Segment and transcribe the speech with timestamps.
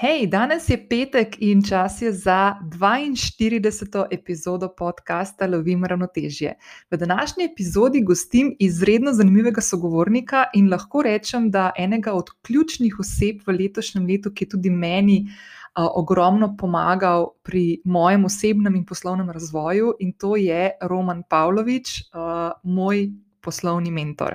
[0.00, 4.06] Hej, danes je petek in čas je za 42.
[4.10, 6.54] epizodo podcasta Lovim ravnotežje.
[6.90, 13.44] V današnji epizodi gostim izredno zanimivega sogovornika in lahko rečem, da enega od ključnih oseb
[13.46, 19.30] v letošnjem letu, ki je tudi meni uh, ogromno pomagal pri mojem osebnem in poslovnem
[19.30, 23.10] razvoju, in to je Roman Pavlović, uh, moj
[23.40, 24.34] poslovni mentor.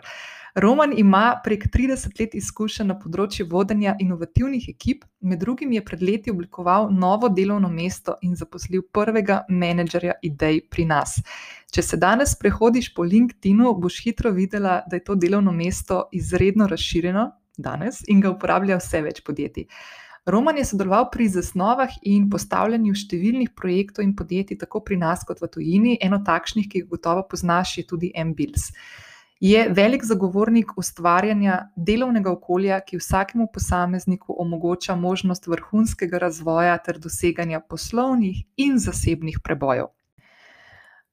[0.56, 6.04] Roman ima prek 30 let izkušenj na področju vodenja inovativnih ekip, med drugim je pred
[6.08, 11.18] leti oblikoval novo delovno mesto in zaposlil prvega menedžerja idej pri nas.
[11.76, 16.70] Če se danes prehodiš po LinkedIn-u, boš hitro videla, da je to delovno mesto izredno
[16.72, 17.26] razširjeno
[17.58, 19.68] danes in ga uporablja vse več podjetij.
[20.26, 25.44] Roman je sodeloval pri zasnovah in postavljanju številnih projektov in podjetij, tako pri nas kot
[25.44, 25.98] v tujini.
[26.00, 28.72] Eno takšnih, ki jih gotovo poznaš, je tudi MBILS
[29.40, 37.60] je velik zagovornik ustvarjanja delovnega okolja, ki vsakemu posamezniku omogoča možnost vrhunskega razvoja ter doseganja
[37.60, 39.95] poslovnih in zasebnih prebojev.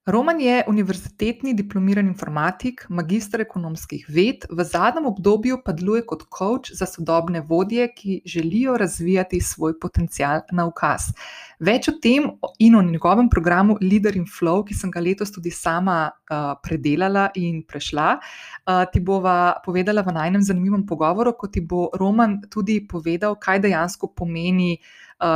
[0.05, 6.73] Roman je univerzitetni diplomirani informatik, magistr ekonomskih ved, v zadnjem obdobju pa deluje kot coach
[6.75, 11.13] za sodobne vodje, ki želijo razvijati svoj potencial na ukaz.
[11.63, 12.27] Več o tem
[12.59, 17.29] in o njegovem programu Leader in Flow, ki sem ga letos tudi sama uh, predelala
[17.39, 22.81] in prešla, uh, ti bova povedala v najnem zanimivem pogovoru, ko ti bo Roman tudi
[22.83, 24.75] povedal, kaj dejansko pomeni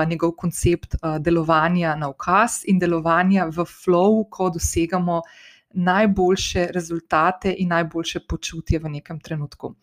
[0.08, 5.22] njegov koncept delovanja na ukaz in delovanja v flow, ko dosegamo
[5.73, 9.75] najboljše rezultate in najboljše počutje v nekem trenutku.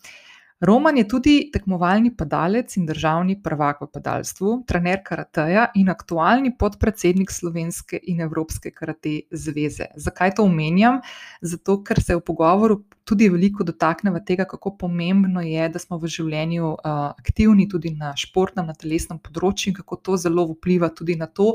[0.64, 7.28] Roman je tudi tekmovalni padalec in državni prvak v padalstvu, trener karateja in aktualni podpredsednik
[7.30, 9.90] Slovenske in Evropske karate zveze.
[10.00, 11.02] Zakaj to omenjam?
[11.42, 16.08] Zato, ker se v pogovoru tudi veliko dotaknemo tega, kako pomembno je, da smo v
[16.08, 21.18] življenju uh, aktivni tudi na športnem, na telesnem področju in kako to zelo vpliva tudi
[21.20, 21.52] na to,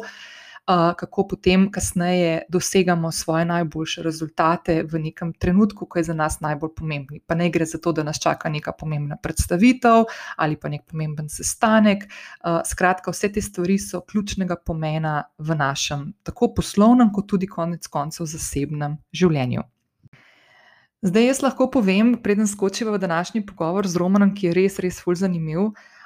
[0.69, 6.69] kako potem kasneje dosegamo svoje najboljše rezultate v nekem trenutku, ko je za nas najbolj
[6.75, 7.19] pomembni.
[7.19, 10.05] Pa ne gre za to, da nas čaka neka pomembna predstavitev
[10.37, 12.05] ali pa nek pomemben sestanek.
[12.65, 18.29] Skratka, vse te stvari so ključnega pomena v našem tako poslovnem, kot tudi konec koncev
[18.29, 19.65] zasebnem življenju.
[21.01, 24.99] Zdaj, jaz lahko povem, preden skočiva v današnji pogovor z Romanom, ki je res, res
[25.01, 25.71] fulj zanimiv.
[25.71, 25.98] Uh,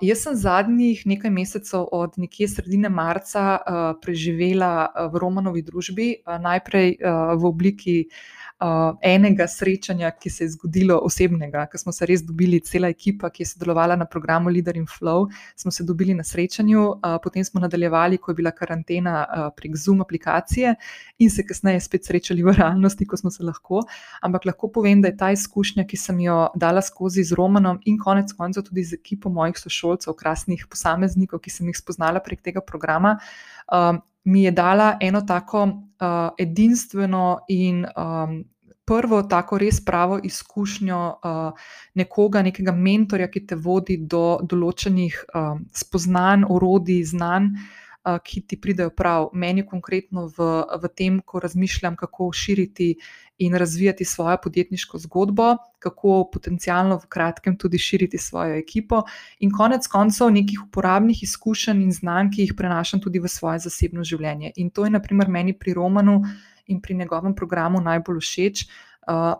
[0.00, 6.38] jaz sem zadnjih nekaj mesecev, od nekje sredine marca, uh, preživela v Romanovi družbi, uh,
[6.40, 11.92] najprej uh, v obliki uh, uh, enega srečanja, ki se je zgodilo osebnega, ko smo
[11.92, 15.84] se res dobili, cela ekipa, ki je sodelovala na programu Leader in Flow, smo se
[15.84, 20.74] dobili na srečanju, uh, potem smo nadaljevali, ko je bila karantena uh, prek Zoom aplikacije
[21.18, 23.82] in se kasneje spet srečali v realnosti, ko smo se lahko.
[24.22, 27.98] Ampak lahko povem, da je ta izkušnja, ki sem jo dala skozi z Romanom in
[27.98, 32.62] konec koncev tudi z ekipo mojih sošolcev, krasnih posameznikov, ki sem jih spoznala prek tega
[32.64, 33.18] programa.
[33.72, 38.44] Um, Mi je dala eno tako uh, edinstveno in um,
[38.84, 45.54] prvo tako res pravo izkušnjo uh, nekoga, nekega mentorja, ki te vodi do določenih uh,
[45.74, 47.52] spoznanj, orodij, znanj.
[48.02, 50.46] Ki ti pridejo prav, meni konkretno v,
[50.82, 52.96] v tem, ko razmišljam, kako širiti
[53.38, 59.04] in razvijati svojo podjetniško zgodbo, kako potencialno v kratkem tudi širiti svojo ekipo,
[59.38, 64.04] in konec koncev nekih uporabnih izkušenj in znanj, ki jih prenašam tudi v svoje zasebno
[64.04, 64.52] življenje.
[64.56, 66.22] In to je, naprimer, meni pri Romanu
[66.66, 68.91] in pri njegovem programu najbolj všeč, uh,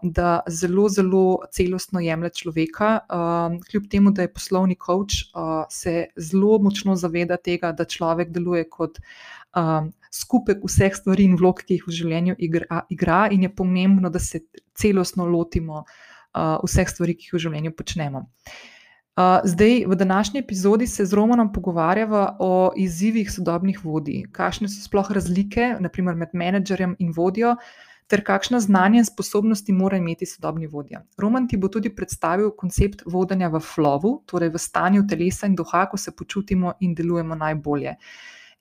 [0.02, 2.98] da zelo, zelo celostno jemlje človeka.
[3.06, 8.30] Uh, kljub temu, da je poslovni coach, uh, se zelo močno zaveda tega, da človek
[8.30, 8.98] deluje kot.
[9.54, 14.10] Uh, Skupek vseh stvari in vlog, ki jih v življenju igra, igra, in je pomembno,
[14.12, 14.42] da se
[14.76, 18.20] celostno lotimo uh, vseh stvari, ki jih v življenju počnemo.
[19.16, 24.84] Uh, zdaj, v današnji epizodi se z Romanom pogovarjava o izzivih sodobnih vodij, kakšne so
[24.84, 30.26] sploh razlike, naprimer med menedžerjem in vodjo, uh, ter kakšna znanja in sposobnosti mora imeti
[30.28, 31.00] sodobni vodja.
[31.18, 35.86] Roman ti bo tudi predstavil koncept vodenja v flowu, torej v stanju telesa in duha,
[35.88, 37.96] ko se počutimo in delujemo najbolje.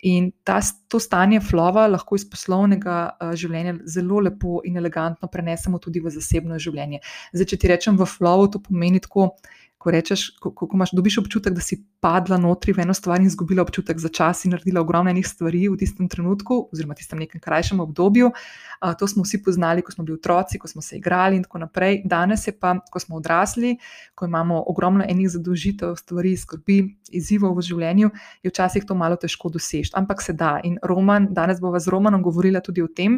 [0.07, 5.77] In ta, to stanje flova lahko iz poslovnega uh, življenja zelo lepo in elegantno prenesemo
[5.83, 7.03] tudi v zasebno življenje.
[7.35, 9.33] Zdaj, če ti rečem v flowu, to pomeni tako,
[9.81, 13.25] ko rečeš, ko, ko imaš, dobiš občutek, da si padla notri v eno stvar in
[13.25, 17.41] izgubila občutek za čas in naredila ogromno enih stvari v tistem trenutku, oziroma tistem nekem
[17.41, 18.29] krajšem obdobju.
[18.29, 21.63] Uh, to smo vsi poznali, ko smo bili otroci, ko smo se igrali in tako
[21.65, 22.03] naprej.
[22.05, 23.73] Danes je pa, ko smo odrasli,
[24.13, 26.77] ko imamo ogromno enih zadolžitev, stvari, skrbi,
[27.17, 28.13] izzivov v življenju,
[28.45, 29.95] je včasih to malo težko doseči.
[29.97, 30.59] Ampak se da.
[30.63, 33.17] In Roman, danes bova z Romanom govorila tudi o tem.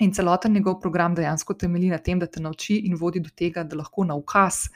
[0.00, 3.66] In celoten njegov program dejansko temelji na tem, da te nauči in vodi do tega,
[3.66, 4.70] da lahko na ukaz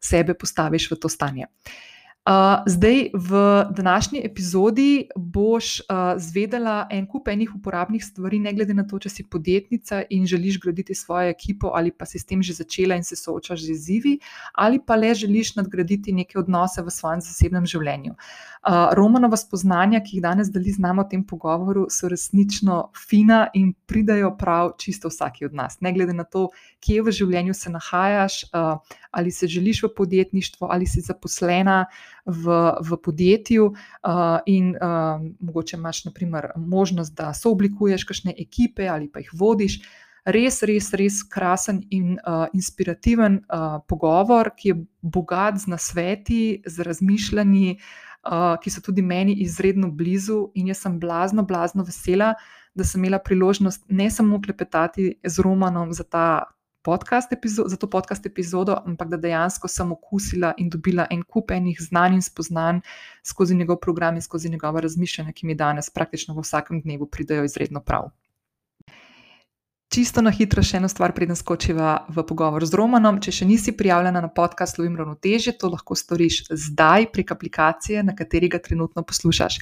[0.00, 1.46] sebe postaviš v to stanje.
[2.66, 8.86] Zdaj, v današnji epizodi boš uh, zvedela en kup enih uporabnih stvari, ne glede na
[8.88, 12.52] to, če si podjetnica in želiš graditi svojo ekipo, ali pa si s tem že
[12.56, 14.18] začela in se soočaš z izzivi,
[14.54, 18.14] ali pa le želiš nadgraditi neke odnose v svojem zasebnem življenju.
[18.64, 23.50] Uh, Romanova spoznanja, ki jih danes deli z nami v tem pogovoru, so resnično fina
[23.52, 25.76] in pridajo prav čisto vsaki od nas.
[25.80, 26.48] Ne glede na to,
[26.80, 28.80] kje v življenju se nahajaš, uh,
[29.12, 31.84] ali se želiš v podjetništvo, ali si zaposlena
[32.26, 39.10] v, v podjetju uh, in uh, mogoče imaš naprimer, možnost, da sooblikuješ kakšne ekipe ali
[39.12, 39.80] pa jih vodiš.
[40.24, 46.80] Res, res, res krasen in uh, inspirativen uh, pogovor, ki je bogat z nasveti, z
[46.80, 52.32] razmišljanji, uh, ki so tudi meni izredno blizu, in jaz sem blazno, blazno vesela,
[52.74, 56.54] da sem imela priložnost ne samo klepetati z Romanom za ta
[56.84, 61.50] podcast epizodo, za to podcast epizodo, ampak da dejansko sem okusila in dobila en kup
[61.50, 62.82] enih znanj in spoznanj
[63.24, 67.44] skozi njegov program in skozi njegova razmišljanja, ki mi danes praktično v vsakem dnevu pridajo
[67.44, 68.10] izredno prav.
[69.94, 73.20] Čisto na hitro še eno stvar, preden skočiva v pogovor z Romanom.
[73.22, 78.10] Če še nisi prijavljena na podcast Lovim Ravnotežje, to lahko storiš zdaj prek aplikacije, na
[78.18, 79.60] kateri ga trenutno poslušaš.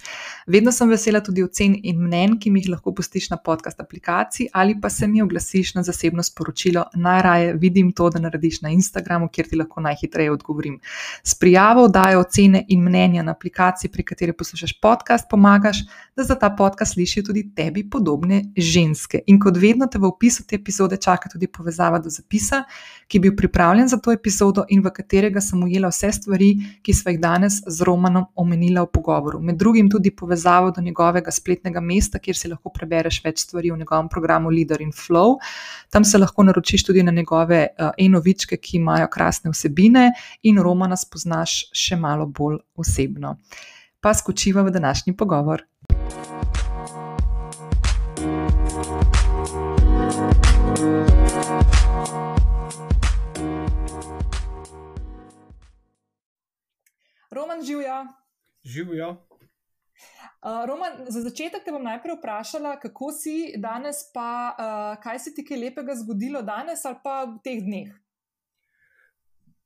[0.49, 4.47] Vedno sem vesela tudi ocen in mnen, ki mi jih lahko pustiš na podcast aplikaciji
[4.57, 6.87] ali pa se mi oglasiš na zasebno sporočilo.
[6.97, 10.81] Najraje vidim to, da narediš na Instagramu, kjer ti lahko najhitreje odgovorim.
[11.21, 15.85] S prijavo dajo ocene in mnenja na aplikaciji, pri kateri poslušaš podcast, pomagaš,
[16.17, 19.27] da za ta podcast slišijo tudi tebi podobne ženske.
[19.29, 22.63] In kot vedno te v opisu te epizode čaka tudi povezava do zapisa,
[23.09, 26.53] ki je bil pripravljen za to epizodo in v katerega sem ujela vse stvari,
[26.83, 29.41] ki smo jih danes z Romanom omenila v pogovoru.
[29.43, 33.77] Med drugim tudi povezavo do njegovega spletnega mesta, kjer si lahko prebereš več stvari o
[33.77, 35.39] njegovem programu Leader in Flow.
[35.91, 40.97] Tam se lahko naročiš tudi na njegove uh, enovičke, ki imajo krasne vsebine, in Romana
[40.97, 43.37] spoznaš še malo bolj osebno.
[44.03, 45.67] Pa skočiva v današnji pogovor.
[57.33, 58.07] Roman, živijo.
[58.65, 59.11] Živijo.
[60.43, 65.35] Uh, Roman, za začetek te bom najprej vprašala, kako si danes, pa uh, kaj se
[65.35, 67.93] ti kaj lepega zgodilo danes ali pa v teh dneh?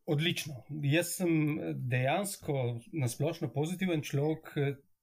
[0.06, 0.60] Odlično.
[0.84, 1.32] Jaz sem
[1.90, 4.52] dejansko nasplošno pozitiven človek,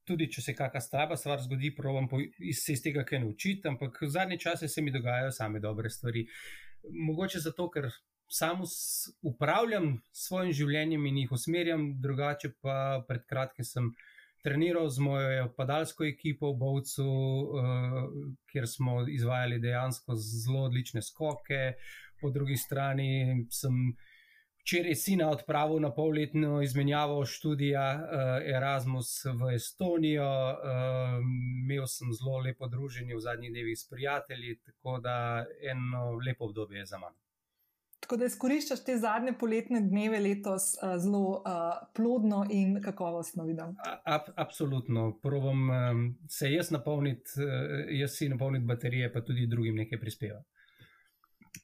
[0.08, 4.12] tudi če se kakšna slaba stvar zgodi, provam se iz tega kaj naučiti, ampak v
[4.14, 6.24] zadnje čase se mi dogajajo same dobre stvari.
[6.84, 7.90] Mogoče zato, ker
[8.34, 8.64] sam
[9.22, 12.78] upravljam s svojim življenjem in jih usmerjam, drugače pa
[13.08, 13.92] pred kratkim sem
[14.44, 18.00] treniral z mojo padalsko ekipo v Bovcu, uh,
[18.52, 21.76] kjer smo izvajali dejansko zelo odlične skoke,
[22.22, 23.94] po drugi strani sem.
[24.64, 31.18] Včeraj si na odpravu na polletno izmenjavo študija uh, Erasmus v Estonijo, uh,
[31.66, 35.18] imel sem zelo lepo druženje v zadnjih dnevih s prijatelji, tako da
[35.72, 37.23] eno lepo obdobje je za mano.
[38.04, 41.62] Tako da izkoriščaš te zadnje poletne dneve letos uh, zelo uh,
[41.96, 43.78] plodno in kakovostno, vidim.
[44.04, 45.06] Ab, absolutno.
[45.24, 50.42] Provam um, se jaz napolniti, uh, jaz si napolniti baterije, pa tudi drugim nekaj prispeva.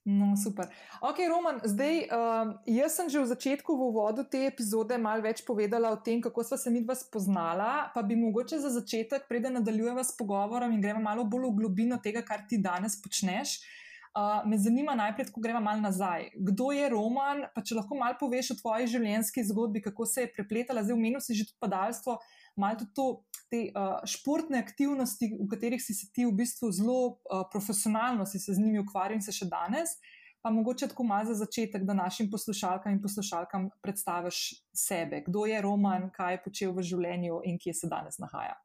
[0.05, 0.69] No, super.
[1.01, 5.43] Ok, Roman, zdaj uh, jaz sem že v začetku, v uvodu te epizode, malo več
[5.43, 7.89] povedala o tem, kako smo se mi dva spoznala.
[7.91, 11.99] Pa bi mogoče za začetek, preden nadaljujeva s pogovorom in gremo malo bolj v globino
[11.99, 13.59] tega, kar ti danes počneš.
[13.59, 16.31] Uh, Uh, me zanima najprej, ko gremo malo nazaj.
[16.33, 17.43] Kdo je Roman?
[17.53, 21.21] Pa če lahko malo poveš o tvoji življenjski zgodbi, kako se je prepletala, zdaj umenil
[21.21, 22.15] si že tudi padalstvo,
[22.57, 23.05] malo tudi to,
[23.53, 28.41] te uh, športne aktivnosti, v katerih si se ti v bistvu zelo uh, profesionalno si
[28.41, 29.93] se z njimi ukvarjal in se še danes.
[30.41, 35.21] Pa mogoče tako malo za začetek, da našim poslušalkam in poslušalkam predstaviš sebe.
[35.27, 38.55] Kdo je Roman, kaj je počel v življenju in kje se danes nahaja?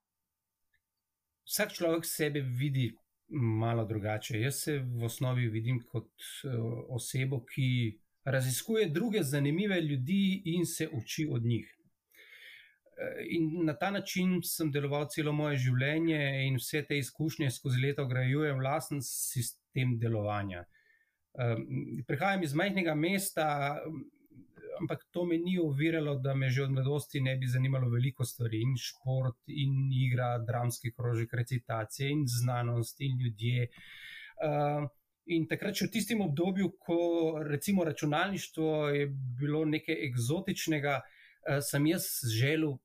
[1.45, 2.95] Vsak človek sebe vidi
[3.35, 4.41] malo drugače.
[4.41, 6.11] Jaz se v osnovi vidim kot
[6.45, 11.71] uh, osebo, ki raziskuje druge zanimive ljudi in se uči od njih.
[12.95, 17.81] Eh, in na ta način sem deloval celo moje življenje, in vse te izkušnje skozi
[17.83, 20.65] leta ugrajujem vlasten sistem delovanja.
[22.07, 23.47] Prihajam iz majhnega mesta,
[24.81, 28.61] ampak to me ni oviralo, da me že od mladosti ne bi zanimalo veliko stvari,
[28.63, 33.69] in šport, in igra, dramski krožek, recitacije, in znanost, in ljudje.
[34.45, 34.89] Uh,
[35.27, 36.99] in takrat, v tistem obdobju, ko
[37.49, 39.07] recimo računalništvo je
[39.41, 42.77] bilo nekaj eksotičnega, uh, sem jaz želel.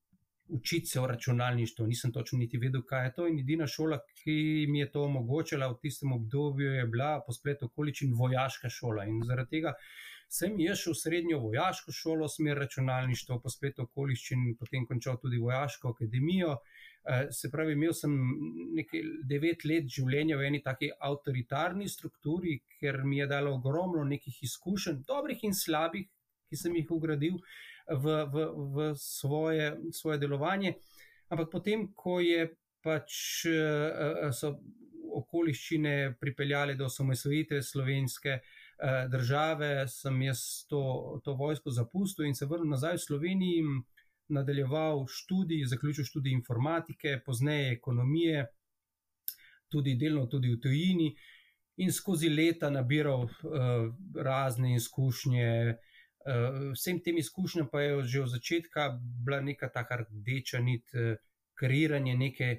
[0.50, 3.28] Učiti se o računalništvu, nisem točno niti vedel, kaj je to.
[3.30, 7.68] In edina šola, ki mi je to omogočila v tistem obdobju, je bila po spletu
[7.70, 9.06] okoličin vojaška šola.
[9.06, 9.76] In zaradi tega
[10.30, 15.40] Sem jaz šel v srednjo vojaško šolo, smer računalništva, po spletu okoliščin, potem končal tudi
[15.42, 16.52] vojaško akademijo.
[17.10, 18.14] Eh, se pravi, imel sem
[18.78, 24.38] nekaj devet let življenja v eni taki avtoritarni strukturi, ker mi je dalo ogromno nekih
[24.46, 26.06] izkušenj, dobrih in slabih,
[26.50, 27.42] ki sem jih ugradil
[27.90, 28.46] v, v,
[28.76, 30.76] v svoje, svoje delovanje.
[31.34, 32.52] Ampak potem, ko je
[32.86, 34.54] pač uh, so
[35.20, 38.58] okoliščine pripeljale do osamosvojitve slovenske uh,
[39.12, 43.74] države, sem jaz to, to vojsko zapustil in se vrnil nazaj v Slovenijo,
[44.30, 48.46] nadaljeval študij, zaključil študij informatike, pozneje ekonomije,
[49.70, 51.10] tudi delno tudi v tujini.
[51.78, 53.32] In skozi leta nabiral uh,
[54.16, 58.90] razne izkušnje, uh, vsem tem izkušnjam pa je že od začetka
[59.26, 61.16] bila neka taka rdeča nit, uh,
[61.56, 62.50] kreiranje neke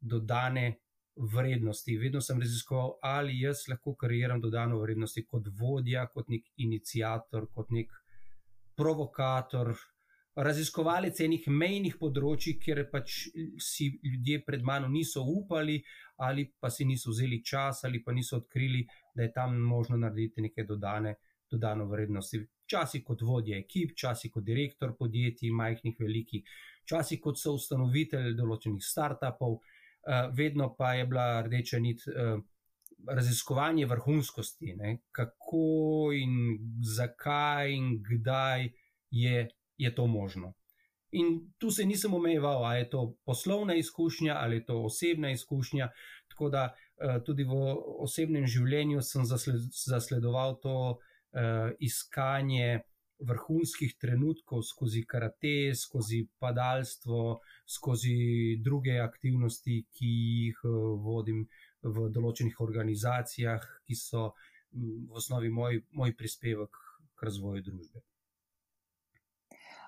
[0.00, 0.80] dodane
[1.20, 1.98] vrednosti.
[1.98, 7.70] Vedno sem raziskoval, ali jaz lahko kreiram dodano vrednost kot vodja, kot nek inicijator, kot
[7.76, 7.92] nek
[8.76, 9.74] provokator,
[10.40, 13.16] raziskovalec enih mejnih področji, kjer pač
[13.60, 15.80] si ljudje pred mano niso upali,
[16.24, 20.46] ali pa si niso vzeli čas, ali pa niso odkrili, da je tam možno narediti
[20.46, 21.18] neke dodane.
[21.50, 22.38] Dodano vrednosti.
[22.62, 26.44] Včasih kot vodja ekip, včasih kot direktor podjetij, majhnih, velikih,
[26.84, 29.56] včasih kot so ustanovitelj določenih startupov,
[30.32, 32.42] vedno pa je bila rdeča nit uh,
[33.08, 34.98] raziskovanje vrhunskosti, ne?
[35.12, 36.58] kako in
[36.96, 38.68] zakaj in kdaj
[39.10, 40.52] je, je to možno.
[41.10, 45.88] In tu se nisem omejeval, ali je to poslovna izkušnja ali je to osebna izkušnja.
[46.28, 47.54] Tako da uh, tudi v
[47.98, 50.98] osebnem življenju sem zasled, zasledoval to
[51.78, 52.80] iskanje
[53.20, 57.38] vrhunskih trenutkov skozi karate, skozi padalstvo,
[57.70, 61.44] skozi druge aktivnosti, ki jih eh, vodim
[61.82, 66.80] v določenih organizacijah, ki so mm, v osnovi moj, moj prispevek
[67.14, 68.02] k razvoju družbe.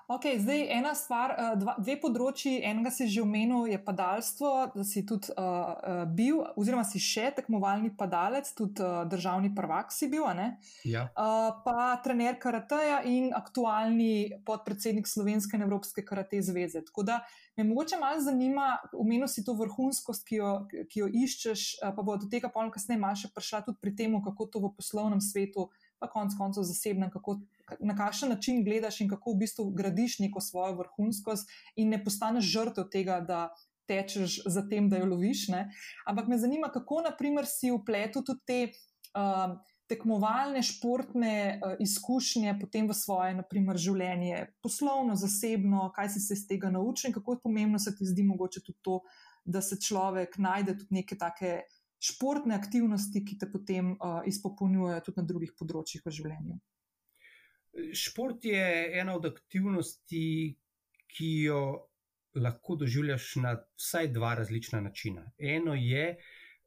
[0.07, 4.83] Ok, zdaj ena stvar, eh, dva, dve področji, enega si že omenil, je padalstvo, da
[4.83, 10.25] si tudi uh, bil, oziroma si še tekmovalni padalec, tudi uh, državni prvak si bil,
[10.83, 11.05] ja.
[11.07, 16.83] uh, pa trener karateja in aktualni podpredsednik Slovenske in Evropske karate zveze.
[16.83, 17.21] Tako da
[17.55, 20.51] me mogoče malo zanima, omenil si to vrhunskost, ki jo,
[20.91, 24.19] ki jo iščeš, pa bo do tega polno kasneje malo še prišla tudi pri tem,
[24.19, 25.69] kako to v poslovnem svetu
[26.03, 27.39] pa konec koncev zasebnem, kako,
[27.79, 32.49] na kakšen način gledaš in kako v bistvu gradiš neko svojo vrhunskost in ne postaneš
[32.51, 33.49] žrtev tega, da
[33.87, 35.47] tečeš za tem, da jo loviš.
[35.51, 35.67] Ne?
[36.07, 38.65] Ampak me zanima, kako naprimer si upletel tudi te.
[39.13, 39.59] Uh,
[39.91, 46.45] Tekmovalne, športne uh, izkušnje, potem v svoje, naprimer, življenje, poslovno, zasebno, kaj si se iz
[46.49, 49.01] tega naučil, kako je pomembno se ti zdi, mogoče tudi to,
[49.45, 51.67] da se človek najde tudi neke take
[51.99, 56.57] športne aktivnosti, ki te potem uh, izpopolnjujejo tudi na drugih področjih v življenju?
[57.93, 60.55] Šport je ena od aktivnosti,
[61.13, 61.63] ki jo
[62.35, 65.31] lahko doživljaš na vsaj dva različna načina.
[65.37, 66.17] Eno je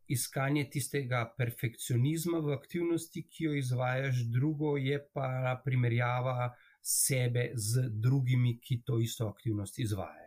[0.08, 8.60] iskanje tistega perfekcionizma v aktivnosti, ki jo izvajaš, drugo je pa primerjava sebe z drugimi,
[8.60, 10.25] ki to isto aktivnost izvajajo.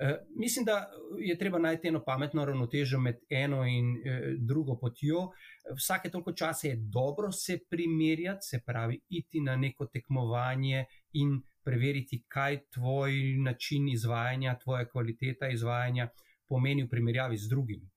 [0.00, 5.28] Eh, mislim, da je treba najti eno pametno ravnotežo med eno in eh, drugo potjo.
[5.76, 12.24] Vsake toliko časa je dobro se primerjati, se pravi, iti na neko tekmovanje in preveriti,
[12.28, 13.12] kaj tvoj
[13.44, 16.08] način izvajanja, tvoja kvaliteta izvajanja
[16.48, 17.90] pomeni v primerjavi z drugimi.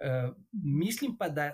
[0.00, 1.52] Eh, mislim pa, da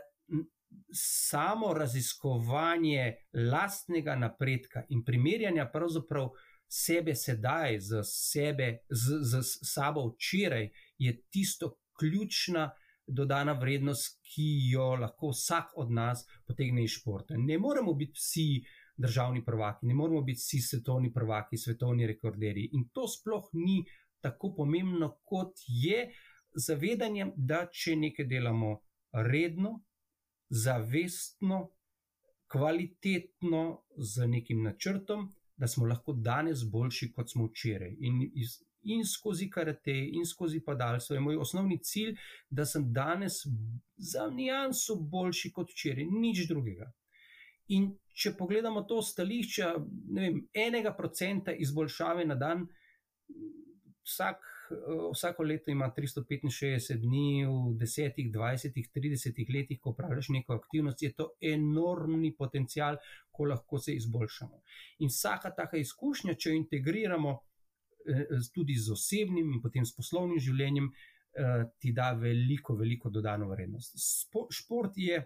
[0.93, 6.29] samo raziskovanje lastnega napredka in primerjanja pravzaprav
[6.73, 9.43] sebe sedaj, z, sebe, z, z
[9.75, 12.71] sabo včeraj, je tisto ključna
[13.07, 17.37] dodana vrednost, ki jo lahko vsak od nas potegne iz športa.
[17.37, 18.47] Ne moremo biti vsi
[18.97, 22.71] državni prvaki, ne moremo biti vsi svetovni prvaki, svetovni rekorderji.
[22.73, 23.83] In to sploh ni
[24.21, 26.07] tako pomembno, kot je
[26.55, 28.79] zavedanje, da če nekaj delamo
[29.13, 29.83] redno,
[30.49, 31.67] zavestno,
[32.53, 33.63] kvalitetno,
[33.97, 37.95] z nekim načrtom, da smo lahko danes boljši, kot smo včeraj.
[38.01, 38.21] In,
[38.83, 42.17] in skozi karate, in skozi padalstvo je moj osnovni cilj,
[42.51, 43.43] da sem danes
[43.97, 46.91] za nijanso boljši kot včeraj, nič drugega.
[47.69, 49.69] In če pogledamo to stališče,
[50.13, 52.67] ne vem, enega procenta izboljšave na dan,
[54.03, 54.52] vsak
[55.13, 61.13] vsako leto ima 365 dni, v 10, 20, 30 letih, ko praviš neko aktivnost, je
[61.13, 62.97] to enormni potencial,
[63.31, 64.63] ko lahko se izboljšamo.
[64.99, 70.41] In vsaka taka izkušnja, če jo integriramo eh, tudi z osebnim in potem s poslovnim
[70.41, 73.99] življenjem, eh, ti da veliko, veliko dodano vrednost.
[74.51, 75.23] Šport je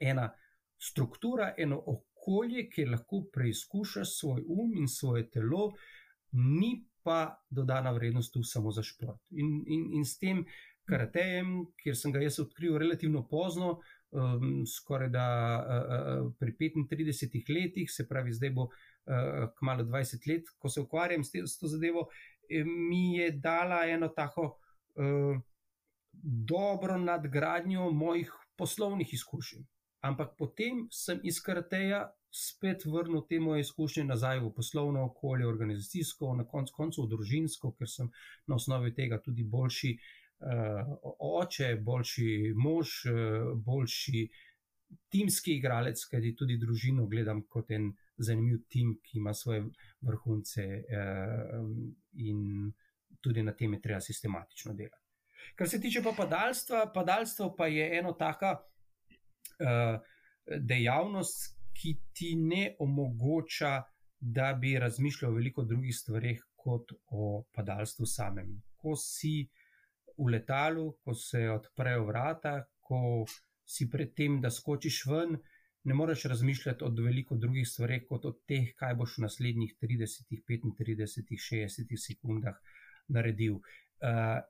[0.00, 0.30] ena
[0.78, 5.72] struktura, eno okolje, kjer lahko preizkušaš svoj um in svoje telo,
[6.32, 9.20] ni pa dodana vrednost tu samo za šport.
[9.30, 10.44] In, in, in s tem
[10.88, 13.78] karatejem, kjer sem ga jaz odkril relativno pozno,
[14.10, 15.26] um, skoraj da
[15.60, 21.24] uh, pri 35 letih, se pravi, zdaj bo uh, kmalo 20 let, ko se ukvarjam
[21.24, 22.08] s, te, s to zadevo,
[22.64, 25.40] mi je dala eno tako uh,
[26.50, 29.64] dobro nadgradnjo mojih poslovnih izkušenj.
[30.04, 36.34] Ampak potem sem iz karateja spet vrnil te moje izkušnje nazaj v poslovno okolje, organizacijsko,
[36.34, 38.10] na koncu koncev družinsko, ker sem
[38.50, 40.96] na osnovi tega tudi boljši uh,
[41.28, 44.24] oče, boljši mož, uh, boljši
[45.14, 49.68] timski igralec, kajti tudi družino gledam kot en zanimiv tim, ki ima svoje
[50.02, 51.70] vrhunce uh,
[52.18, 52.72] in
[53.22, 55.02] tudi na tem je treba sistematično delati.
[55.54, 60.00] Kar se tiče pa padalstva, padalstvo pa je eno taka uh,
[60.60, 63.82] dejavnost, ki ti ne omogoča,
[64.24, 68.54] da bi razmišljal o veliko drugih stvarih kot o padalstvu samem.
[68.76, 69.48] Ko si
[70.16, 73.24] v letalu, ko se odprejo vrata, ko
[73.66, 75.36] si pred tem, da skočiš ven,
[75.84, 80.32] ne moreš razmišljati o veliko drugih stvarih kot o teh, kaj boš v naslednjih 30,
[80.48, 82.56] 35, 60 sekundah
[83.08, 83.60] naredil.
[84.00, 84.40] Uh,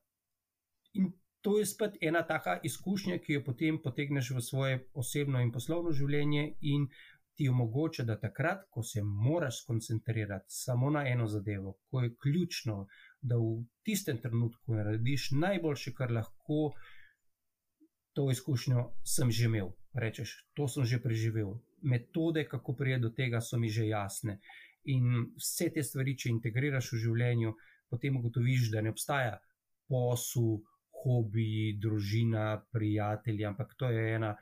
[0.94, 1.10] in
[1.44, 5.92] to je spet ena taka izkušnja, ki jo potem potegneš v svoje osebno in poslovno
[5.92, 6.86] življenje, in
[7.34, 12.86] ti omogoča, da takrat, ko se moraš skoncentrirati samo na eno zadevo, ko je ključno,
[13.20, 16.72] da v tistem trenutku narediš najboljše, kar lahko,
[18.14, 19.72] to izkušnjo sem že imel.
[19.94, 21.58] Rečeš, to sem že preživel.
[21.82, 24.38] Metode, kako prije do tega, so mi že jasne.
[24.84, 27.54] In vse te stvari, če integriraš v življenju,
[27.90, 29.38] potem ugotoviš, da ne obstaja
[29.88, 30.58] posel,
[31.04, 34.34] hobi, družina, prijatelji, ampak to je ena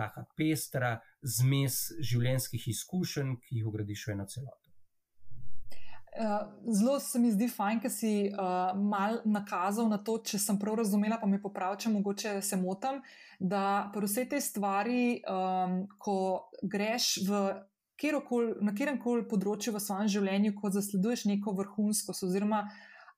[0.00, 0.96] taka pestra
[1.36, 4.70] zmes življenjskih izkušenj, ki jih ugradiš v eno celoto.
[6.10, 10.58] Uh, zelo se mi zdi fajn, ker si uh, mal nakazal na to, če sem
[10.58, 12.98] prav razumela, pa me popravi, če mogoče se motim,
[13.38, 13.62] da
[13.94, 16.16] pri vsej tej stvari, um, ko
[16.66, 17.44] greš v
[18.00, 22.64] kjerokol, na kjerem koli področju v svojem življenju, ko zasleduješ neko vrhunskost oziroma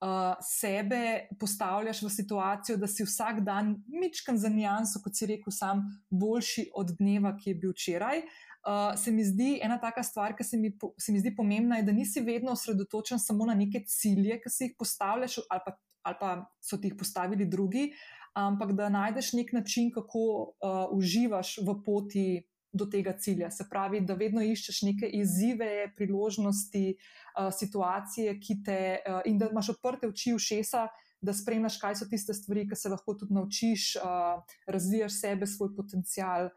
[0.02, 5.54] uh, sebe postavljaš v situacijo, da si vsak dan mičkan za nijanso, kot si rekel,
[5.54, 8.24] sam boljši od dneva, ki je bil včeraj.
[8.62, 11.86] Uh, se mi zdi ena taka stvar, ki se mi, se mi zdi pomembna, je,
[11.86, 16.16] da nisi vedno osredotočen samo na neke cilje, ki si jih postavljaš, ali pa, ali
[16.20, 17.90] pa so ti jih postavili drugi,
[18.38, 22.26] ampak da najdeš nek način, kako uh, uživaš v poti
[22.72, 23.50] do tega cilja.
[23.50, 29.50] Se pravi, da vedno iščeš neke izzive, priložnosti, uh, situacije, ki te uh, in da
[29.52, 30.86] imaš odprte oči v šesa.
[31.22, 35.70] Da spremljaš, kaj so tiste stvari, ki se lahko tudi naučiš, uh, razvijaš sebe, svoj
[35.76, 36.48] potencial,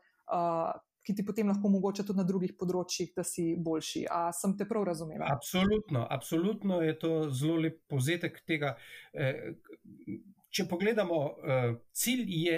[1.06, 4.08] ki ti potem lahko omogoča tudi na drugih področjih, da si boljši.
[4.10, 5.28] A sem te prav razumela?
[5.30, 8.74] Absolutno, absolutno je to zelo lep povzetek tega.
[10.50, 11.20] Če pogledamo,
[11.94, 12.58] cilj je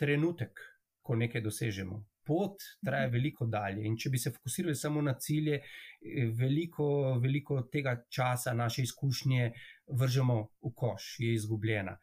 [0.00, 0.64] trenutek,
[1.04, 3.12] ko nekaj dosežemo pot traja mhm.
[3.16, 3.86] veliko dalje.
[3.86, 9.52] In če bi se fokusirali samo na cilje, eh, veliko, veliko tega časa, naše izkušnje,
[9.98, 11.98] vržemo v koš, je izgubljena.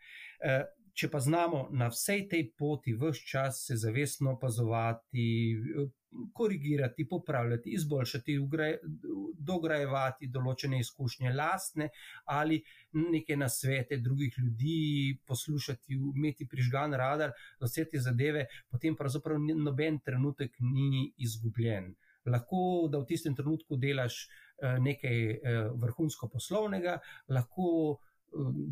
[0.90, 5.58] Eh, če pa znamo na vsej tej poti vse čas se zavestno opazovati,
[6.34, 8.38] korigirati, popravljati, izboljšati,
[9.38, 11.90] dograjevati določene izkušnje, lastne
[12.26, 12.62] ali
[12.94, 20.00] neke nasvete drugih ljudi, poslušati, imeti prižgan radar za vse te zadeve, potem pravzaprav noben
[20.06, 21.94] trenutek ni izgubljen.
[22.26, 27.00] Lahko da v tistem trenutku delaš eh, nekaj eh, vrhunsko poslovnega,
[27.30, 28.09] lahko Um,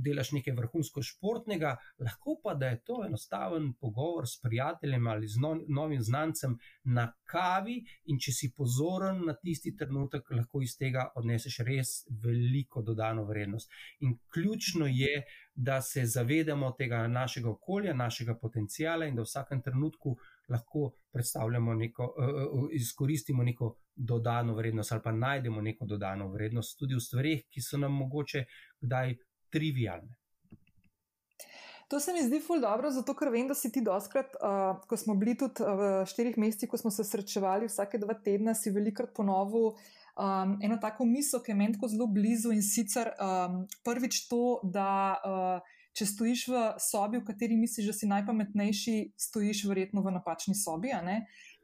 [0.04, 5.42] delaš nekaj vrhunsko športnega, lahko pa da je to enostaven pogovor s prijateljem ali z
[5.42, 11.10] no, novim znancem na kavi, in če si pozoren na tisti trenutek, lahko iz tega
[11.16, 13.72] odneseš res veliko dodano vrednost.
[14.00, 15.24] In ključno je,
[15.58, 20.14] da se zavedamo tega našega okolja, našega potencijala in da v vsakem trenutku
[20.50, 26.96] lahko predstavljamo neko, uh, izkoristimo neko dodano vrednost ali pa najdemo neko dodano vrednost tudi
[26.96, 28.46] v stvarih, ki so nam mogoče
[28.82, 29.16] kdaj
[29.52, 30.16] trivialne.
[31.88, 34.98] To se mi zdi ful dobro, zato ker vem, da si ti doskrat, uh, ko
[35.00, 38.74] smo bili tudi uh, v štirih mesecih, ko smo se srečevali vsake dva tedna, si
[38.76, 43.62] velikrat ponovil um, eno tako misel, ki je meni tako zelo blizu in sicer um,
[43.88, 49.64] prvič to, da uh, če stojiš v sobi, v kateri misliš, da si najpametnejši, stojiš
[49.70, 50.92] verjetno v napačni sobi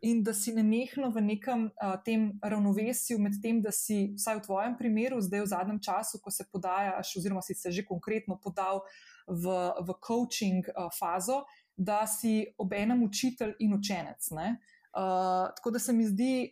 [0.03, 4.45] in da si nenehno v nekem uh, tem ravnovesju med tem, da si, vsaj v
[4.45, 8.83] tvojem primeru, zdaj v zadnjem času, ko se podajaš, oziroma si se že konkretno podal
[9.27, 9.47] v,
[9.79, 11.45] v coaching uh, fazo,
[11.77, 14.27] da si obenem učitelj in učenec.
[14.31, 16.51] Uh, tako da se mi zdi,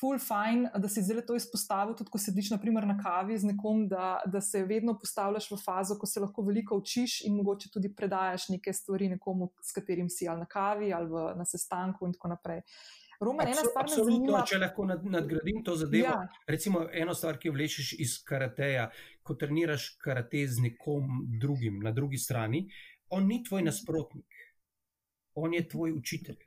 [0.00, 3.86] full fine, da si zdaj to izpostavil, tudi ko sediš naprimer, na kavi z nekom,
[3.88, 7.92] da, da se vedno postavljaš v fazo, ko se lahko veliko učiš in mogoče tudi
[7.94, 12.12] predajaš neke stvari nekomu, s katerim si ali na kavi ali v, na sestanku in
[12.16, 12.62] tako naprej.
[13.20, 16.10] Roman, ena stvar, me zanima, če lahko nad, nadgradim to zadevo.
[16.10, 16.42] Ja.
[16.48, 18.90] Recimo, eno stvar, ki jo vlečeš iz karateja,
[19.24, 22.66] ko treniraš karate z nekom drugim na drugi strani,
[23.08, 24.36] on ni tvoj nasprotnik,
[25.34, 26.44] on je tvoj učitelj.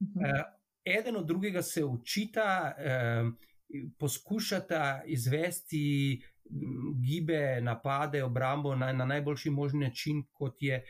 [0.00, 0.40] Uh -huh.
[0.40, 3.24] uh, eden od drugega se učita, eh,
[3.98, 6.20] poskušata izvesti
[7.02, 10.84] gibe, napade, obrambo na, na najboljši možni način, kot je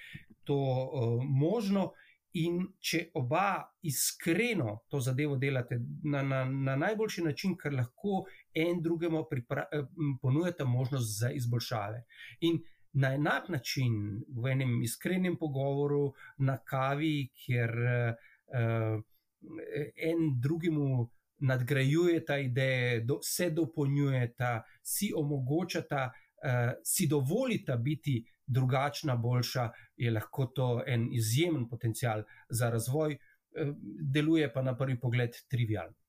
[0.44, 1.92] to eh, možno.
[2.34, 8.82] In če oba iskreno to zadevo delate na, na, na najboljši način, kar lahko en
[8.82, 9.84] drugemu eh,
[10.22, 12.02] ponujate možnost za izboljšave.
[12.40, 12.58] In
[12.92, 19.02] na enak način, v enem iskrenem pogovoru, na kavi, kjer uh,
[19.96, 29.68] en drugemu nadgrajujeta ideje, do, se dopolnjujeta, si omogočata, uh, si dovolita biti drugačna, boljša,
[29.96, 33.74] je lahko to en izjemen potencial za razvoj, uh,
[34.14, 36.03] deluje pa na prvi pogled trivialno.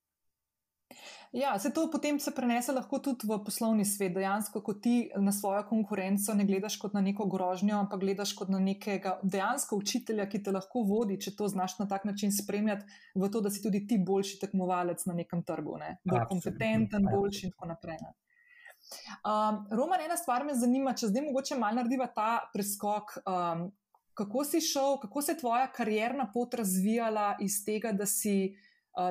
[1.35, 4.13] Ja, se to potem se prenese lahko tudi v poslovni svet.
[4.15, 8.49] Dejansko, ko ti na svojo konkurenco ne gledaš kot na neko grožnjo, ampak gledaš kot
[8.53, 12.87] na nekega dejansko učitelja, ki te lahko vodi, če to znaš na tak način spremljati,
[13.15, 15.97] v to, da si tudi ti boljši tekmovalec na nekem trgu, ne?
[16.07, 17.99] bolj kompetenten, boljši in tako naprej.
[17.99, 18.13] Ne?
[19.25, 23.17] Um, Roman, ena stvar me zanima, če zdaj mogoče malo narediva ta preskok.
[23.25, 23.71] Um,
[24.15, 28.55] kako si šel, kako se je tvoja karjerna pot razvijala iz tega, da si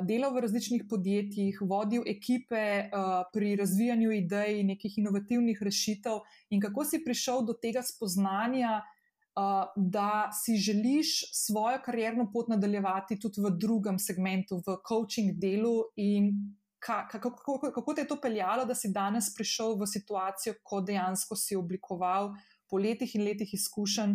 [0.02, 2.88] delal v različnih podjetjih, vodil ekipe
[3.32, 8.82] pri razvijanju idej, nekih inovativnih rešitev, in kako si prišel do tega spoznanja,
[9.76, 16.30] da si želiš svojo karjerno pot nadaljevati tudi v drugem segmentu, v coaching delu, in
[16.78, 21.36] kako, kako, kako te je to peljalo, da si danes prišel v situacijo, ko dejansko
[21.36, 22.34] si oblikoval
[22.70, 24.14] po letih in letih izkušenj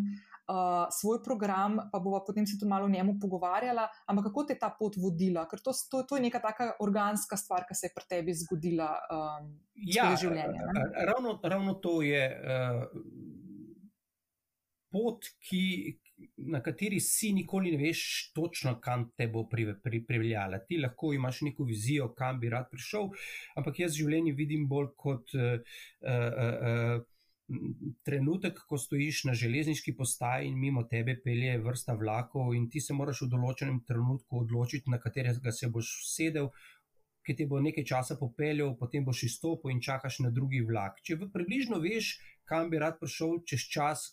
[0.50, 3.88] uh, svoj program, pa bomo potem se tudi malo o njemu pogovarjala.
[4.06, 5.46] Ampak kako te je ta pot vodila?
[5.50, 8.90] Ker to, to, to je neka taka organska stvar, ki se je pri tebi zgodila
[9.14, 10.70] um, ja, v življenju.
[11.12, 12.86] Ravno, ravno to je uh,
[14.92, 15.64] pot, ki.
[16.52, 18.00] Na kateri si nikoli ne veš,
[18.36, 20.58] točno kam te bo pripeljala.
[20.68, 23.08] Ti lahko imaš neko vizijo, kam bi rad prišel,
[23.56, 25.64] ampak jaz življenje vidim bolj kot uh,
[26.04, 27.08] uh, uh,
[28.06, 32.94] trenutek, ko stojiš na železniški postaji in mimo tebe pelje vrsta vlakov, in ti se
[32.94, 36.52] moraš v določenem trenutku odločiti, na katerega se boš sedel,
[37.26, 41.02] ki ti bo nekaj časa popeljal, potem boš izstopil in čakaš na drugi vlak.
[41.06, 42.16] Če približno veš,
[42.50, 44.06] kam bi rad prišel, čez čas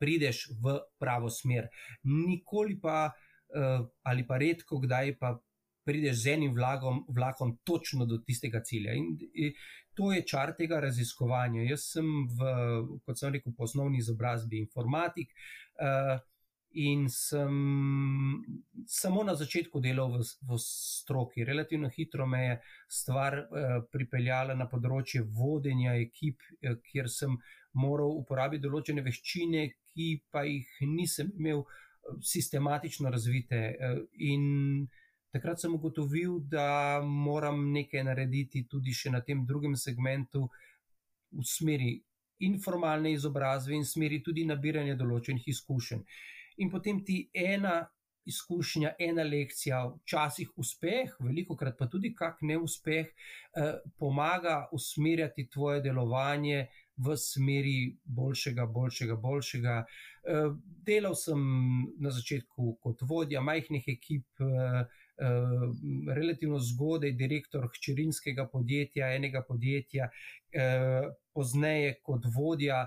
[0.00, 1.68] prideš v pravo smer.
[2.04, 5.36] Nikoli pa, uh, ali pa redko, kdaj pa
[5.84, 8.94] prideš z enim vlakom, vlakom točno do tistega cilja.
[8.94, 9.52] In, in
[10.00, 11.66] to je čar tega raziskovanja.
[11.68, 12.50] Jaz sem, v,
[13.04, 15.36] kot sem rekel, po osnovni izobrazbi informatik.
[15.76, 16.16] Uh,
[16.72, 17.54] In sem
[18.86, 21.42] samo na začetku delal v, v stroki.
[21.42, 27.34] Relativno hitro me je stvar eh, pripeljala na področje vodenja ekip, eh, kjer sem
[27.74, 31.64] moral uporabiti določene veščine, ki pa jih nisem imel
[32.22, 33.58] sistematično razvite.
[33.74, 34.46] Eh, in
[34.86, 34.99] eh,
[35.32, 40.48] takrat sem ugotovil, da moram nekaj narediti tudi na tem drugem segmentu,
[41.30, 42.02] v smeri
[42.40, 46.02] informalne izobrazbe in smeri tudi nabiranja določenih izkušenj.
[46.58, 47.84] In potem ti ena
[48.30, 55.80] izkušnja, ena lekcija, včasih uspeh, veliko krat pa tudi kak neuspeh, eh, pomaga usmerjati tvoje
[55.80, 56.66] delovanje
[56.96, 59.76] v smeri boljšega, boljšega, boljšega.
[60.24, 60.50] Eh,
[60.86, 61.40] delal sem
[61.98, 64.84] na začetku kot vodja majhnih ekip, eh,
[66.14, 70.08] relativno zgodaj direktor hčerinskega podjetja, enega podjetja,
[71.36, 72.86] pozneje kot vodja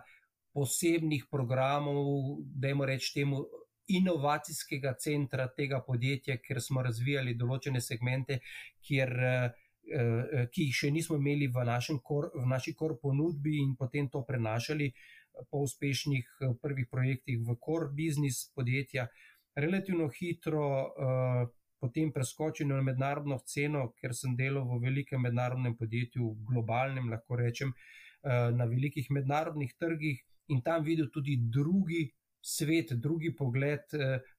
[0.54, 3.44] posebnih programov, da jim rečem temu.
[3.94, 8.38] Inovacijskega centra tega podjetja, ker smo razvijali določene segmente,
[8.80, 9.12] kjer
[9.84, 11.64] Eh, ki jih še nismo imeli v,
[12.08, 17.42] kor, v naši kor ponudbi, in potem to prenašali eh, po uspešnih eh, prvih projektih
[17.44, 19.10] v kor biznis podjetja,
[19.56, 21.44] relativno hitro uh,
[21.84, 27.76] potem preskočil na mednarodno ceno, ker sem delal v velikem mednarodnem podjetju, globalnem, lahko rečem,
[27.76, 30.24] uh, na velikih mednarodnih trgih
[30.56, 32.06] in tam videl tudi drugi.
[32.44, 33.94] Svet, drugi pogled,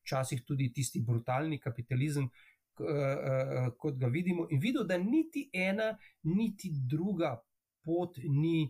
[0.04, 5.86] včasih tudi tisti brutalni kapitalizem, uh, kot ga vidimo, in videl, da niti ena,
[6.28, 7.30] niti druga
[7.80, 8.66] pot ni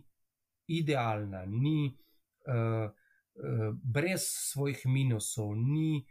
[0.71, 1.89] idealna, ni
[2.47, 6.05] uh, uh, brez svojih minusov, ni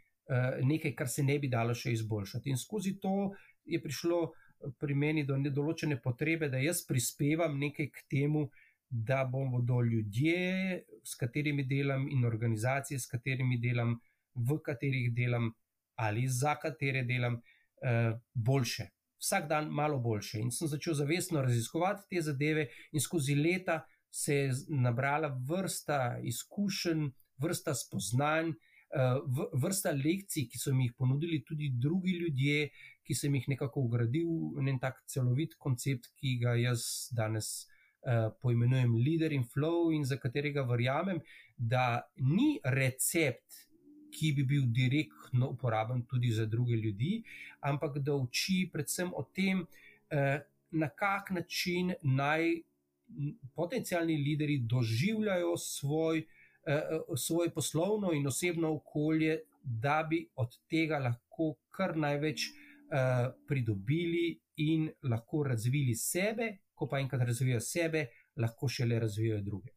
[0.63, 2.51] nekaj, kar se ne bi dalo še izboljšati.
[2.51, 3.33] In skozi to
[3.65, 4.33] je prišlo
[4.81, 8.49] pri meni do določene potrebe, da jaz prispevam nekaj k temu,
[8.89, 13.97] da bomo ljudje, s katerimi delam, in organizacije, s katerimi delam,
[14.35, 15.51] v katerih delam,
[15.97, 18.89] ali za katere delam, uh, boljše.
[19.19, 20.41] Vsak dan malo boljše.
[20.41, 27.09] In sem začel zavestno raziskovati te zadeve, in skozi leta se je nabrala vrsta izkušenj,
[27.43, 28.53] vrsta spoznanj,
[29.52, 32.70] vrsta lekcij, ki so mi jih ponudili tudi drugi ljudje,
[33.04, 37.68] ki sem jih nekako ugradil v en tak celovit koncept, ki ga jaz danes.
[38.04, 41.22] Uh, poimenujem Leader in Flow, in za katerega verjamem,
[41.57, 43.64] da ni recept,
[44.12, 47.22] ki bi bil direktno uporaben tudi za druge ljudi,
[47.64, 49.64] ampak da uči predvsem o tem,
[50.11, 52.61] eh, na kak način naj
[53.54, 56.43] potencijalni lideri doživljajo svoj, eh,
[57.16, 64.90] svoje poslovno in osebno okolje, da bi od tega lahko kar največ eh, pridobili in
[65.03, 69.72] lahko razvili sebe, ko pa enkrat razvijajo sebe, lahko šele razvijajo druge.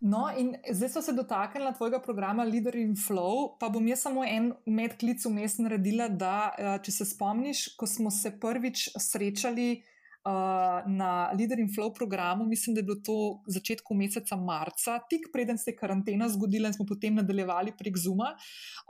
[0.00, 4.24] No, in zdaj so se dotaknili tvojega programa Leader in Flow, pa bom jaz samo
[4.24, 9.82] en medklic vmes naredila, da eh, če se spomniš, ko smo se prvič srečali
[10.24, 14.98] uh, na Leader in Flow programu, mislim, da je bilo to v začetku meseca marca,
[15.10, 18.34] tik preden se je karantena zgodila in smo potem nadaljevali prek Zuma.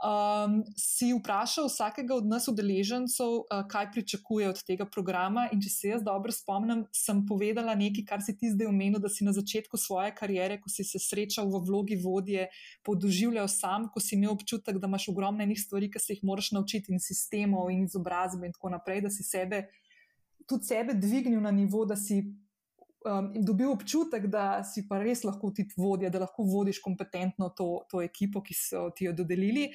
[0.03, 5.47] Um, si vprašal vsakega od nas, udeležencev, uh, kaj pričakuje od tega programa.
[5.51, 9.09] In če se jaz dobro spomnim, sem povedala nekaj, kar si ti zdaj omenil, da
[9.09, 12.49] si na začetku svoje kariere, ko si se srečal v vlogi vodje,
[12.83, 16.91] podoživljal sam, ko si imel občutek, da imaš ogromne stvari, ki se jih moraš naučiti,
[16.91, 19.67] in sistemov, in izobrazbe, in tako naprej, da si sebe
[20.47, 22.21] tudi sebe dvignil na nivo, da si
[23.05, 27.83] um, dobil občutek, da si pa res lahko ti vodja, da lahko vodiš kompetentno to,
[27.89, 29.69] to ekipo, ki so ti jo dodelili.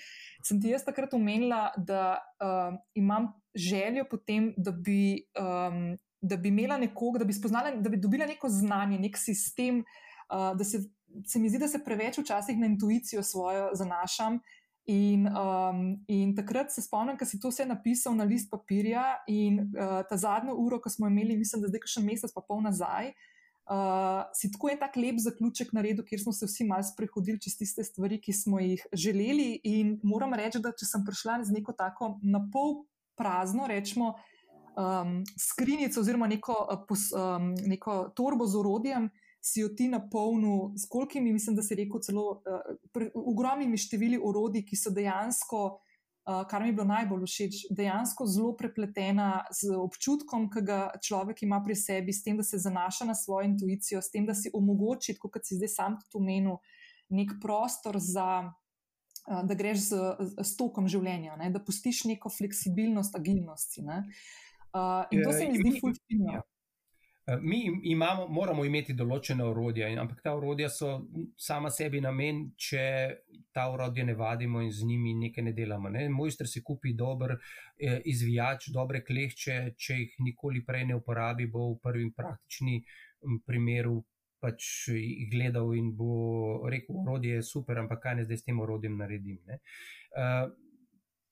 [0.44, 5.28] Sem ti jaz takrat omenila, da um, imam željo potem, da bi.
[5.38, 9.82] Um, Da bi imela nekoga, da bi spoznala, da bi dobila neko znanje, nek sistem,
[10.32, 10.80] uh, da se,
[11.28, 14.40] se mi zdi, da se preveč včasih na intuicijo svojo zanašam
[14.86, 19.58] In, um, in takrat se spomnim, da si to vse napisal na list papirja, in
[19.74, 23.10] uh, ta zadnjo uro, ko smo imeli, mislim, da zdaj še mesec, pa pol nazaj,
[23.66, 27.58] uh, si tako en tak lep zaključek naredil, kjer smo se vsi malo sprehodili čez
[27.58, 29.56] tiste stvari, ki smo jih želeli.
[29.66, 32.84] In moram reči, da če sem prišla z neko tako na pol
[33.18, 34.14] prazno, rečemo,
[34.78, 39.10] um, skrinjico oziroma neko, uh, um, neko torbo z orodjem
[39.46, 44.64] si jo ti napolnil, s kolikimi, mislim, da si rekel, celo uh, ogromnimi števili orodij,
[44.66, 45.60] ki so dejansko,
[46.26, 51.44] uh, kar mi je bilo najbolj všeč, dejansko zelo prepletena z občutkom, ki ga človek
[51.46, 54.50] ima pri sebi, s tem, da se zanaša na svojo intuicijo, s tem, da si
[54.54, 56.58] omogoči, kot si zdaj sam tudi omenil,
[57.14, 58.52] nek prostor za.
[59.26, 59.96] Da greš z,
[60.38, 61.48] z tokom življenja, ne?
[61.50, 63.80] da pustiš neko fleksibilnost, agilnost.
[63.82, 63.96] Ne?
[64.70, 66.44] Uh, in to se mi zdi fulfilno.
[67.28, 70.90] Eh, mi imamo, moramo imeti določene orodja, ampak ta orodja so
[71.36, 72.84] sama sebi namen, če
[73.50, 75.90] ta orodje ne vadimo in z njimi nekaj ne delamo.
[75.90, 76.04] Ne?
[76.08, 81.72] Mojster si kupi dober eh, izvijač, dobre klehče, če jih nikoli prej ne uporabi, bo
[81.72, 82.78] v prvem praktični
[83.42, 83.98] primeru
[84.38, 84.70] pač
[85.32, 89.40] gledal in bo rekel: orodje je super, ampak kaj ne zdaj s tem orodjem naredim.
[89.50, 90.46] Uh,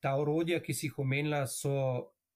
[0.02, 1.76] ta orodja, ki si jih omenila, so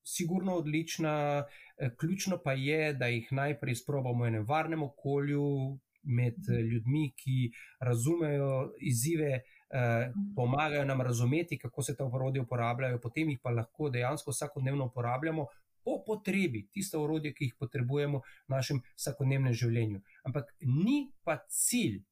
[0.09, 1.45] sigurno odlična,
[1.77, 7.13] eh, ključno pa je, da jih najprej sprobamo v enem varnem okolju, med eh, ljudmi,
[7.17, 9.41] ki razumejo izzive,
[9.71, 14.87] eh, pomagajo nam razumeti, kako se ta urodja uporabljajo, potem jih pa lahko dejansko vsakodnevno
[14.87, 15.47] uporabljamo.
[15.85, 20.01] Po potrebi, tiste urodje, ki jih potrebujemo v našem vsakodnevnem življenju.
[20.25, 22.03] Ampak ni pa cilj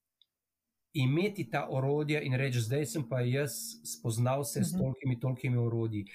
[0.97, 3.53] imeti ta orodja in reči, zdaj sem pa jaz
[3.85, 4.81] spoznal se s mhm.
[4.81, 6.07] tolkimi, tolkimi urodji.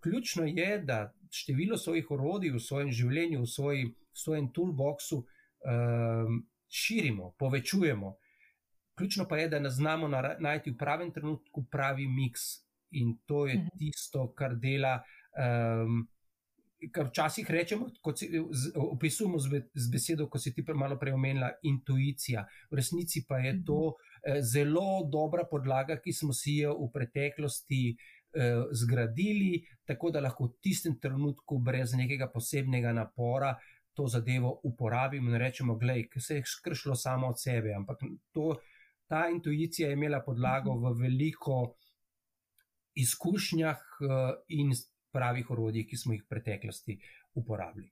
[0.00, 6.40] Ključno je, da število svojih orodij v svojem življenju, v, svoji, v svojem toolboxu um,
[6.68, 8.16] širimo, povečujemo.
[8.98, 13.58] Ključno pa je, da ne znamo najti v pravem trenutku pravi miks in to je
[13.58, 13.76] mhm.
[13.78, 15.00] tisto, kar dela.
[15.36, 16.08] Um,
[16.80, 18.38] Kar včasih rečemo, kot si
[18.72, 22.46] opisujemo z besedo, ko si ti malo prej omenila, intuicija.
[22.70, 23.98] V resnici pa je to mhm.
[24.24, 28.19] eh, zelo dobra podlaga, ki smo si jo v preteklosti eh,
[28.72, 33.54] zgradili, tako da lahko v tistem trenutku, brez nekega posebnega napora,
[33.94, 37.74] to zadevo uporabimo in rečemo: Glej, se je skršilo samo od sebe.
[37.76, 37.98] Ampak
[38.32, 38.56] to,
[39.06, 41.74] ta intuicija je imela podlago v veliko
[42.94, 44.72] izkušnjah eh, in
[45.12, 46.98] pravih orodjih, ki smo jih v preteklosti
[47.34, 47.90] uporabili.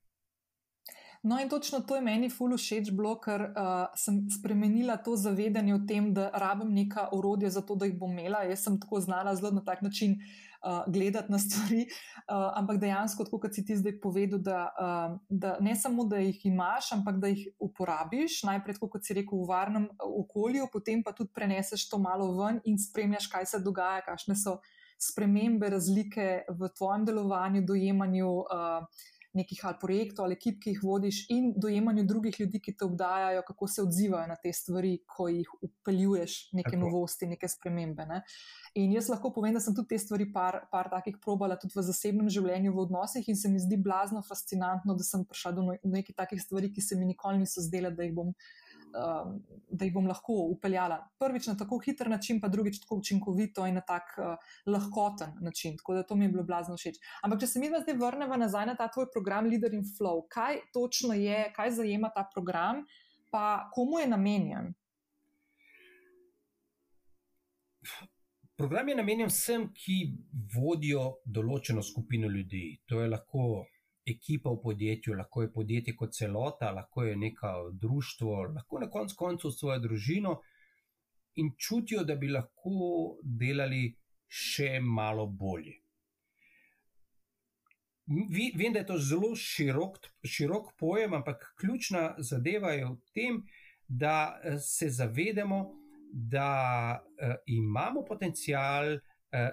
[1.23, 2.93] No, in točno to je meni ful všeč,
[3.25, 7.87] ker uh, sem spremenila to zavedanje o tem, da rabim neka orodja za to, da
[7.87, 8.45] jih bom imela.
[8.47, 10.15] Jaz sem tako znala zelo na tak način
[10.63, 11.89] uh, gledati na stvari,
[12.31, 16.47] uh, ampak dejansko, kot si ti zdaj povedal, da, uh, da ne samo, da jih
[16.47, 18.43] imaš, ampak da jih uporabiš.
[18.47, 22.79] Najprej, kot si rekel, v varnem okolju, potem pa tudi preneseš to malo ven in
[22.79, 24.61] spremljaš, kaj se dogaja, kakšne so
[24.99, 28.35] spremembe, razlike v tvojem delovanju, dojemanju.
[28.47, 32.85] Uh, nekih ali projektov ali ekip, ki jih vodiš, in dojemanju drugih ljudi, ki te
[32.85, 36.83] obdajajo, kako se odzivajo na te stvari, ko jih upeljuješ, neke Tako.
[36.85, 38.07] novosti, neke spremembe.
[38.09, 38.23] Ne?
[38.75, 41.85] In jaz lahko povem, da sem tudi te stvari, par, par takih probala, tudi v
[41.91, 45.79] zasebnem življenju, v odnosih, in se mi zdi blazno fascinantno, da sem prišla do no-,
[45.85, 48.33] nekih takih stvari, ki se mi nikoli niso zdele, da jih bom
[48.95, 49.39] um,
[49.71, 50.99] da jih bom lahko upeljala.
[51.19, 54.35] Prvič na tako hiter način, pa drugič tako učinkovito in na tak uh,
[54.67, 55.77] lahkoten način.
[55.77, 57.01] Tako da to mi je bilo blazno všeč.
[57.23, 60.63] Ampak, če se mi zdaj vrnemo nazaj na ta tvoj program Leader in Flow, kaj
[60.73, 62.85] točno je, kaj zajema ta program,
[63.31, 64.75] pa komu je namenjen?
[68.59, 69.99] Program je namenjen vsem, ki
[70.55, 72.81] vodijo določeno skupino ljudi.
[72.91, 73.67] To je lahko
[74.11, 79.17] ekipa v podjetju, lahko je podjetje kot celota, lahko je neko društvo, lahko na koncu
[79.19, 80.39] koncev svojo družino
[81.35, 83.85] in čutijo, da bi lahko delali
[84.29, 85.79] še malo bolje.
[88.09, 93.43] Vem, da je to zelo širok, širok pojem, ampak ključna zadeva je v tem,
[93.89, 95.75] da eh, se zavedamo,
[96.13, 99.51] da uh, imamo potencial, uh,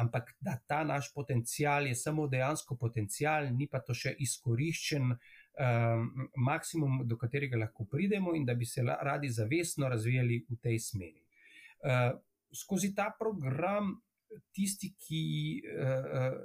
[0.00, 6.10] ampak da ta naš potencial je samo dejansko potencial, ni pa to še izkoriščen um,
[6.36, 11.24] maksimum, do katerega lahko pridemo, in da bi se radi zavestno razvijali v tej smeri.
[11.80, 12.14] Uh,
[12.54, 13.98] skozi ta program.
[14.54, 15.24] Tisti, ki
[15.66, 16.36] uh,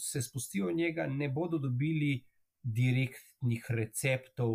[0.00, 2.14] se spustijo v njega, ne bodo dobili
[2.64, 4.54] direktnih receptov,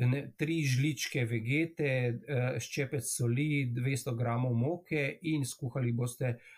[0.00, 6.48] ne, tri žličke vegete, uh, ščepec soli, 200 gramov moke in skuhali boste uh,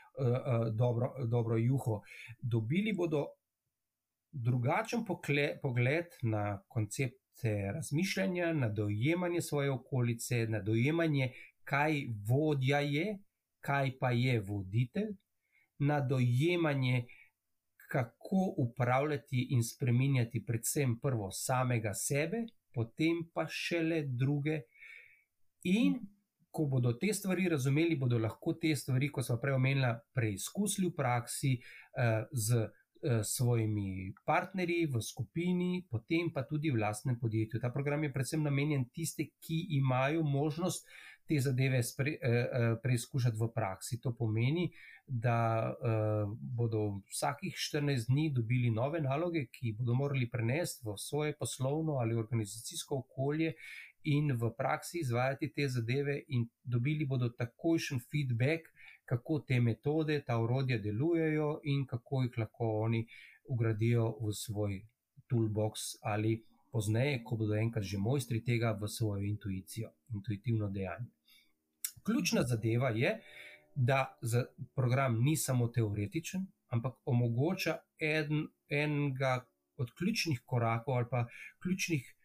[0.72, 2.00] dobro, dobro juho.
[2.40, 3.26] Dobili bodo
[4.32, 5.04] drugačen
[5.62, 11.32] pogled na koncepte razmišljanja, na dojemanje svoje okolice, na dojemanje,
[11.64, 11.92] kaj
[12.28, 13.18] vodja je,
[13.60, 15.14] kaj pa je voditelj,
[15.78, 17.04] na dojemanje,
[17.88, 24.60] kako upravljati in spreminjati, predvsem prvo samega sebe, potem pa šele druge.
[25.62, 26.00] In
[26.56, 30.96] ko bodo te stvari razumeli, bodo lahko te stvari, kot smo prej omenili, preizkusili v
[30.96, 37.60] praksi uh, z uh, svojimi partnerji v skupini, potem pa tudi v lastnem podjetju.
[37.60, 40.88] Ta program je predvsem namenjen tistim, ki imajo možnost
[41.28, 44.00] te zadeve spre, uh, preizkušati v praksi.
[44.00, 44.70] To pomeni,
[45.06, 45.38] da
[45.70, 52.00] uh, bodo vsakih 14 dni dobili nove naloge, ki bodo morali prenesti v svoje poslovno
[52.02, 53.52] ali organizacijsko okolje
[54.06, 58.70] in v praksi izvajati te zadeve, in dobili bodo takojšen feedback,
[59.04, 63.06] kako te metode, ta urodja delujejo in kako jih lahko oni
[63.48, 64.80] ugradijo v svoj
[65.30, 66.42] toolbox ali
[66.72, 71.10] pozneje, ko bodo enkrat že mojstri tega v svojo intuicijo, intuitivno dejanje.
[72.02, 73.20] Ključna zadeva je,
[73.74, 74.18] da
[74.74, 81.26] program ni samo teoretičen, ampak omogoča en, enega od ključnih korakov ali pa
[81.62, 82.15] ključnih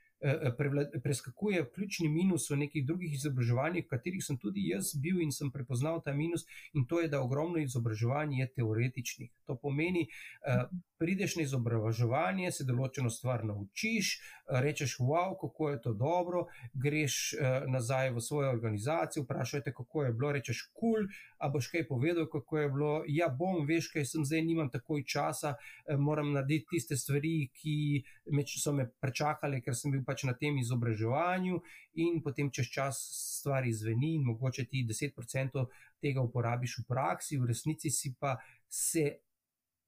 [1.03, 5.51] preskakuje ključni minus v nekih drugih izobraževanjih, v katerih sem tudi jaz bil in sem
[5.51, 9.31] prepoznal ta minus, in to je, da ogromno izobraževanje je teoretičnih.
[9.49, 10.07] To pomeni,
[10.45, 10.69] uh,
[11.01, 14.13] prideš na izobraževanje, se določeno stvar naučiš,
[14.61, 17.33] rečeš, wow, kako je to dobro, greš
[17.71, 21.07] nazaj v svojo organizacijo, vprašaj te, kako je bilo, rečeš, kul, cool,
[21.41, 22.91] a boš kaj povedal, kako je bilo.
[23.07, 25.55] Ja, bom, veš, kaj sem zdaj, nimam takoj časa,
[25.97, 28.03] moram narediti tiste stvari, ki
[28.45, 31.61] so me prečakale, ker sem bil pač na tem izobraževanju,
[31.95, 32.99] in potem čez čas
[33.39, 35.65] stvar izveni, in mogoče ti 10%
[36.01, 38.37] tega uporabiš v praksi, v resnici si pa
[38.69, 39.21] se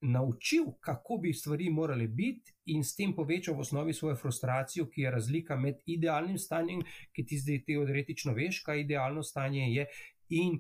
[0.03, 5.01] naučil, kako bi stvari morale biti, in s tem povečal v osnovi svojo frustracijo, ki
[5.01, 6.83] je razlika med idealnim stanjem,
[7.15, 9.87] ki ti zdaj teoretično veš, kaj idealno stanje je,
[10.29, 10.59] in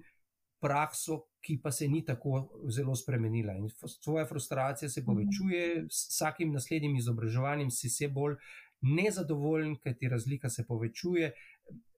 [0.63, 3.53] prakso, ki pa se ni tako zelo spremenila.
[3.59, 8.37] In svoja frustracija se povečuje, s vsakim naslednjim izobraževanjem si vse bolj
[8.81, 11.33] nezadovoljen, ker ti razlika se povečuje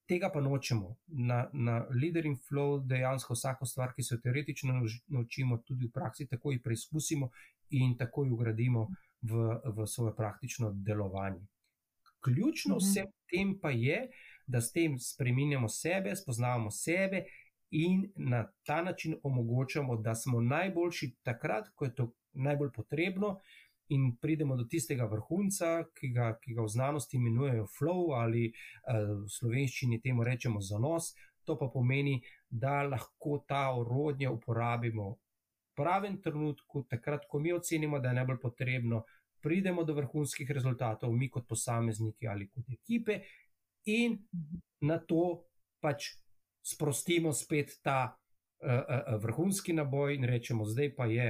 [0.08, 0.96] tega pa nočemo.
[1.08, 5.94] Na, na Leader in Flow dejansko vsako stvar, ki se jo teoretično naučimo, tudi v
[5.94, 7.30] praksi, tako jo preizkusimo
[7.70, 8.88] in tako jo ugradimo
[9.22, 11.42] v, v svoje praktično delovanje.
[12.26, 12.84] Ključno mhm.
[12.84, 14.08] vsem tem pa je,
[14.48, 17.26] da s tem spremenjamo sebe, spoznavamo sebe
[17.76, 23.40] in na ta način omogočamo, da smo najboljši takrat, ko je to najbolj potrebno,
[23.90, 29.26] in pridemo do tistega vrhunca, ki ga, ki ga v znanosti imenujejo flow ali uh,
[29.26, 31.14] v slovenščini temu rečemo zanos.
[31.46, 32.16] To pa pomeni,
[32.50, 35.18] da lahko ta orodje uporabimo v
[35.76, 39.04] pravem trenutku, takrat, ko mi ocenimo, da je najbolj potrebno,
[39.44, 43.20] pridemo do vrhunskih rezultatov, mi kot posamezniki ali kot ekipe,
[43.86, 44.18] in
[44.82, 45.44] na to
[45.84, 46.16] pač
[46.66, 51.30] sprostimo spet ta uh, uh, vrhunski naboj in rečemo, zdaj pa je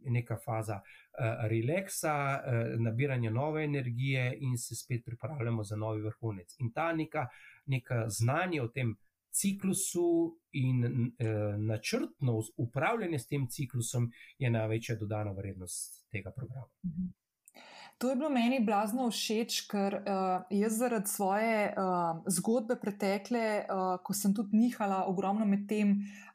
[0.00, 6.56] neka faza uh, relaksa, uh, nabiranja nove energije in se spet pripravljamo za novi vrhunec.
[6.58, 7.26] In ta neka,
[7.66, 8.96] neka znanje o tem
[9.30, 16.68] ciklusu in uh, načrtno upravljanje s tem ciklusom je največja dodana vrednost tega programa.
[16.84, 17.19] Mhm.
[18.00, 23.98] To je bilo meni blazno všeč, ker uh, jaz zaradi svoje uh, zgodbe pretekle, uh,
[24.00, 25.90] ko sem tudi nihala ogromno med tem,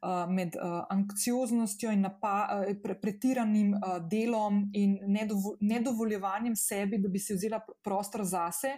[0.05, 6.99] uh, med uh, anksioznostjo in napa, uh, pre, pretiranim uh, delom in nedovo, nedovoljevanjem sebi,
[7.01, 8.75] da bi si vzela prostor zase.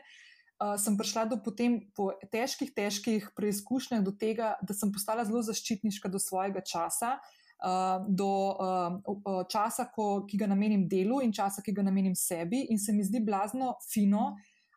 [0.56, 5.44] Uh, sem prišla do potem po težkih, težkih preizkušnjah do tega, da sem postala zelo
[5.44, 7.18] zaščitniška do svojega časa.
[7.20, 7.37] Uh,
[8.08, 12.68] do uh, časa, ko, ki ga namenim delu in časa, ki ga namenim sebi.
[12.70, 14.36] In se mi zdi blazno fino,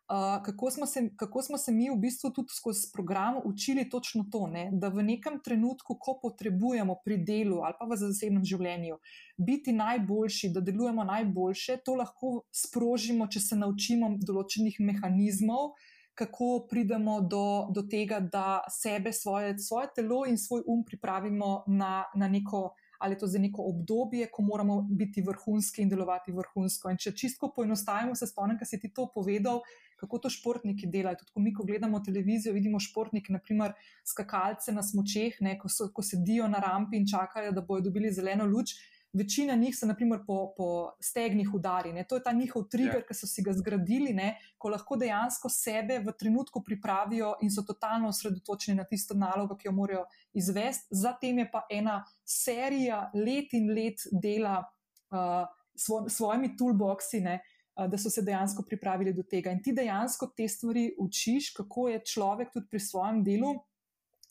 [0.09, 4.25] uh, kako, smo se, kako smo se mi v bistvu tudi skozi program učili točno
[4.31, 4.69] to, ne?
[4.73, 8.97] da v nekem trenutku, ko potrebujemo pri delu ali pa v zasebnem življenju
[9.37, 15.73] biti najboljši, da delujemo najboljše, to lahko sprožimo, če se naučimo določenih mehanizmov
[16.21, 22.05] kako pridemo do, do tega, da sebe, svoje, svoje telo in svoj um pripravimo na,
[22.15, 22.75] na neko.
[22.99, 26.91] Ali je to za neko obdobje, ko moramo biti vrhunski in delovati vrhunsko.
[26.93, 29.63] In če čisto poenostavimo, se spomnim, kaj si ti to povedal,
[29.97, 31.17] kako to športniki delajo.
[31.23, 33.73] Tudi, ko mi, ko gledamo televizijo, vidimo športnike, naprimer
[34.05, 38.13] skakalce na smočeh, ne, ko, so, ko sedijo na rampi in čakajo, da bodo dobili
[38.13, 38.77] zeleno luč
[39.13, 41.93] večina njih se naprimer po, po stegnih udari.
[41.93, 42.03] Ne.
[42.03, 43.07] To je ta njihov trigger, ja.
[43.07, 47.63] ki so si ga zgradili, ne, ko lahko dejansko sebe v trenutku pripravijo in so
[47.67, 50.87] totalno osredotočeni na tisto nalogo, ki jo morajo izvesti.
[50.91, 57.21] Zatem je pa ena serija let in let dela uh, svo, s svojimi toolboxi.
[57.21, 57.41] Ne,
[57.71, 59.49] Da so se dejansko pripravili do tega.
[59.55, 63.53] In ti dejansko te stvari učiš, kako je človek tudi pri svojem delu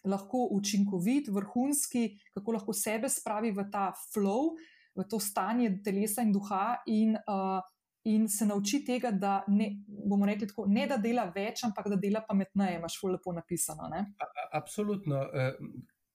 [0.04, 4.56] lahko učinkovit, vrhunski, kako lahko sebe spravi v ta flow,
[4.96, 7.60] v to stanje telesa in duha, in, uh,
[8.04, 11.96] in se nauči tega, da ne, bomo rekli tako, ne da dela več, ampak da
[12.00, 13.90] dela pametneje, imaš zelo lepo napisano.
[13.92, 15.22] A, absolutno.
[15.34, 15.52] E,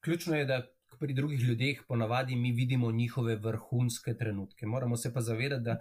[0.03, 0.63] ključno je, da.
[0.95, 4.65] Pri drugih ljudeh ponavadi mi vidimo njihove vrhunske trenutke.
[4.65, 5.73] Moramo se pa zavedati, da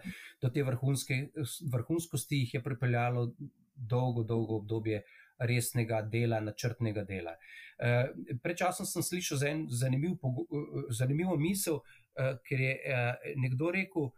[0.43, 1.29] do te vrhunske,
[1.71, 3.29] vrhunskosti jih je pripeljalo
[3.77, 5.05] dolgo, dolgo obdobje
[5.39, 7.37] resnega dela, načrtnega dela.
[7.79, 8.11] Eh,
[8.43, 10.17] Prečasno sem slišal za en zanimiv,
[10.91, 12.04] zanimivo misel, eh,
[12.49, 14.11] ker je eh, nekdo rekel,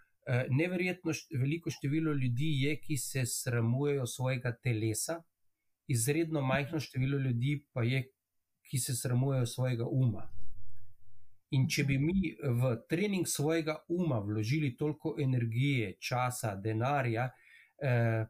[0.50, 5.20] neverjetno veliko število ljudi je, ki se sramujejo svojega telesa,
[5.86, 8.00] izredno majhno število ljudi pa je,
[8.66, 10.24] ki se sramujejo svojega uma.
[11.54, 17.28] In če bi mi v trening svojega uma vložili toliko energije, časa, denarja,
[17.78, 18.26] eh,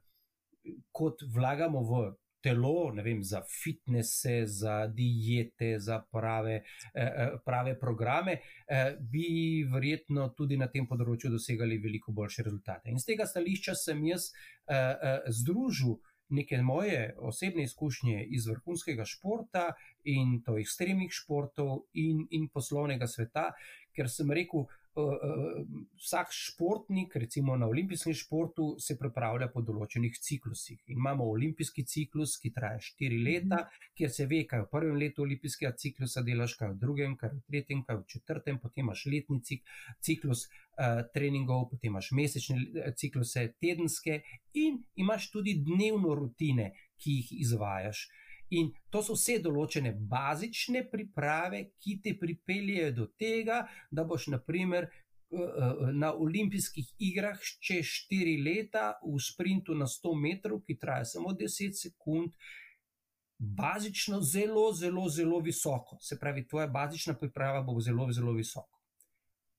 [0.93, 2.03] kot vlagamo v
[2.47, 6.63] telo, ne vem, za fitnese, za diete, za prave,
[6.95, 12.91] eh, eh, prave programe, eh, bi verjetno tudi na tem področju dosegali veliko boljše rezultate.
[12.91, 14.31] In z tega stališča sem jaz
[15.31, 15.99] združil
[16.35, 19.69] neke moje osebne izkušnje iz vrhunskega športa
[20.11, 23.53] in to ekstremnih športov in, in poslovnega sveta,
[23.95, 24.67] ker sem rekel,
[24.97, 30.79] vsak športnik, recimo na olimpijskem športu, se pripravlja po določenih ciklusih.
[30.89, 33.63] In imamo olimpijski ciklus, ki traja štiri leta,
[33.97, 37.43] kjer se ve, kaj v prvem letu olimpijskega ciklusa delaš, kaj v drugem, kaj v
[37.51, 39.61] tretjem, kaj v četrtem, potem imaš letni
[40.01, 44.23] ciklus uh, treningov, potem imaš mesečne cikluse, tedenske
[44.57, 48.07] in imaš tudi dnevno rutine, ki jih izvajaš.
[48.51, 54.87] In to so vse določene bazične priprave, ki te pripeljejo do tega, da boš, naprimer,
[54.87, 61.05] eh, eh, na olimpijskih igrah čez 4 leta v sprintu na 100 metrov, ki traja
[61.05, 62.39] samo 10 sekund,
[63.39, 65.99] bazično zelo, zelo, zelo visoko.
[66.01, 68.76] Se pravi, tvoja bazična priprava bo zelo, zelo visoko.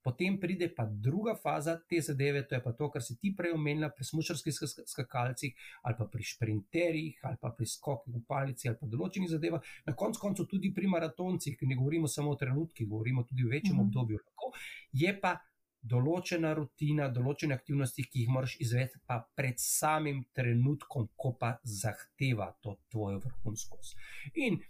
[0.08, 3.52] Potem pride pa druga faza te zadeve, to je pa to, kar si ti prej
[3.58, 4.56] omenila pri smočarskih
[4.88, 9.74] skakalcih, ali pa pri sprinterjih, ali pa pri skokih v palici, ali pa določenih zadevah,
[9.84, 13.52] na koncu koncev tudi pri maratoncih, ker ne govorimo samo o trenutkih, govorimo tudi o
[13.52, 13.88] večjem mm -hmm.
[13.88, 14.20] obdobju.
[14.24, 14.52] Lahko.
[14.94, 15.34] Je pa
[15.82, 22.54] določena rutina, določene aktivnosti, ki jih moraš izvesti, pa pred samim trenutkom, ko pa zahteva
[22.62, 23.98] to tvojo vrhunskost.
[24.36, 24.62] In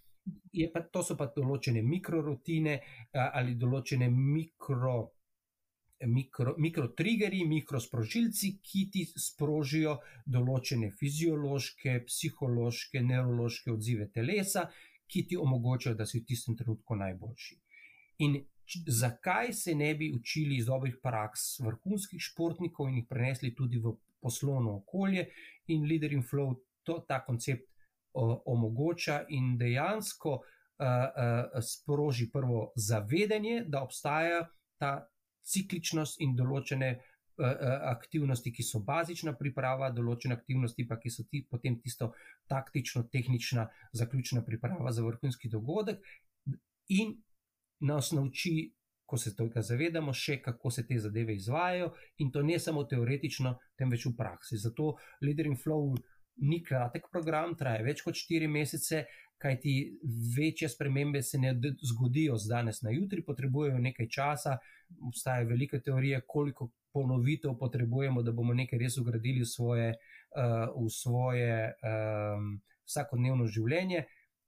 [0.74, 2.80] pa, to so pa določene mikrorutine
[3.14, 5.17] ali določene mikro
[6.06, 14.68] mikrotrigeri, mikro mikrosprožilci, ki ti sprožijo določene fiziološke, psihološke, nevrološke odzive telesa,
[15.08, 17.58] ki ti omogočajo, da si v tistem trenutku najboljši.
[18.28, 18.38] In
[18.88, 23.96] zakaj se ne bi učili iz dobrih praks vrhunskih športnikov in jih prenesli tudi v
[24.22, 25.30] poslovno okolje,
[25.68, 27.68] in Leader in Flow to, ta koncept
[28.14, 30.42] o, omogoča in dejansko uh,
[30.86, 35.08] uh, sproži prvo zavedanje, da obstaja ta
[35.48, 37.52] cikličnost in določene uh,
[37.92, 42.14] aktivnosti, ki so bazična priprava, določene aktivnosti pa, so ti, potem tisto
[42.52, 46.02] taktično-tehnična zaključna priprava za vrhunski dogodek,
[46.90, 47.22] in
[47.80, 48.74] nas nauči.
[49.08, 53.54] Ko se tega zavedamo, še kako se te zadeve izvajajo, in to ne samo teoretično,
[53.80, 54.58] temveč v praksi.
[54.60, 55.94] Zato Leader in Flow
[56.44, 59.06] ni kratek program, traja več kot 4 mesece,
[59.38, 60.00] kajti
[60.38, 61.54] večje spremembe se ne
[61.92, 64.58] zgodijo z danes na jutri, potrebujejo nekaj časa.
[65.08, 70.90] Obstajajo velike teorije, koliko ponovitev potrebujemo, da bomo nekaj res ugradili v svoje, uh, v
[70.90, 72.56] svoje um,
[72.88, 74.06] vsakodnevno življenje.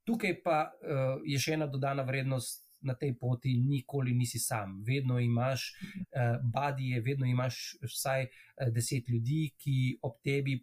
[0.07, 2.65] Tukaj pa uh, je še ena dodana vrednost.
[2.79, 8.29] Na tej poti nikoli nisi sam, vedno imaš uh, badije, vedno imaš vsaj
[8.71, 9.73] deset ljudi, ki
[10.07, 10.53] ob tebi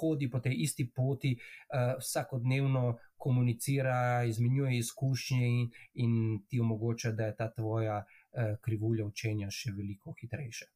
[0.00, 6.12] hodi po tej isti poti, uh, vsakodnevno komunicira, izmenjuje izkušnje in, in
[6.48, 10.70] ti omogoča, da je ta tvoja uh, krivulja učenja še veliko hitrejša.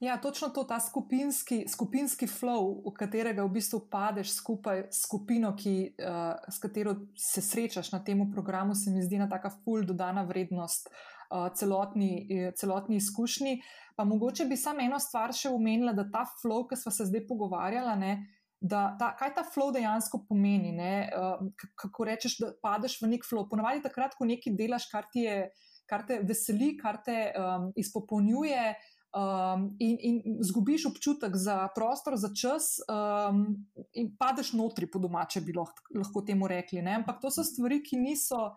[0.00, 5.54] Ja, točno to, ta skupinski, skupinski flow, v katerega v bistvu padeš skupaj s skupino,
[5.56, 5.74] ki,
[6.04, 10.24] uh, s katero se srečaš na tem programu, se mi zdi ena taka full dodana
[10.28, 11.15] vrednost uh,
[11.58, 13.60] celotni, celotni izkušnji.
[13.96, 17.26] Pa mogoče bi samo eno stvar še omenila, da ta flow, ki smo se zdaj
[17.28, 18.16] pogovarjali, ne.
[18.60, 20.72] Da, ta, kaj ta flow dejansko pomeni?
[20.76, 21.46] Uh,
[21.76, 23.46] kako rečeš, da padeš v nek flow?
[23.50, 25.48] Ponavadi takrat, ko nekaj delaš, kar, je,
[25.88, 28.74] kar te veseli, kar te um, izpopolnjuje,
[29.16, 33.44] um, in, in zgubiš občutek za prostor, za čas, um,
[33.92, 36.82] in padeš notri, po domače bi lahko, lahko temu rekli.
[36.82, 36.96] Ne?
[37.02, 38.50] Ampak to so stvari, ki niso.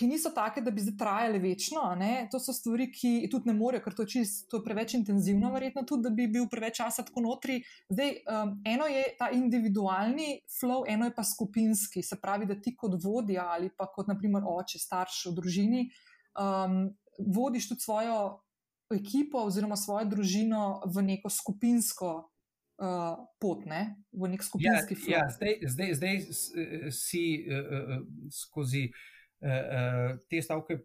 [0.00, 1.82] Ki niso take, da bi zdaj trajale večno,
[2.32, 5.82] to so stvari, ki tudi ne morejo, ker to čist, to je preveč intenzivno, verjetno
[5.84, 7.58] tudi, da bi bil preveč časa tako notri.
[7.92, 12.72] Zdaj, um, eno je ta individualni flow, eno je pa skupinski, se pravi, da ti
[12.72, 15.84] kot vodja ali pa kot naprimer oče, starš v družini,
[16.40, 16.80] um,
[17.20, 18.18] vodiš tudi svojo
[18.96, 24.00] ekipo oziroma svojo družino v neko skupinsko uh, pot, ne?
[24.16, 25.12] v nek skupinski film.
[25.12, 26.20] Ja, ja, zdaj, zdaj, zdaj
[26.88, 27.98] si uh,
[28.32, 30.82] skozi uh, uh, te stavke.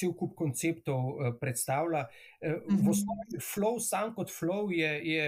[0.00, 2.06] Cel kup konceptov uh, predstavlja.
[2.40, 2.86] V mhm.
[2.88, 5.26] osnovi flow, sam kot flow, je, je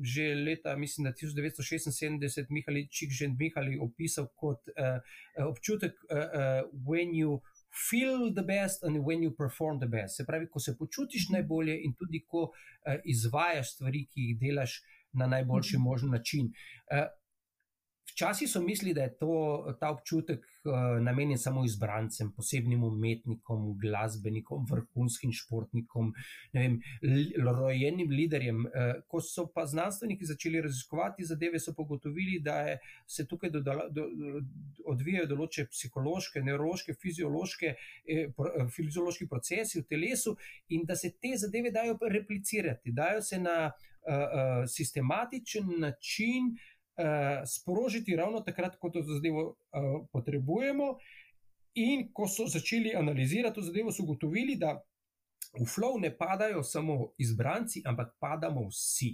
[0.00, 4.96] že leta, mislim, 1976, Mihajlo Čikžen Mihajlo opisal kot uh,
[5.44, 7.42] občutek, uh, uh, when you
[7.74, 10.16] feel the best and when you perform the best.
[10.16, 11.32] Se pravi, ko se počutiš mhm.
[11.32, 14.80] najbolje in tudi ko uh, izvajaš stvari, ki jih delaš
[15.12, 15.84] na najboljši mhm.
[15.84, 16.52] možen način.
[16.88, 17.12] Uh,
[18.14, 24.66] Včasih so mislili, da je to, ta občutek uh, namenjen samo izbrancem, posebnim umetnikom, glasbenikom,
[24.70, 26.12] vrhunskim športnikom,
[26.52, 26.76] vem,
[27.58, 28.60] rojenim liderjem.
[28.66, 33.60] Uh, ko so pa znanstveniki začeli raziskovati zadeve, so pogotovili, da je, se tukaj do,
[33.60, 34.06] do, do,
[34.94, 37.72] odvijajo določene psihološke, nevrološke, fiziološke,
[38.06, 40.36] eh, pro, fiziološki procesi v telesu
[40.68, 46.54] in da se te zadeve dajo replicirati, dajo se na uh, uh, sistematičen način.
[46.96, 50.94] Eh, sprožiti ravno takrat, ko to zadevo uh, potrebujemo.
[51.74, 54.76] In ko so začeli analizirati to zadevo, so ugotovili, da
[55.58, 59.10] v flow ne padajo samo izbranci, ampak padamo vsi.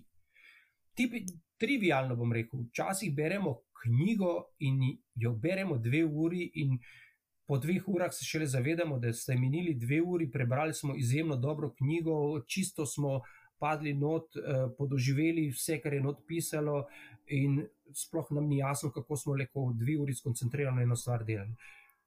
[0.92, 1.24] Tipi,
[1.56, 6.76] trivialno bom rekel, včasih beremo knjigo in jo beremo dve uri, in
[7.48, 11.72] po dveh urah se šele zavedamo, da ste minili dve uri, prebrali smo izjemno dobro
[11.78, 13.22] knjigo, čisto smo uh,
[13.60, 16.86] padli not, eh, podoživeli vse, kar je not pisalo,
[17.30, 17.60] in
[17.94, 21.54] sploh nam ni jasno, kako smo lahko dve uri skoncentrirani na eno stvar delali.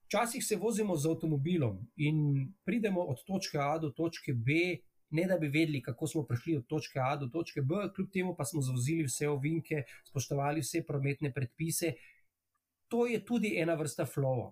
[0.06, 2.18] Včasih se vozimo z avtomobilom in
[2.66, 4.78] pridemo od točke A do točke B,
[5.10, 8.36] ne da bi vedeli, kako smo prišli od točke A do točke B, kljub temu
[8.36, 11.94] pa smo zavozili vse ovinke, spoštovali vse prometne predpise.
[12.88, 14.52] To je tudi ena vrsta flow.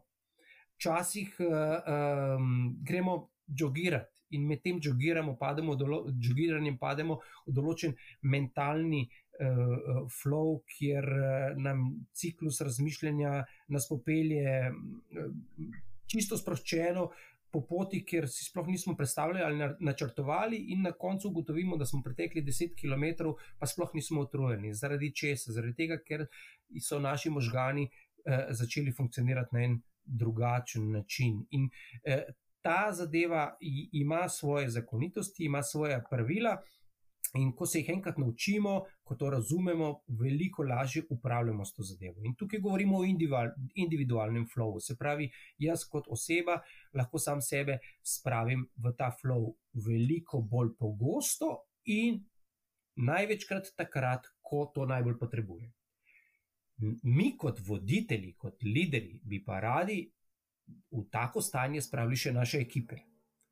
[0.76, 7.96] Včasih uh, um, gremo jogirati in med tem jogiramo, pademo, dolo, jogiranjem pademo v določen
[8.22, 13.42] mentalni uh, flow, kjer uh, nam ciklus razmišljanja
[13.74, 15.30] nas popelje uh,
[16.12, 17.10] čisto sproščeno.
[17.52, 22.00] Po poti, kjer si sploh nismo predstavljali ali načrtovali, in na koncu ugotovimo, da smo
[22.06, 24.72] pretekli 10 km, pa sploh nismo utrujeni.
[24.72, 25.52] Zaradi česa?
[25.52, 26.24] Zaradi tega, ker
[26.80, 31.42] so naši možgani eh, začeli funkcionirati na en drugačen način.
[31.52, 31.68] In
[32.04, 32.24] eh,
[32.62, 33.58] ta zadeva
[33.92, 36.58] ima svoje zakonitosti, ima svoje pravila.
[37.34, 42.20] In ko se jih enkrat naučimo, ko to razumemo, veliko lažje upravljamo s to zadevo.
[42.26, 43.06] In tukaj govorimo o
[43.76, 44.80] individualnem flowu.
[44.80, 46.60] Se pravi, jaz kot oseba
[46.94, 49.54] lahko sam sebe spravim v ta flow
[49.88, 51.54] veliko bolj pogosto
[51.86, 52.20] in
[52.96, 55.72] največkrat takrat, ko to najbolj potrebujem.
[57.04, 60.02] Mi, kot voditelji, kot lideri, bi pa radi
[60.92, 62.96] v tako stanje spravili še naše ekipe.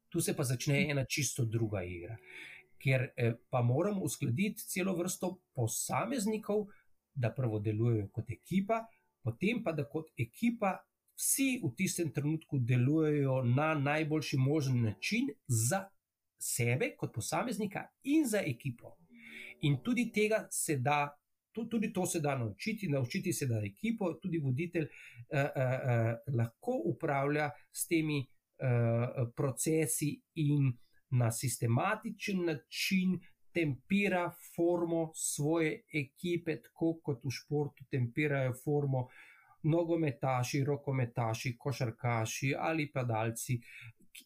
[0.09, 2.17] Tu se pa začne ena čisto druga igra
[2.80, 6.67] ker eh, pa moramo uskladiti celo vrsto posameznikov,
[7.13, 8.86] da prvo delujejo kot ekipa,
[9.24, 10.78] potem pa da kot ekipa
[11.20, 15.84] vsi v tistem trenutku delujejo na najboljši možen način za
[16.39, 18.95] sebe, kot posameznika in za ekipo.
[19.61, 21.15] In tudi tega se da.
[21.52, 26.82] Tudi to se da naučiti, naučiti se da ekipo, tudi voditelj eh, eh, eh, lahko
[26.86, 30.72] upravlja s temi eh, procesi in
[31.10, 33.20] na sistematičen način
[33.54, 39.08] tempira formo svoje ekipe, tako kot v športu tempirajo formo
[39.64, 43.60] nogometaši, rokometaši, košarkaši ali padalci.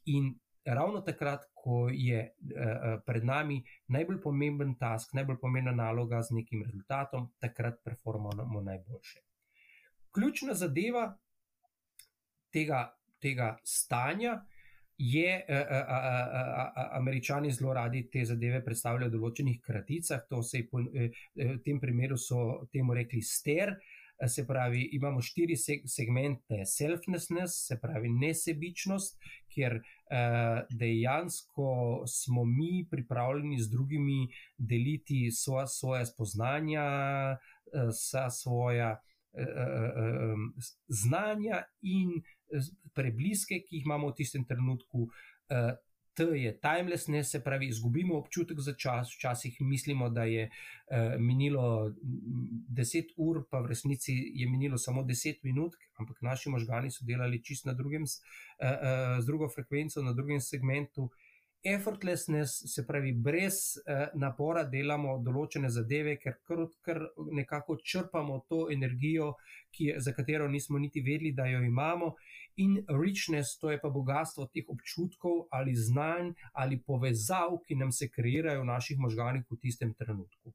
[0.06, 0.34] In
[0.66, 6.64] ravno takrat, ko je uh, pred nami najbolj pomemben task, najbolj pomembna naloga z nekim
[6.64, 9.20] rezultatom, takrat performamo najboljše.
[10.14, 11.08] Ključna zadeva
[12.54, 12.86] tega,
[13.20, 14.42] tega stanja
[14.98, 16.00] je, a, a, a,
[16.40, 20.22] a, a, američani zelo radi te zadeve predstavljajo v določenih kraticah.
[20.30, 23.74] To se je po, e, e, v tem primeru so temu rekli ster.
[24.28, 25.56] Se pravi, imamo štiri
[25.86, 27.30] segmente selfness,
[27.68, 29.18] se pravi nesebičnost,
[29.52, 36.86] kjer uh, dejansko smo mi pripravljeni z drugimi deliti svoja, svoja spoznanja,
[37.34, 37.90] uh,
[38.32, 42.22] svoja uh, uh, znanja in
[42.94, 45.10] prebliske, ki jih imamo v tistem trenutku.
[46.14, 51.94] T je timelessness, se pravi, izgubimo občutek za čas, včasih mislimo, da je uh, minilo
[52.70, 57.42] 10 ur, pa v resnici je minilo samo 10 minut, ampak naši možgani so delali
[57.44, 61.10] čist na drugem, uh, uh, z drugo frekvenco, na drugem segmentu.
[61.64, 67.00] Effortlessness, se pravi, brez uh, napora delamo določene zadeve, ker kar, kar
[67.32, 69.30] nekako črpamo to energijo,
[69.72, 72.14] ki, za katero nismo niti vedeli, da jo imamo,
[72.60, 78.10] in richness, to je pa bogatstvo teh občutkov ali znanj ali povezav, ki nam se
[78.12, 80.54] kreirajo v naših možganjih v tistem trenutku.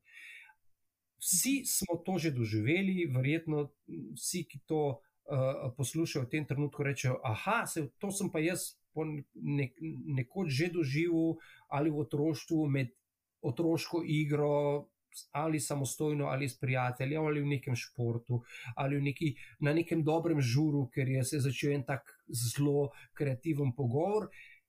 [1.19, 3.71] Vsi smo to že doživeli, verjetno
[4.15, 7.65] vsi, ki to uh, poslušajo v tem trenutku, rečejo: Ah,
[7.99, 9.75] to sem pa jaz nek,
[10.21, 11.37] nekoč že doživel
[11.69, 12.95] ali v otroštvu med
[13.43, 14.89] otroško igro,
[15.33, 18.43] ali samostojno, ali s prijateljem, ali v nekem športu,
[18.77, 24.29] ali neki, na nekem dobrem žuru, ker je se začel en tak zelo kreativen pogovor.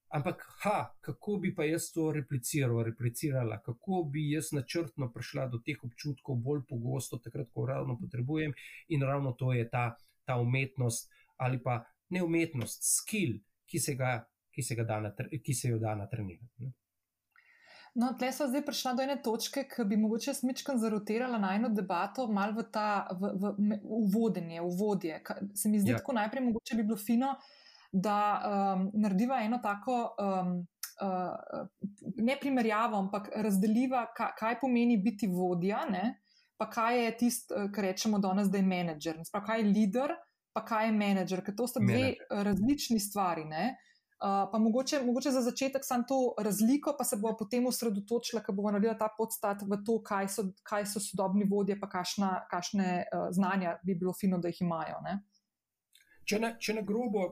[0.09, 5.59] Ampak, ha, kako bi pa jaz to repliciral, replicirala, kako bi jaz načrtno prišla do
[5.65, 8.55] teh občutkov bolj pogosto, takrat, ko ravno potrebujem,
[8.89, 9.91] in ravno to je ta,
[10.25, 13.37] ta umetnost ali pa ne umetnost, skill,
[13.69, 14.17] ki se, ga,
[14.51, 14.99] ki se, ga da,
[15.45, 16.71] ki se jo da na trenirati.
[17.99, 21.71] No, tle smo zdaj prišli do ene točke, ki bi mogoče smičkam zarotirala na eno
[21.73, 25.21] debato, malo v ta v, v, v vodenje, v vodje.
[25.57, 25.97] Se mi zdi, ja.
[25.97, 27.33] tako najprej mogoče bi bilo fino,
[27.91, 30.01] da um, narediva eno tako.
[30.17, 30.59] Um,
[30.99, 31.63] Uh,
[32.19, 36.17] ne primerjavo, ampak razdeliva, kaj, kaj pomeni biti vodja, ne?
[36.59, 39.21] pa kaj je tisto, kar rečemo danes, da je menedžer.
[39.23, 40.11] Sprav, kaj je voditelj,
[40.59, 42.43] pa kaj je menedžer, ker to sta dve Manager.
[42.51, 43.47] različni stvari.
[43.47, 43.87] Uh,
[44.19, 48.51] Uh, pa mogoče, mogoče za začetek samo to razliko, pa se bo potem osredotočila, ko
[48.51, 53.05] bomo naredili ta podstat v to, kaj so, kaj so sodobni vodje, pa kašna, kašne
[53.05, 54.99] uh, znanja bi bilo fino, da jih imajo.
[55.05, 55.13] Ne?
[56.27, 57.23] Če na, če na grobo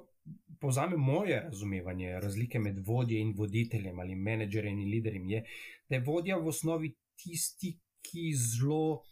[0.64, 5.44] povzamem moje razumevanje razlike med vodje in voditeljem ali menedžerjem in liderjem, je,
[5.90, 9.04] da je vodja v osnovi tisti, ki zelo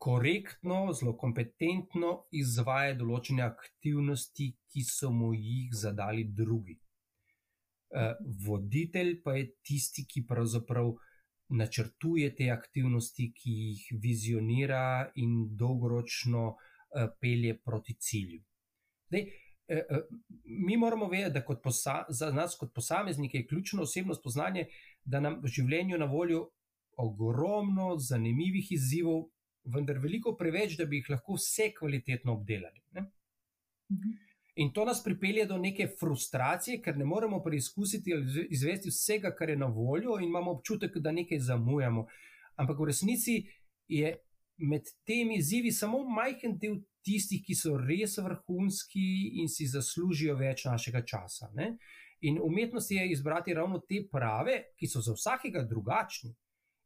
[0.00, 6.78] korektno, zelo kompetentno izvaja določene aktivnosti, ki so mu jih zadali drugi.
[7.90, 8.14] Eh,
[8.46, 10.94] voditelj pa je tisti, ki pravzaprav
[11.50, 18.38] načrtuje te aktivnosti, ki jih vizionira in dolgoročno uh, pelje proti cilju.
[19.10, 19.24] Zdaj,
[19.74, 20.04] uh,
[20.44, 24.68] mi moramo vedeti, da posa, za nas, kot posameznike, je ključno osebno spoznanje,
[25.04, 26.44] da nam v življenju na voljo
[26.96, 29.24] ogromno zanimivih izzivov,
[29.64, 32.82] vendar veliko preveč, da bi jih lahko vse kvalitetno obdelali.
[32.94, 34.18] Mhm.
[34.60, 39.48] In to nas pripelje do neke frustracije, ker ne moremo preizkusiti ali izvesti vsega, kar
[39.48, 42.06] je na voljo, in imamo občutek, da nekaj zamujamo.
[42.56, 43.36] Ampak v resnici
[43.88, 44.16] je
[44.56, 50.66] med temi izzivi samo majhen del tistih, ki so res vrhunski in si zaslužijo več
[50.68, 51.48] našega časa.
[51.54, 51.76] Ne?
[52.28, 56.34] In umetnost je izbrati ravno te prave, ki so za vsakega drugačni,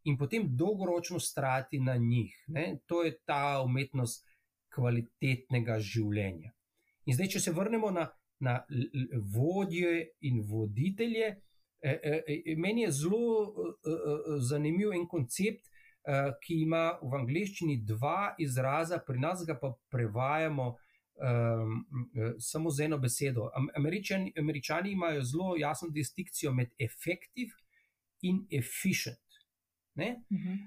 [0.04, 2.44] in potem dolgoročno strati na njih.
[2.46, 2.78] Ne?
[2.86, 4.26] To je ta umetnost
[4.74, 6.52] kvalitetnega življenja.
[7.06, 8.08] In zdaj, če se vrnemo na,
[8.40, 8.58] na
[9.34, 11.34] vodje in voditelje,
[11.84, 15.70] eh, eh, meni je zelo eh, zanimiv en koncept,
[16.44, 21.78] ki ima v angleščini dva izraza, pri nas ga pa prevajamo um,
[22.36, 23.46] samo z eno besedo.
[23.72, 27.56] Američani, američani imajo zelo jasno distinkcijo med effective
[28.20, 29.23] in efficient.
[29.96, 30.58] Uh -huh.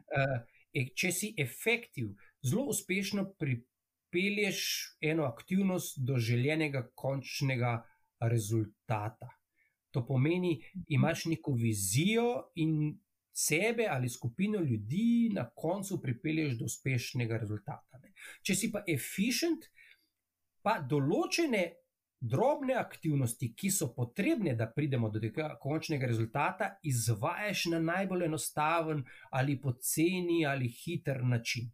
[0.75, 4.61] uh, če si efektiv, zelo uspešno pripelješ
[5.01, 7.84] eno aktivnost do željenega končnega
[8.19, 9.30] rezultata.
[9.91, 12.99] To pomeni, imaš neko vizijo in
[13.34, 17.99] sebe ali skupino ljudi na koncu pripelješ do uspešnega rezultata.
[18.03, 18.13] Ne.
[18.41, 19.69] Če si pa efficient,
[20.61, 21.63] pa določene
[22.20, 29.03] drobne aktivnosti, ki so potrebne, da pridemo do tega končnega rezultata, izvajaš na najbolj enostaven
[29.32, 31.70] ali poceni ali hiter način.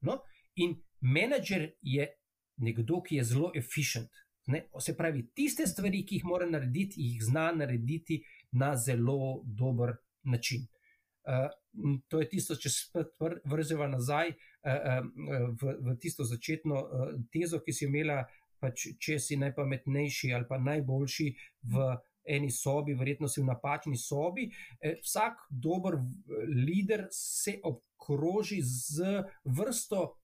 [0.00, 0.18] No?
[0.56, 2.08] In menedžer je
[2.56, 4.10] nekdo, ki je zelo efficient.
[4.46, 4.64] Ne?
[4.80, 8.22] Se pravi, tiste stvari, ki jih mora narediti, jih zna narediti
[8.52, 10.66] na zelo dober način.
[11.28, 11.50] Uh,
[12.08, 13.04] to je tisto, če se
[13.44, 14.38] vrzeva nazaj uh,
[14.72, 18.22] uh, v, v tisto začetno uh, tezo, ki si imela
[18.60, 21.28] pač, če si najpametnejši ali pa najboljši
[21.72, 21.88] v
[22.28, 24.48] eni sobi, verjetno si v napačni sobi.
[24.80, 30.14] Eh, vsak dober voditelj se obkroži z vrsto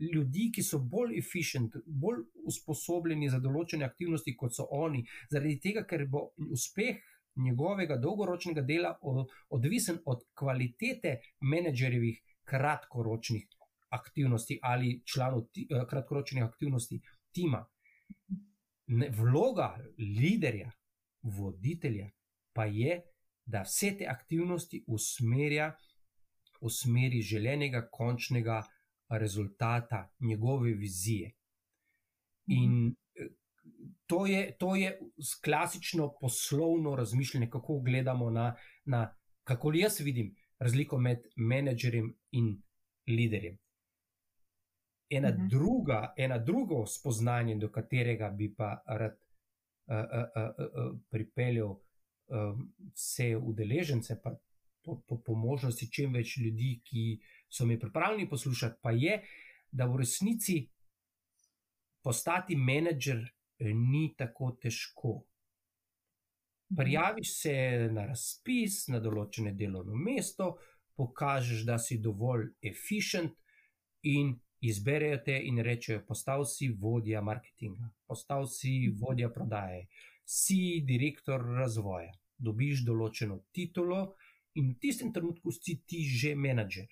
[0.00, 5.84] ljudi, ki so bolj efficient, bolj usposobljeni za določene aktivnosti, kot so oni, zaradi tega,
[5.84, 7.02] ker bo uspeh.
[7.34, 8.92] Njegovega dolgoročnega dela
[9.50, 11.16] odvisen od kvalitete
[11.50, 13.48] menedžerjevih kratkoročnih
[13.90, 17.00] aktivnosti ali članov eh, kratkoročnih aktivnosti
[17.32, 17.64] tima.
[18.86, 20.70] Ne, vloga voditelja,
[21.22, 22.10] voditelja
[22.52, 23.00] pa je,
[23.44, 25.74] da vse te aktivnosti usmerja
[26.60, 28.62] v smeri željenega končnega
[29.08, 31.32] rezultata, njegove vizije.
[32.46, 33.28] In eh,
[34.06, 35.00] to je, to je
[35.44, 42.62] klasično poslovno razmišljanje, kako gledamo na, na kako jaz vidim razliko med menedžerjem in
[43.06, 43.58] voditeljem
[45.16, 45.42] ena, uh mhm.
[45.42, 45.50] -huh.
[45.50, 49.16] druga, ena drugo spoznanje, do katerega bi pa rad
[49.86, 50.02] uh, uh,
[50.42, 51.70] uh, uh, pripeljal
[52.26, 54.36] um, vse udeležence, pa
[54.82, 59.22] po, po, po možnosti čim več ljudi, ki so mi pripravljeni poslušati, pa je,
[59.70, 60.68] da v resnici
[62.02, 63.24] postati menedžer
[63.74, 65.24] ni tako težko.
[66.72, 66.76] Mhm.
[66.76, 67.54] Prijaviš se
[67.92, 70.56] na razpis, na določene delovno mesto,
[70.96, 73.34] pokažeš, da si dovolj efficient
[74.02, 74.34] in
[74.68, 78.98] izberejo te in rečejo: Postal si vodja marketinga, postal si mhm.
[79.00, 79.86] vodja prodaje,
[80.24, 84.14] si direktor razvoja, dobiš določeno titulo
[84.54, 86.88] in v tistem trenutku si ti že menedžer.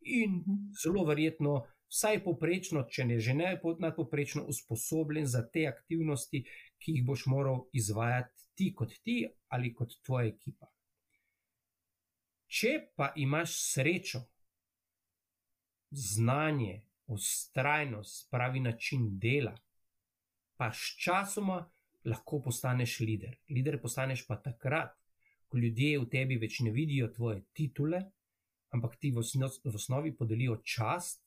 [0.00, 0.72] In mhm.
[0.82, 6.44] zelo verjetno, vsaj poprečno, če ne že ne nadpoprečno, usposobljen za te aktivnosti,
[6.80, 10.68] ki jih boš moral izvajati ti kot ti ali kot tvoja ekipa.
[12.50, 14.24] Če pa imaš srečo,
[15.90, 19.54] znanje, ustrajnost, pravi način dela,
[20.56, 21.64] pa sčasoma
[22.04, 23.36] lahko postaneš voditelj.
[23.48, 24.94] Voditelj postaneš pa takrat,
[25.48, 28.04] ko ljudje v tebi več ne vidijo tvoje titule,
[28.70, 29.24] ampak ti v
[29.74, 31.24] osnovi podelijo čast,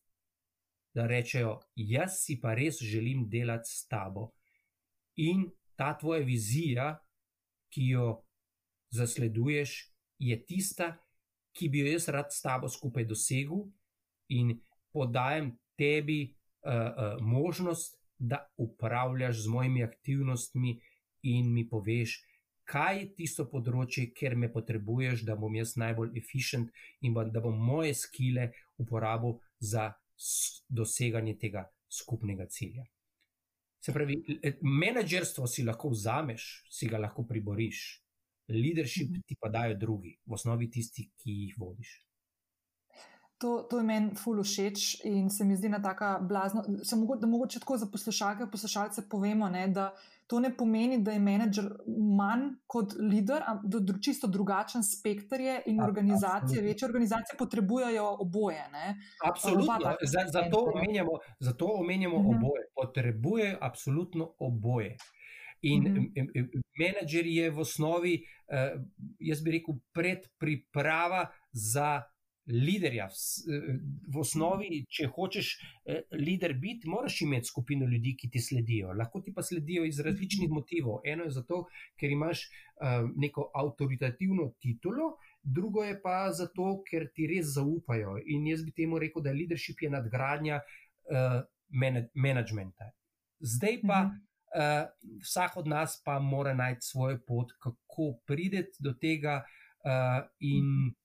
[0.93, 4.31] da rečejo: Jaz si pa res želim delati s tabo.
[5.15, 6.93] In ta tvoja vizija,
[7.73, 8.23] ki jo
[8.93, 9.73] zasleduješ,
[10.19, 10.93] je tista,
[11.53, 13.65] ki bi jo jaz rad s tabo skupaj dosegel,
[14.29, 14.53] in
[14.93, 20.79] podajam tebi uh, uh, možnost, da upravljaš z mojimi aktivnostmi
[21.23, 22.21] in mi poveš,
[22.63, 26.71] kaj je tisto področje, kjer me potrebuješ, da bom jaz najbolj efficient
[27.01, 29.91] in da bom moje skile uporabil za
[30.69, 32.85] doseganje tega skupnega cilja.
[33.83, 34.15] Se pravi,
[34.61, 37.83] menedžerstvo si lahko vzameš, si ga lahko priboriš,
[38.47, 39.27] leadership mhm.
[39.27, 41.97] ti pa dajo drugi, v osnovi tisti, ki jih vodiš.
[43.43, 46.63] To, to je meni ful všeč in se mi zdi na taka blazna.
[46.95, 49.89] Mogo, da mogoče tako za poslušalke, poslušalce povemo, ne, da
[50.31, 51.65] to ne pomeni, da je menedžer
[52.17, 58.63] manj kot voditelj, ampak čisto drugačen spektr je in organizacije, A, večje organizacije potrebujejo oboje.
[58.71, 58.95] Ne.
[59.27, 59.75] Absolutno.
[60.31, 62.31] Zato omenjamo, zato omenjamo uh mhm.
[62.31, 62.37] -huh.
[62.37, 62.63] oboje.
[62.75, 64.95] Potrebujejo absolutno oboje.
[65.61, 65.99] In mhm.
[65.99, 66.61] -huh.
[66.79, 68.81] menedžer je v osnovi, uh,
[69.19, 72.12] jaz bi rekel, predpriprava za
[72.47, 73.07] liderja.
[74.11, 75.51] V osnovi, če hočeš
[76.19, 78.93] lider biti, moraš imeti skupino ljudi, ki ti sledijo.
[78.97, 81.01] Lahko ti pa sledijo iz različnih motivov.
[81.07, 81.63] Eno je zato,
[81.99, 82.47] ker imaš
[83.15, 85.13] neko avtoritativno titulo,
[85.43, 88.17] drugo je pa zato, ker ti res zaupajo.
[88.25, 90.59] In jaz bi temu rekel, da leadership je nadgradnja
[92.13, 92.91] menedžmenta.
[93.39, 94.03] Zdaj pa.
[94.03, 94.21] Mhm.
[94.53, 94.85] Uh,
[95.25, 99.39] vsak od nas pa mora najti svojo pot, kako prideti do tega,
[99.81, 101.02] uh, in uh,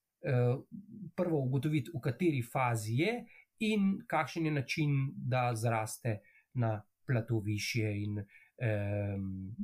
[1.16, 3.12] prvo ugotoviti, v kateri fazi je,
[3.59, 6.19] in kakšen je način, da zraste
[6.55, 9.57] na plato više in um,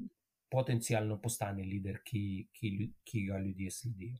[0.50, 4.16] potencialno postane voditelj, ki, ki, ki ga ljudje sledijo.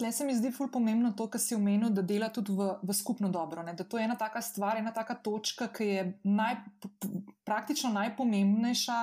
[0.00, 2.94] Le se mi zdi ful pomembno to, kar si omenil, da dela tudi v, v
[2.96, 3.62] skupno dobro.
[3.62, 3.74] Ne?
[3.78, 6.56] Da to je ena taka stvar, ena taka točka, ki je naj,
[7.46, 8.98] praktično najpomembnejša,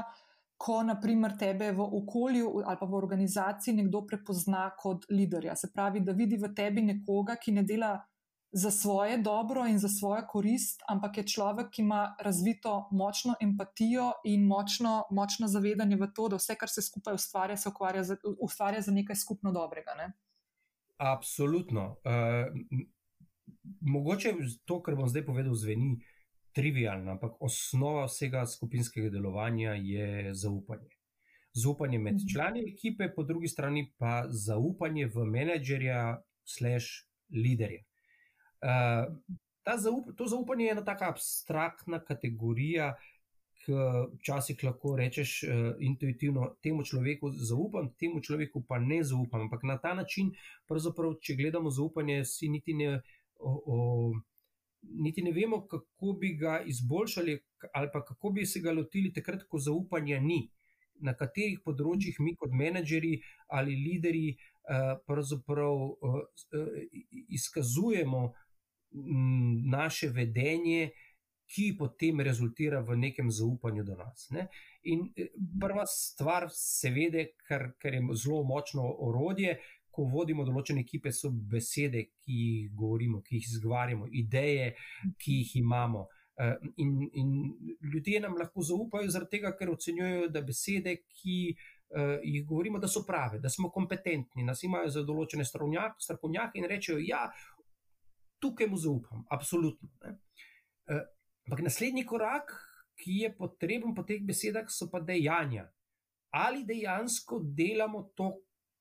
[0.60, 5.55] ko naprimer tebe v okolju ali pa v organizaciji nekdo prepozna kot voditelja.
[5.55, 7.93] Se pravi, da vidi v tebi nekoga, ki ne dela
[8.51, 14.12] za svoje dobro in za svojo korist, ampak je človek, ki ima razvito močno empatijo
[14.26, 18.18] in močno, močno zavedanje v to, da vse, kar se skupaj ustvarja, se ukvarja za,
[18.41, 19.95] ustvarja za nekaj skupno dobrega.
[19.97, 20.12] Ne?
[20.97, 21.95] Absolutno.
[22.03, 22.49] Uh,
[23.82, 24.34] mogoče
[24.66, 25.99] to, kar bom zdaj povedal, zveni
[26.60, 30.89] trivialno, ampak osnova vsega skupinskega delovanja je zaupanje.
[31.55, 32.32] Zaupanje med mhm.
[32.34, 36.01] člani ekipe, po drugi strani pa zaupanje v menedžerja,
[36.43, 37.86] slash, liderja.
[38.60, 39.05] Uh,
[39.78, 42.95] zaup to zaupanje je ena tako abstraktna kategorija,
[43.60, 43.76] ki
[44.18, 49.47] včasih lahko rečeš uh, intuitivno: temu človeku zaupam, temu človeku pa ne zaupam.
[49.47, 50.32] Ampak na ta način,
[51.22, 53.01] če gledamo zaupanje, si niti ne,
[53.39, 53.78] o, o,
[54.82, 57.39] niti ne vemo, kako bi ga izboljšali,
[57.73, 60.47] ali pa kako bi se ga lotili, takrat, ko zaupanja ni.
[60.99, 63.13] Na katerih področjih mi, kot menedžeri
[63.55, 66.23] ali lideri, uh, pravzaprav uh,
[67.39, 68.32] izkazujemo
[69.69, 70.89] naše vedenje,
[71.49, 74.27] ki potem rezultira v nekem zaupanju do nas.
[74.30, 74.47] Ne?
[74.86, 79.57] In eh, prva stvar, seveda, ker, ker je zelo močno orodje,
[80.00, 84.72] ko vodimo določene ekipe, so besede, ki jih govorimo, ki jih izgovarjamo, ideje,
[85.20, 86.06] ki jih imamo.
[86.39, 87.34] Eh, in, in
[87.91, 92.88] ljudje nam lahko zaupajo, zaradi tega, ker ocenjujejo, da besede, ki uh, jih govorimo, da
[92.88, 97.26] so prave, da smo kompetentni, nas imajo za določene strokovnjake in rečejo, ja,
[98.39, 99.91] tukaj mu zaupam, absolutno.
[100.00, 101.04] Uh,
[101.50, 102.56] ampak naslednji korak,
[103.04, 105.68] ki je potreben po teh besedah, so pa dejanja.
[106.39, 108.32] Ali dejansko delamo to,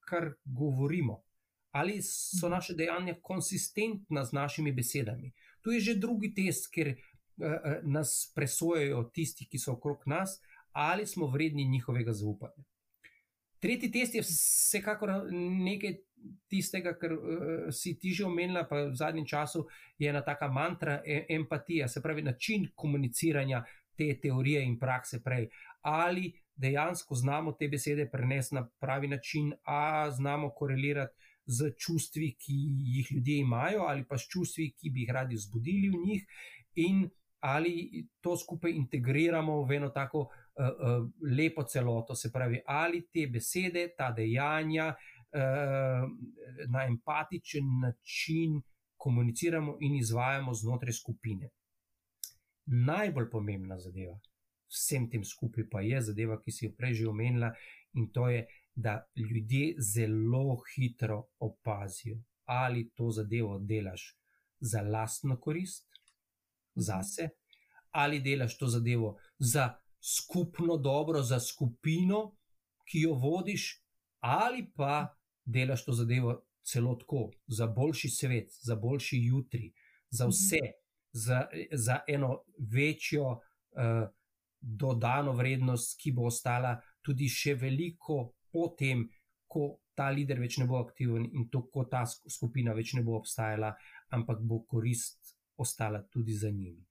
[0.08, 1.20] kar govorimo,
[1.70, 2.54] ali so mhm.
[2.54, 5.32] naše dejanja konsistentna z našimi besedami.
[5.60, 10.40] Tu je že drugi test, ker uh, nas presojajo tisti, ki so okrog nas,
[10.72, 12.64] ali smo vredni njihovega zaupanja.
[13.58, 15.96] Tretji test je vsekakor nekaj
[16.48, 17.22] tistega, kar uh,
[17.74, 19.66] si ti že omenila, pa v zadnjem času
[19.98, 23.64] je ena taka mantra e empatija, se pravi način komuniciranja
[23.96, 25.48] te teorije in prakse prej.
[25.82, 31.14] Ali dejansko znamo te besede prenesti na pravi način, a znamo korelirati
[31.46, 32.56] z čustvi, ki
[32.96, 36.26] jih ljudje imajo, ali pa s čustvi, ki bi jih radi vzbudili v njih,
[36.74, 37.08] in
[37.40, 40.28] ali to skupaj integriramo v eno tako uh,
[40.66, 46.10] uh, lepo celoto, se pravi, ali te besede, ta dejanja uh,
[46.68, 48.60] na empatičen način
[48.96, 51.50] komuniciramo in izvajamo znotraj skupine.
[52.66, 54.18] Najbolj pomembna zadeva
[54.68, 57.52] vsem tem skupaj pa je zadeva, ki si jo prej že omenila,
[57.94, 58.46] in to je,
[58.78, 64.14] da ljudje zelo hitro opazijo, ali to zadevo delaš
[64.60, 65.88] za lastno korist,
[66.74, 67.28] zase,
[67.90, 72.36] ali delaš to zadevo za skupno dobro, za skupino,
[72.90, 73.82] ki jo vodiš,
[74.20, 79.72] ali pa delaš to zadevo celo tako, za boljši svet, za boljši jutri,
[80.10, 80.30] za mhm.
[80.30, 80.60] vse,
[81.12, 83.38] za, za eno večjo uh,
[84.60, 89.06] dodano vrednost, ki bo ostala tudi še veliko potem,
[89.48, 93.16] ko ta lider več ne bo aktiven in to, ko ta skupina več ne bo
[93.18, 93.72] obstajala,
[94.14, 96.84] ampak bo korist ostala tudi za njimi.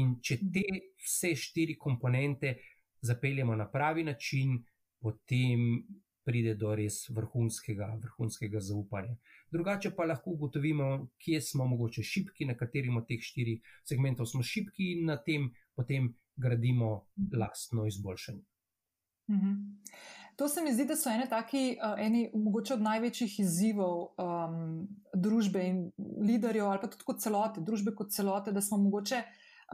[0.00, 0.64] In če te
[1.04, 2.56] vse štiri komponente
[3.04, 4.56] zapeljemo na pravi način,
[5.00, 5.82] potem
[6.24, 9.16] pride do res vrhunskega, vrhunskega zaupanja.
[9.50, 14.42] Drugače pa lahko ugotovimo, kje smo mogoče šipki, na katerem od teh štirih segmentov smo
[14.42, 17.06] šipki in na tem potem gradimo
[17.38, 18.42] lastno izboljšanje.
[19.30, 19.52] Mhm.
[20.36, 25.64] To se mi zdi, da so ene taki, eni mogoče od največjih izzivov um, družbe
[25.68, 29.20] in liderjev, ali pa tudi kot celote, družbe kot celote, da smo mogoče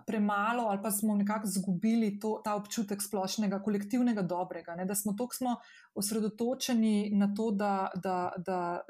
[0.07, 4.85] premalo ali pa smo nekako izgubili ta občutek splošnega, kolektivnega dobrega, ne?
[4.85, 5.57] da smo tako
[5.95, 8.81] osredotočeni na to, da, da, da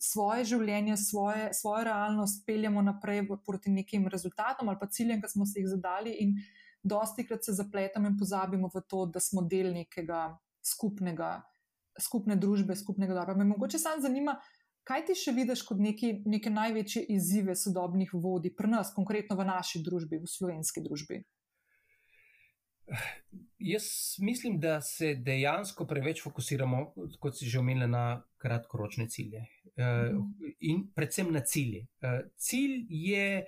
[0.00, 5.46] svoje življenje, svoje, svojo realnost peljemo naprej proti nekim rezultatom ali pa ciljem, ki smo
[5.46, 6.16] si jih zadali.
[6.20, 6.36] In
[6.82, 11.40] dosti krat se zapletamo in pozabimo v to, da smo del nekega skupnega,
[12.00, 13.36] skupne družbe, skupnega dobra.
[13.36, 14.36] Me mogoče samo zanima,
[14.90, 19.46] kaj ti še vidiš kot neki, neke največje izzive sodobnih vodij, pri nas, konkretno v
[19.46, 21.22] naši družbi, v slovenski družbi?
[23.62, 23.86] Jaz
[24.18, 26.82] mislim, da se dejansko preveč fokusiramo,
[27.22, 28.04] kot si že omenila, na
[28.42, 29.44] kratkoročne cilje
[29.78, 30.54] mhm.
[30.66, 31.86] in predvsem na cilje.
[32.36, 33.44] Cilj je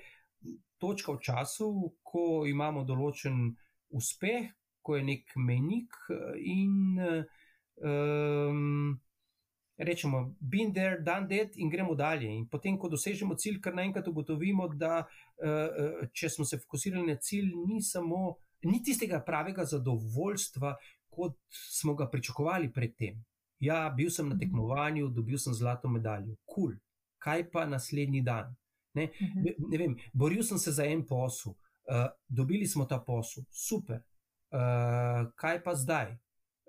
[0.78, 1.68] točka v času,
[2.02, 3.48] ko imamo določen
[3.90, 4.50] uspeh,
[4.82, 5.98] ko je nek menik
[6.38, 6.98] in
[7.82, 9.00] um,
[9.78, 12.28] rečemo, been there, done that, in gremo dalje.
[12.28, 17.16] In potem, ko dosežemo cilj, kar naenkrat ugotovimo, da uh, če smo se fokusirali na
[17.16, 18.36] cilj, ni samo,
[18.68, 20.76] ni tistega pravega zadovoljstva,
[21.12, 23.20] kot smo ga pričakovali predtem.
[23.62, 24.42] Ja, bil sem na mhm.
[24.42, 26.78] tekmovanju, dobil sem zlato medaljo, kul, cool.
[27.22, 28.56] kaj pa naslednji dan.
[28.94, 29.68] Ne, mhm.
[29.70, 31.54] ne vem, boril sem se za en posel,
[31.88, 34.02] uh, dobili smo ta posel, super.
[34.52, 36.16] Uh, kaj pa zdaj?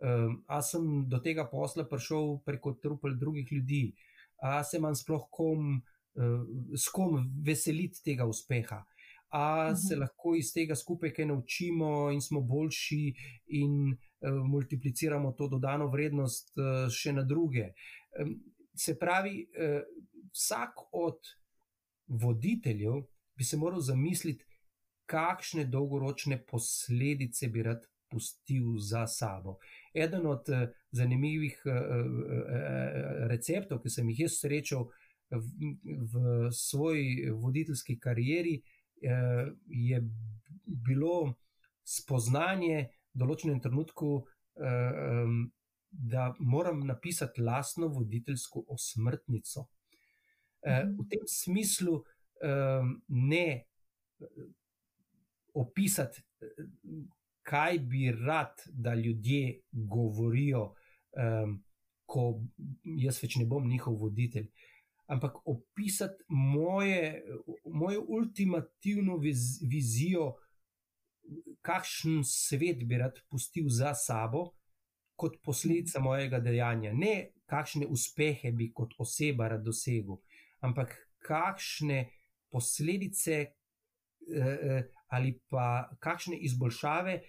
[0.02, 3.94] Um, a sem do tega posla prišel preko trupel drugih ljudi,
[4.41, 5.78] a se imam sploh kom,
[6.18, 6.41] uh,
[6.76, 8.84] s kom veseliti tega uspeha,
[9.30, 9.76] a -huh.
[9.88, 13.14] se lahko iz tega skupaj kaj naučimo in smo boljši
[13.48, 17.74] in uh, multipliciramo to dodano vrednost uh, še na druge.
[18.20, 18.39] Um,
[18.76, 19.82] se pravi, uh,
[20.34, 21.20] vsak od
[22.08, 23.04] voditeljev
[23.38, 24.46] bi se moral zamisliti,
[25.06, 29.58] kakšne dolgoročne posledice bi rad pustil za sabo.
[29.94, 34.88] Eden od uh, zanimivih uh, uh, receptov, ki sem jih jaz srečal
[35.30, 35.74] v,
[36.14, 36.24] v
[36.54, 38.62] svoji voditeljski karieri,
[39.68, 39.98] je
[40.64, 41.34] bilo
[41.84, 42.78] spoznanje
[43.12, 44.12] v določenem trenutku,
[45.91, 49.66] da moram napisati lastno voditeljsko osmrtnico.
[50.64, 51.98] Uh, v tem smislu
[53.10, 53.48] ne
[55.54, 56.24] opisati
[57.44, 60.74] kaj bi rad, da ljudje govorijo,
[61.20, 61.58] um,
[62.06, 62.39] ko
[62.84, 64.48] jaz več ne bom njihov voditelj.
[65.12, 67.24] Ampak opisati moje,
[67.66, 70.34] mojo ultimativno viz, vizijo,
[71.62, 74.52] kakšen svet bi rad pustil za sabo,
[75.16, 76.94] kot posledica mojega dejanja.
[76.94, 80.20] Ne kakšne uspehe bi kot oseba rad dosegel,
[80.66, 82.08] ampak kakšne
[82.52, 84.84] posledice eh, eh
[85.14, 87.20] ali pa kakšne izboljšave,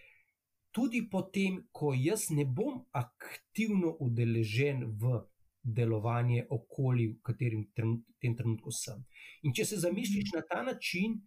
[0.75, 5.21] tudi potem, ko jaz ne bom aktivno udeležen v
[5.65, 9.05] delovanje okolja, v katerem trenut, tem trenutku sem.
[9.45, 11.21] In če se zamisliš na ta način,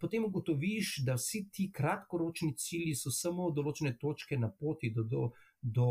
[0.00, 5.30] potem ugotoviš, da vsi ti kratkoročni cilji so samo določene točke na poti do, do,
[5.62, 5.88] do,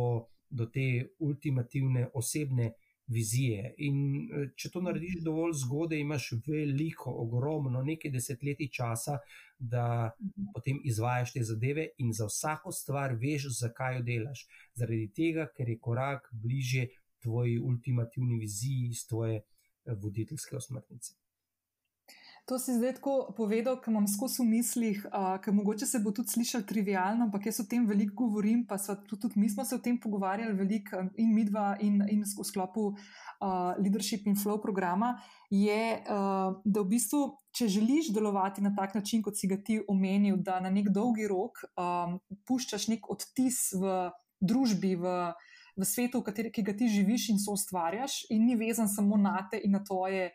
[0.49, 0.88] do te
[1.26, 2.74] ultimativne osebne
[3.08, 3.74] vizije.
[3.78, 3.97] In
[4.32, 9.20] eh, če to narediš dovolj zgodaj, imaš veliko, ogromno, nekaj desetletij časa,
[9.58, 10.49] da mhm.
[10.53, 14.47] potem izvajaš te zadeve in za vsako stvar veš, zakaj jo delaš.
[14.76, 16.88] Zaradi tega, ker je korak bliže
[17.24, 21.16] tvoji ultimativni viziji iz tvoje eh, voditeljske osmrtnice.
[22.48, 26.14] To si zdaj tako povedal, ker imam skozi v mislih, uh, ker mogoče se bo
[26.16, 29.76] tudi slišal trivialno, ampak jaz o tem veliko govorim, pa tudi, tudi mi smo se
[29.76, 35.18] o tem pogovarjali veliko in midva in, in v sklopu uh, Leadership in Flow programa,
[35.52, 39.82] je, uh, da v bistvu, če želiš delovati na tak način, kot si ga ti
[39.84, 42.16] omenil, da na nek dolgi rok um,
[42.48, 44.08] puščaš nek odtis v
[44.39, 45.20] družbi, v,
[45.76, 49.20] v svetu, v kateri, ki ga ti živiš in so ustvarjaš, in ni vezan samo
[49.20, 50.30] na te in na tvoje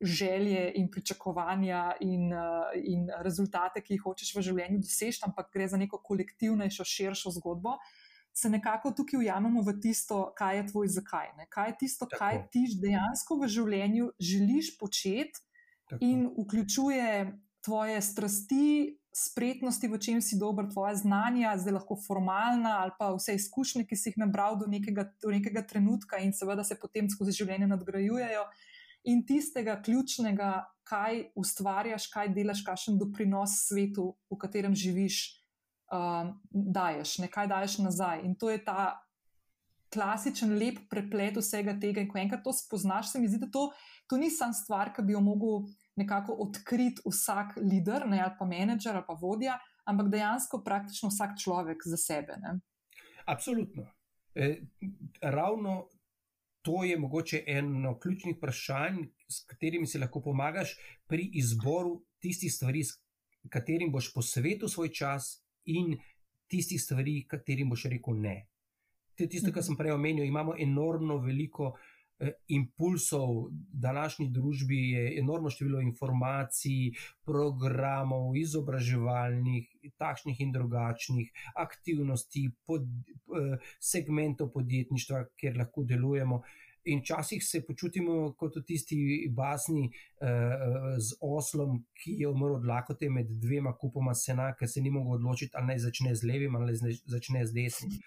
[0.00, 5.66] želje in pričakovanja in, uh, in rezultate, ki jih hočeš v življenju doseči, ampak gre
[5.68, 7.78] za neko kolektivnejšo, širšo zgodbo,
[8.32, 11.32] se nekako tukaj ujamemo v tisto, kaj je tvoj zakaj.
[11.38, 11.48] Ne?
[11.50, 12.18] Kaj je tisto, Tako.
[12.18, 15.42] kaj ti dejansko v življenju želiš početi
[16.00, 17.32] in vključuje
[17.64, 18.94] tvoje strasti.
[19.18, 23.96] Spretnosti, v čem si dober, tvoje znanja, zdaj lahko formalna, ali pa vse izkušnje, ki
[23.98, 28.44] si jih nabral do nekega, do nekega trenutka, in seveda se potem skozi življenje nadgrajujejo
[29.08, 30.52] in tistega ključnega,
[30.88, 35.18] kaj ustvarjaš, kaj delaš, kakšen doprinos svetu, v katerem živiš,
[35.92, 38.24] um, daješ, nekaj daješ nazaj.
[38.24, 39.00] In to je ta
[39.92, 42.04] klasičen, lep preplet vsega tega.
[42.04, 43.68] In ko enkrat to spoznaš, se mi zdi, da to,
[44.08, 48.46] to ni samo stvar, ki bi jo mogel nekako odkriti vsak voditelj, ne ali pa
[48.46, 52.36] menedžer ali pa vodja, ampak dejansko praktično vsak človek za sebe.
[52.42, 52.58] Ne?
[53.26, 53.88] Absolutno.
[54.34, 54.60] E,
[55.22, 55.88] ravno
[56.68, 58.96] to je mogoče eno ključnih vprašanj,
[59.28, 60.74] s katerimi si lahko pomagaš
[61.08, 62.82] pri izboru tistih stvari,
[63.48, 65.30] katerim boš posvetil svoj čas,
[65.64, 65.96] in
[66.46, 68.36] tistih stvari, katerim boš rekel ne.
[69.16, 70.26] To je tisto, kar sem prej omenil.
[70.28, 71.72] Imamo enormno veliko
[72.48, 76.92] impulsov, v današnji družbi je enormno število informacij,
[77.24, 86.42] programov, izobraževalnih, takšnih in drugačnih, aktivnosti, pod, eh, segmentov podjetništva, kjer lahko delujemo.
[86.84, 88.98] In včasih se počutimo kot v tisti
[89.34, 94.80] basni uh, z oslom, ki je umrl od lakote med dvema kupoma sena, ker se
[94.80, 97.98] ni mogel odločiti, ali naj začne z levim ali naj začne z desnim.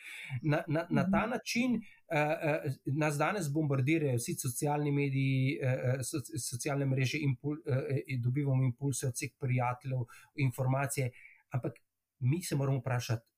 [0.41, 1.36] Na, na, na ta mhm.
[1.36, 1.82] način
[2.12, 9.07] uh, nas danes bombardirajo vsi socialni mediji, uh, so, socialne mreže, impul, uh, dobivamo impulse
[9.07, 10.05] od vseh prijateljev,
[10.36, 11.12] informacije,
[11.49, 11.80] ampak
[12.20, 13.32] mi se moramo vprašati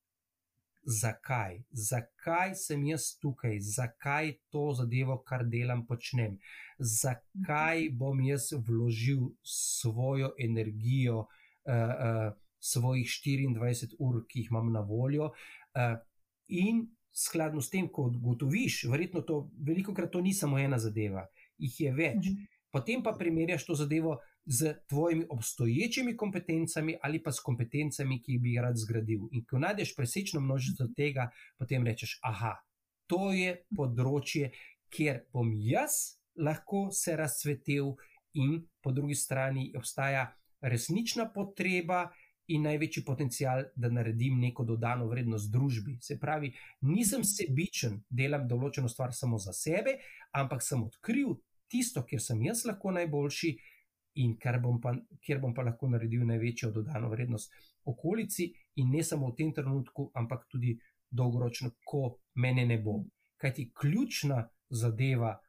[0.86, 6.38] zakaj, zakaj sem jaz tukaj, zakaj to zadevo, kar delam, počnem,
[6.80, 14.80] zakaj bom jaz vložil svojo energijo, uh, uh, svojih 24 ur, ki jih imam na
[14.80, 15.32] voljo.
[15.76, 15.98] Uh,
[16.48, 21.28] in skladno s tem, ko ugotoviš, verjetno to veliko krat to ni samo ena zadeva,
[21.58, 22.30] jih je več.
[22.30, 22.52] Mhm.
[22.74, 28.56] Potem pa primerjaš to zadevo z tvojimi obstoječimi kompetencami ali pa s kompetencami, ki bi
[28.56, 29.28] jih rad zgradil.
[29.32, 32.58] In ko najdeš presečno množico tega, potem rečeš: Aha,
[33.08, 34.50] to je področje,
[34.90, 37.94] kjer bom jaz lahko se razcvetel,
[38.34, 42.10] in po drugi strani obstaja resnična potreba.
[42.52, 45.98] In največji potencial, da naredim neko dodano vrednost družbi.
[46.02, 49.96] Se pravi, nisem sebičen, delam določeno stvar samo za sebe,
[50.36, 51.38] ampak sem odkril
[51.72, 53.54] tisto, kjer sem jaz lahko najboljši,
[54.16, 57.54] in bom pa, kjer bom pa lahko naredil največjo dodano vrednost
[57.86, 60.78] okolici, in ne samo v tem trenutku, ampak tudi
[61.10, 63.04] dolgoročno, ko mene ne bo.
[63.38, 65.40] Kaj ti ključna zadeva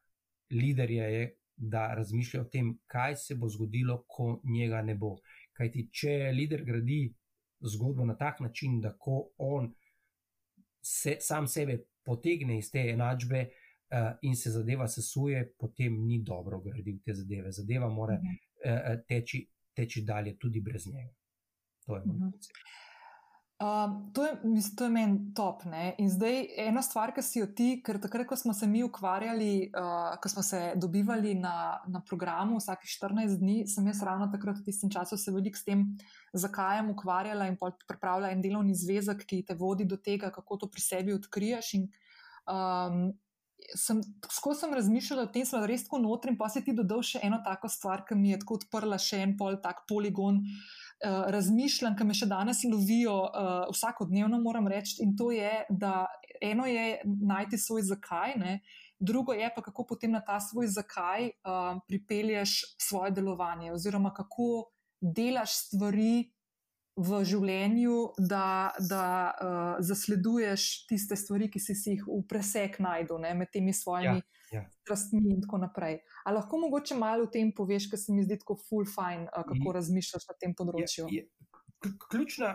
[0.51, 5.17] liderja je, da razmišlja o tem, kaj se bo zgodilo, ko njega ne bo.
[5.55, 7.07] Kaj ti, če lider gradi
[7.65, 9.71] zgodbo na tak način, da ko on
[10.83, 13.47] se, sam sebe potegne iz te enačbe,
[13.95, 17.53] Uh, in se zadeva sesuje, potem ni dobro graditi te zadeve.
[17.53, 19.45] Zadeva mora uh, teči,
[19.77, 21.13] teči dalje, tudi brez njega.
[21.87, 22.31] To je moj mhm.
[22.31, 22.59] koncept.
[23.63, 24.33] Um, to, je,
[24.77, 25.63] to je meni top.
[25.65, 25.95] Ne?
[26.03, 29.71] In zdaj ena stvar, ki si jo ti, ker takrat, ko smo se mi ukvarjali,
[29.71, 34.59] uh, ko smo se dobivali na, na programu vsake 14 dni, sem jaz ravno takrat
[34.59, 35.87] v tistem času se veliko s tem
[36.35, 40.83] zakajem ukvarjala in pripravljala en delovni zvezek, ki te vodi do tega, kako to pri
[40.83, 41.75] sebi odkriješ.
[41.79, 41.87] In,
[42.51, 43.13] um,
[43.79, 47.07] sem tako sem razmišljala o tem, da res tako notri in pa se ti dodal
[47.07, 50.43] še eno tako stvar, ki mi je tako odprla še en pol tak poligon.
[50.43, 56.07] Uh, razmišljam, ki me še danes lovijo, uh, vsakodnevno moram reči, in to je, da
[56.41, 58.59] eno je najti svoj zakaj, ne?
[59.05, 64.71] drugo je pa kako potem na ta svoj zakaj uh, pripelješ svoje delovanje, oziroma kako
[65.01, 66.34] delaš stvari,
[66.97, 67.97] v življenju,
[68.31, 73.51] da, da uh, zasleduješ tiste stvari, ki si, si jih v presek najdel ne, med
[73.55, 74.63] temi svojimi ja, ja.
[74.85, 75.99] strastmi in tako naprej.
[76.25, 79.43] A lahko mogoče malo o tem poveš, ker se mi zdi tako full fine, uh,
[79.43, 81.09] kako je, razmišljaš na tem področju.
[81.11, 82.55] Je, je, ključna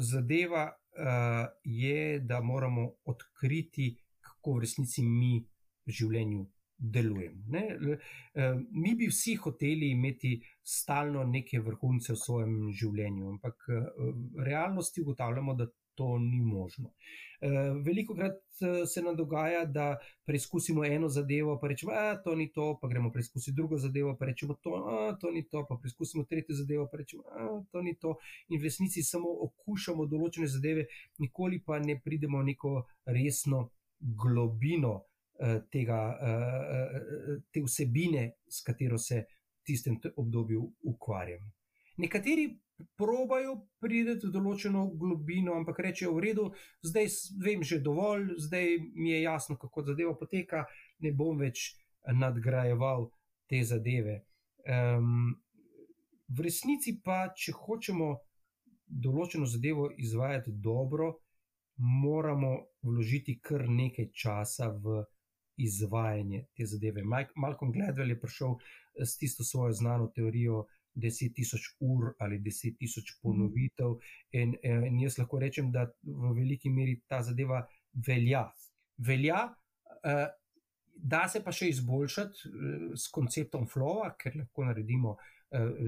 [0.00, 3.92] zadeva uh, je, da moramo odkriti,
[4.24, 5.38] kako v resnici mi
[5.86, 6.46] v življenju
[6.78, 7.44] delujemo.
[7.48, 7.78] Ne?
[8.70, 15.54] Mi bi vsi hoteli imeti stalno neke vrhunce v svojem življenju, ampak v realnosti ugotavljamo,
[15.54, 15.66] da
[15.96, 16.90] to ni možno.
[17.84, 18.36] Veliko krat
[18.86, 19.96] se nam dogaja, da
[20.28, 24.28] preizkusimo eno zadevo, pa rečemo, da to ni to, pa gremo preizkusiti drugo zadevo, pa
[24.28, 28.18] rečemo, da to ni to, pa preizkusimo tretjo zadevo, pa rečemo, da to ni to.
[28.48, 30.84] In v resnici samo okušamo določene zadeve,
[31.24, 33.70] nikoli pa ne pridemo neko resno
[34.00, 34.98] globino.
[35.38, 39.26] Eh, tega, eh, eh, te vsebine, s katero se
[39.60, 41.50] v tistem obdobju ukvarjamo.
[41.96, 42.46] Nekateri
[42.96, 46.46] probajo priti v določeno globino, ampak rečejo: V redu,
[46.80, 47.08] zdaj
[47.44, 50.64] vem že dovolj, zdaj mi je jasno, kako zadeva poteka,
[51.04, 51.74] ne bom več
[52.08, 53.10] nadgrajeval
[53.46, 54.22] te zadeve.
[54.64, 55.36] Um,
[56.32, 58.08] v resnici pa, če hočemo
[58.88, 61.18] določeno zadevo izvajati dobro,
[61.76, 65.04] moramo vložiti kar nekaj časa v
[65.56, 67.02] izvajanje te zadeve.
[67.34, 73.98] Malcolm Gladwell je prišel eh, s tisto svojo znano teorijo 10.000 ur ali 10.000 ponovitev,
[74.32, 77.66] in, eh, in jaz lahko rečem, da v veliki meri ta zadeva
[78.06, 78.50] velja.
[78.98, 79.54] Velja,
[80.04, 80.28] eh,
[80.96, 82.50] da se pa še izboljšati
[82.96, 85.16] s konceptom flowa, ker lahko naredimo.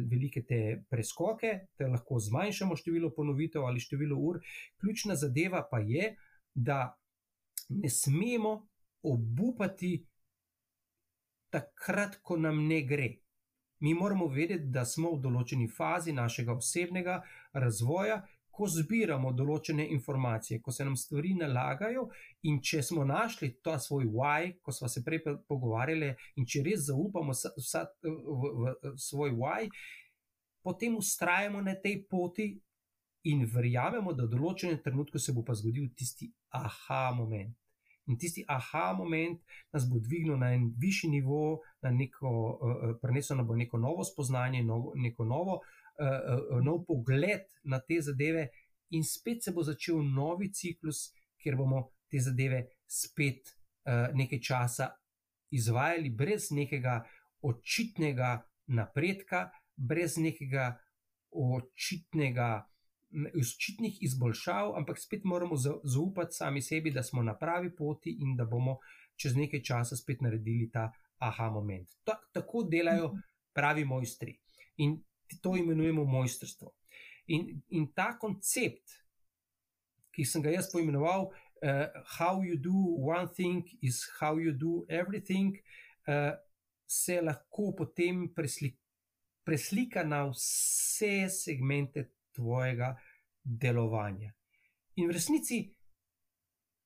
[0.09, 4.39] Velike te preskoke, da lahko zmanjšamo število ponovitev ali število ur.
[4.79, 6.13] Ključna zadeva pa je,
[6.55, 6.95] da
[7.69, 8.69] ne smemo
[9.03, 9.97] obupati
[11.51, 13.09] takrat, ko nam ne gre.
[13.81, 17.21] Mi moramo vedeti, da smo v določeni fazi našega osebnega
[17.55, 18.19] razvoja,
[18.59, 22.09] ko zbiramo določene informacije, ko se nam stvari nalagajo,
[22.51, 26.11] in če smo našli ta svoj why, ko smo se prej pogovarjali,
[26.43, 28.17] in če res zaupamo vsa, vsa, v,
[28.65, 29.71] v, v svoj why,
[30.67, 32.49] potem ustrajamo na tej poti
[33.31, 36.27] in verjamemo, da v določenem trenutku se bo pa zgodil tisti
[36.59, 37.55] aha moment.
[38.09, 39.41] In tisti aha moment
[39.73, 44.05] nas bo dvignil na en višji nivo, na neko, uh, prenesel nam bo neko novo
[44.05, 48.49] spoznanje, novo, neko novo, uh, nov pogled na te zadeve,
[48.97, 54.89] in spet se bo začel novi ciklus, kjer bomo te zadeve spet uh, nekaj časa
[55.53, 57.03] izvajali, brez nekega
[57.45, 58.39] očitnega
[58.73, 60.73] napredka, brez nekega
[61.31, 62.65] očitnega
[63.41, 68.45] očitnih izboljšav, ampak spet moramo zaupati sami sebi, da smo na pravi poti in da
[68.45, 68.79] bomo
[69.17, 71.89] čez nekaj časa spet naredili ta aha moment.
[72.05, 73.21] Ta, tako delajo mhm.
[73.55, 74.39] pravi mojstri
[74.77, 74.99] in
[75.43, 76.73] to imenujemo mojstrstvo.
[77.27, 78.95] In, in ta koncept,
[80.15, 82.73] ki sem ga jaz poimenoval, uh, how you do
[83.05, 85.59] one thing is how you do everything,
[86.09, 86.33] uh,
[86.87, 88.81] se lahko potem preslika.
[89.45, 92.03] Preslika na vse segmente
[92.39, 92.95] tvojega
[93.43, 94.33] delovanja.
[94.99, 95.63] In v resnici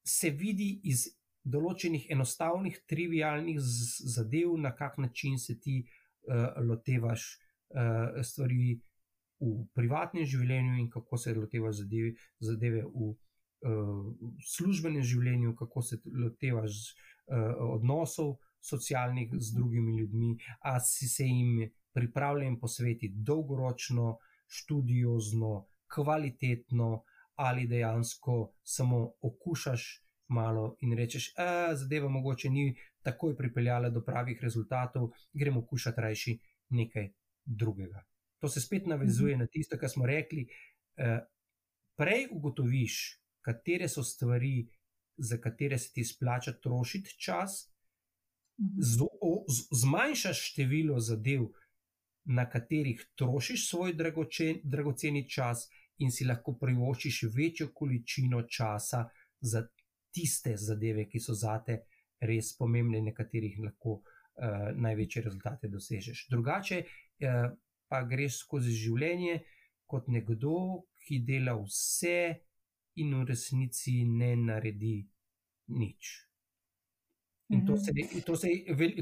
[0.04, 1.06] se vidi iz
[1.42, 7.26] določenih enostavnih, trivialnih zadev, na kak način se ti uh, lotevaš
[7.74, 8.76] uh, stvari
[9.42, 14.04] v privatnem življenju, in kako se lotevaš zadeve, zadeve v uh,
[14.54, 21.72] službenem življenju, kako se lotevaš uh, odnosov socialnih z drugimi ljudmi, a si se jim
[21.92, 24.18] pripravljen posvetiti dolgoročno
[24.52, 27.04] študiozno, kvalitetno,
[27.34, 34.38] ali dejansko samo okušaš malo in rečeš, da zadeva mogoče ni takoj pripeljala do pravih
[34.42, 36.38] rezultatov, gremo okušati rajši
[36.68, 37.12] nekaj
[37.44, 38.04] drugega.
[38.40, 39.40] To se spet navezuje mhm.
[39.40, 40.46] na tisto, kar smo rekli.
[40.96, 41.18] Eh,
[41.96, 44.68] prej ugotoviš, katere so stvari,
[45.16, 47.72] za katere se ti splača trošiti čas,
[48.60, 48.80] mhm.
[49.82, 51.48] zmanjšaš število zadev,
[52.24, 55.68] na katerih trošiš svoj dragočen, dragoceni čas,
[56.02, 59.04] in si lahko privoščiš večjo količino časa
[59.40, 59.62] za
[60.14, 61.82] tiste zadeve, ki so zate
[62.22, 66.26] res pomembne, na katerih lahko uh, največje rezultate dosežeš.
[66.30, 67.50] Drugače uh,
[67.88, 69.42] pa greš skozi življenje
[69.86, 72.18] kot nekdo, ki dela vse
[73.02, 75.00] in v resnici ne naredi
[75.76, 76.12] nič.
[77.48, 77.92] In to se,
[78.26, 78.48] to se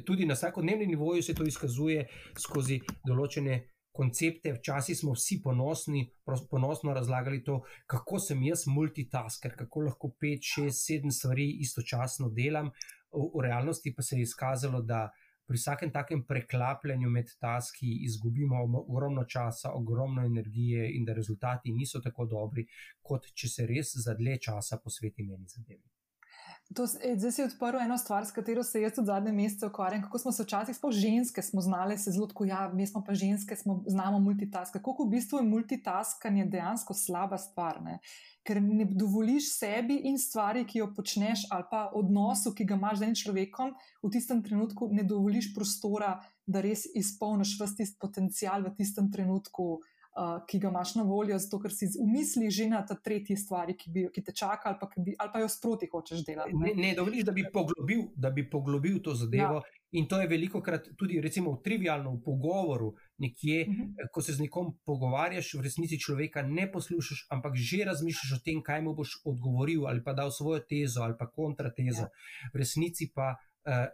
[0.06, 2.06] tudi na vsakodnevnem nivoju se to izkazuje
[2.38, 3.60] skozi določene
[3.92, 4.54] koncepte.
[4.56, 6.06] Včasih smo vsi ponosni,
[6.50, 12.72] ponosno razlagali to, kako sem jaz multitasker, kako lahko pet, šest, sedem stvari istočasno delam.
[13.10, 15.08] V, v realnosti pa se je izkazalo, da
[15.50, 21.98] pri vsakem takem preklapljanju med taski izgubimo ogromno časa, ogromno energije in da rezultati niso
[22.00, 22.68] tako dobri,
[23.02, 25.82] kot če se res za dlje časa posveti meni zadevi.
[26.70, 30.04] To, ej, zdaj si odprl eno stvar, s katero se jaz v zadnjem mesecu ukvarjam.
[30.04, 33.14] Kako smo se včasih, sploh ženske, smo znali se zelo tako, ja, mi smo pa
[33.14, 34.72] ženske, smo, znamo multitask.
[34.72, 37.98] Kako v bistvu je multitaskanje dejansko slaba stvar, ne?
[38.46, 43.02] ker ne dovoliš sebi in stvari, ki jo počneš, ali pa odnosu, ki ga imaš
[43.02, 46.14] z enim človekom, v tistem trenutku ne dovoliš prostora,
[46.46, 49.82] da res izpolniš vse tisti potencial v tistem trenutku
[50.16, 53.36] uh, ki ga imaš na voljo, zato ker si v misli že na ta tretji
[53.36, 56.54] stvari, ki, bi, ki te čaka, ali pa, bi, ali pa jo sproti hočeš delati.
[56.54, 59.60] Ne, ne, ne dovoliš, da bi poglobil, da bi poglobil to zadevo.
[59.60, 59.76] Ja.
[59.98, 63.82] In to je veliko krat tudi, recimo, v trivialnem pogovoru, nekje, uh mhm.
[63.82, 64.10] -huh.
[64.12, 68.62] ko se z nekom pogovarjaš, v resnici človeka ne poslušaš, ampak že razmišljaš o tem,
[68.62, 72.06] kaj mu boš odgovoril, ali pa dal svojo tezo, ali pa kontratezo.
[72.06, 72.50] Ja.
[72.54, 73.36] V resnici pa.
[73.64, 73.86] Eh,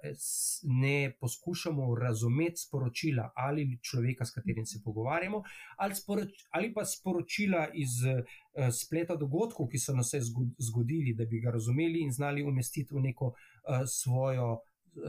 [0.63, 5.43] ne poskušamo razumeti sporočila ali človeka, s katerim se pogovarjamo,
[5.77, 10.15] ali, sporoč, ali pa sporočila iz uh, spleta dogodkov, ki so nas
[10.59, 14.59] zgodili, da bi ga razumeli in znali umestiti v neko uh, svojo.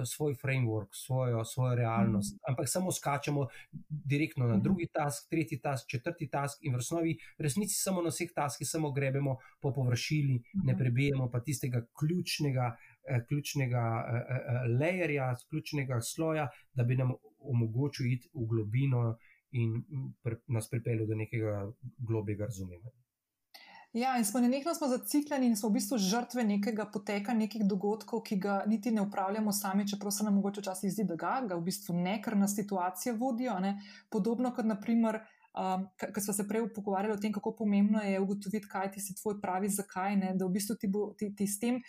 [0.05, 2.39] Svoj framework, svojo, svojo realnost, mm.
[2.49, 3.45] ampak samo skačemo
[3.89, 4.61] direktno na mm.
[4.63, 8.67] drugi task, tretji task, četrti task, in v resnici, v resnici samo na vseh taskih
[8.67, 12.96] samo grebemo po površini, ne prebijemo pa tistega ključnega, Eh,
[13.27, 19.17] ključnega uh, layerja, ključnega sloja, da bi nam omogočil iti v globino
[19.51, 19.83] in
[20.23, 22.97] pr nas pripeljal do nekega globjega razumevanja.
[23.93, 28.35] Ja, in smo nenehno zacikljeni in smo v bistvu žrtve nekega poteka, nekih dogodkov, ki
[28.35, 31.63] ga niti ne upravljamo sami, čeprav se nam mogoče včasih zdi, da ga, ga v
[31.69, 33.55] bistvu ne, ker nas situacije vodijo.
[33.63, 33.77] Ne?
[34.11, 35.21] Podobno kot naprimer.
[35.57, 39.15] Um, Ker smo se prej pogovarjali o tem, kako pomembno je ugotoviti, kaj ti si
[39.17, 41.79] tvoj pravi, zakaj ne, da v bistvu ti, bo, ti, ti s tem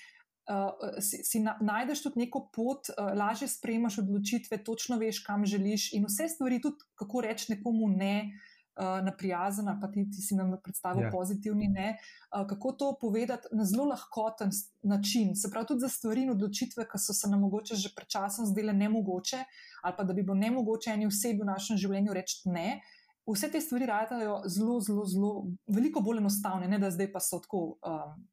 [0.48, 5.46] uh, si, si na, najdeš tudi neko pot, uh, lažje sprejmaš odločitve, točno veš, kam
[5.46, 8.30] želiš in vse stvari, tudi kako reči nekomu ne.
[8.78, 11.10] Na prijazen, pa ti, ti si nam predstavil ja.
[11.10, 11.96] pozitivni, ne,
[12.30, 14.52] kako to povedati na zelo lahkoten
[14.86, 15.32] način.
[15.34, 18.46] Se pravi, tudi za stvari in odločitve, ki so se nam mogoče že pred časom
[18.46, 19.42] zdele nemogoče,
[19.82, 22.78] ali pa da bi bilo nemogoče eni osebi v našem življenju reči ne.
[23.26, 25.32] Vse te stvari radajo zelo, zelo, zelo,
[25.66, 27.80] veliko bolj enostavne, ne da zdaj pa so tako.
[27.82, 28.28] Um,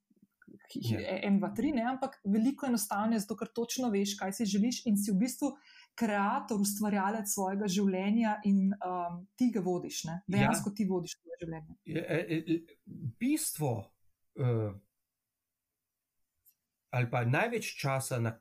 [0.73, 0.99] Ja.
[1.27, 4.97] en, dva, tri, ne, ampak veliko enostavneje, zato ker točno veš, kaj si želiš in
[4.97, 5.51] si v bistvu
[5.95, 10.03] ustvarjalec, ustvarjalec svojega življenja in um, ti ga vodiš.
[10.09, 10.17] Ne?
[10.27, 10.75] Dejansko ja.
[10.75, 11.75] ti vodiš svoje življenje.
[11.85, 12.77] Je, je, e, je,
[13.19, 13.71] bistvo,
[14.41, 14.73] uh,
[16.91, 18.35] ali pa največ časa, na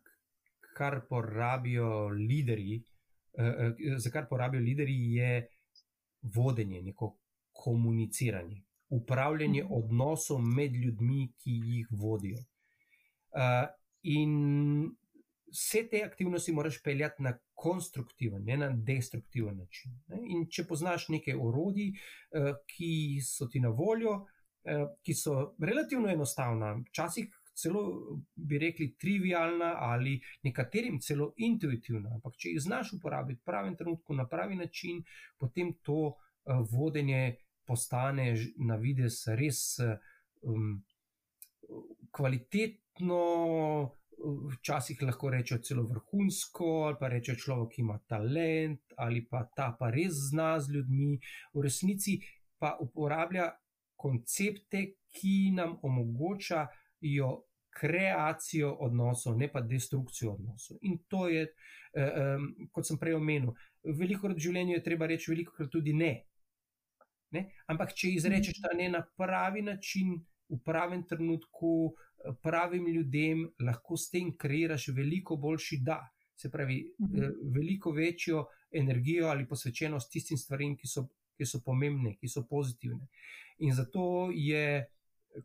[0.75, 2.81] kar porabijo lideri,
[3.39, 5.49] uh, za kar porabijo lideri, je
[6.35, 7.15] vodenje, neko
[7.55, 9.73] komuniciranje upravljanje mhm.
[9.73, 12.39] odnosov med ljudmi, ki jih vodijo.
[13.35, 13.67] Uh,
[14.03, 14.35] in
[15.51, 19.93] vse te aktivnosti moraš peljati na konstruktiven, ne na destruktiven način.
[20.09, 20.21] Ne?
[20.37, 26.11] In če poznaš nekaj orodij, uh, ki so ti na voljo, uh, ki so relativno
[26.13, 27.83] enostavna, včasih celo
[28.35, 34.15] bi rekli trivialna, ali nekaterim celo intuitivna, ampak če jih znaš uporabiti v pravem trenutku,
[34.15, 35.05] na pravi način,
[35.39, 36.17] potem to
[36.71, 37.37] vodenje
[37.67, 39.79] postane na vides res
[40.43, 40.83] um,
[42.15, 43.21] kvalitetno,
[44.53, 49.73] včasih lahko rečejo celo vrhunsko, ali pa reče človek, ki ima talent, ali pa ta
[49.79, 51.19] pa res zna z ljudmi,
[51.55, 52.19] v resnici
[52.59, 53.51] pa uporablja
[53.97, 57.35] koncepte, ki nam omogočajo.
[57.75, 60.77] Kreacijo odnosov, ne pa destrukcijo odnosov.
[60.87, 63.51] In to je, eh, eh, kot sem prej omenil,
[63.83, 66.13] veliko krat v življenju je treba reči, veliko krat tudi ne.
[67.35, 67.49] Ne?
[67.73, 70.15] Ampak, če izrečeš ta ne na pravi način,
[70.49, 71.95] v pravem trenutku,
[72.43, 76.01] pravim ljudem, lahko s tem kreiraš veliko boljši da.
[76.37, 77.51] Se pravi, mhm.
[77.55, 81.07] veliko večjo energijo ali posvečenost tistim stvarem, ki so,
[81.39, 83.07] ki so pomembne, ki so pozitivne.
[83.63, 84.85] In zato je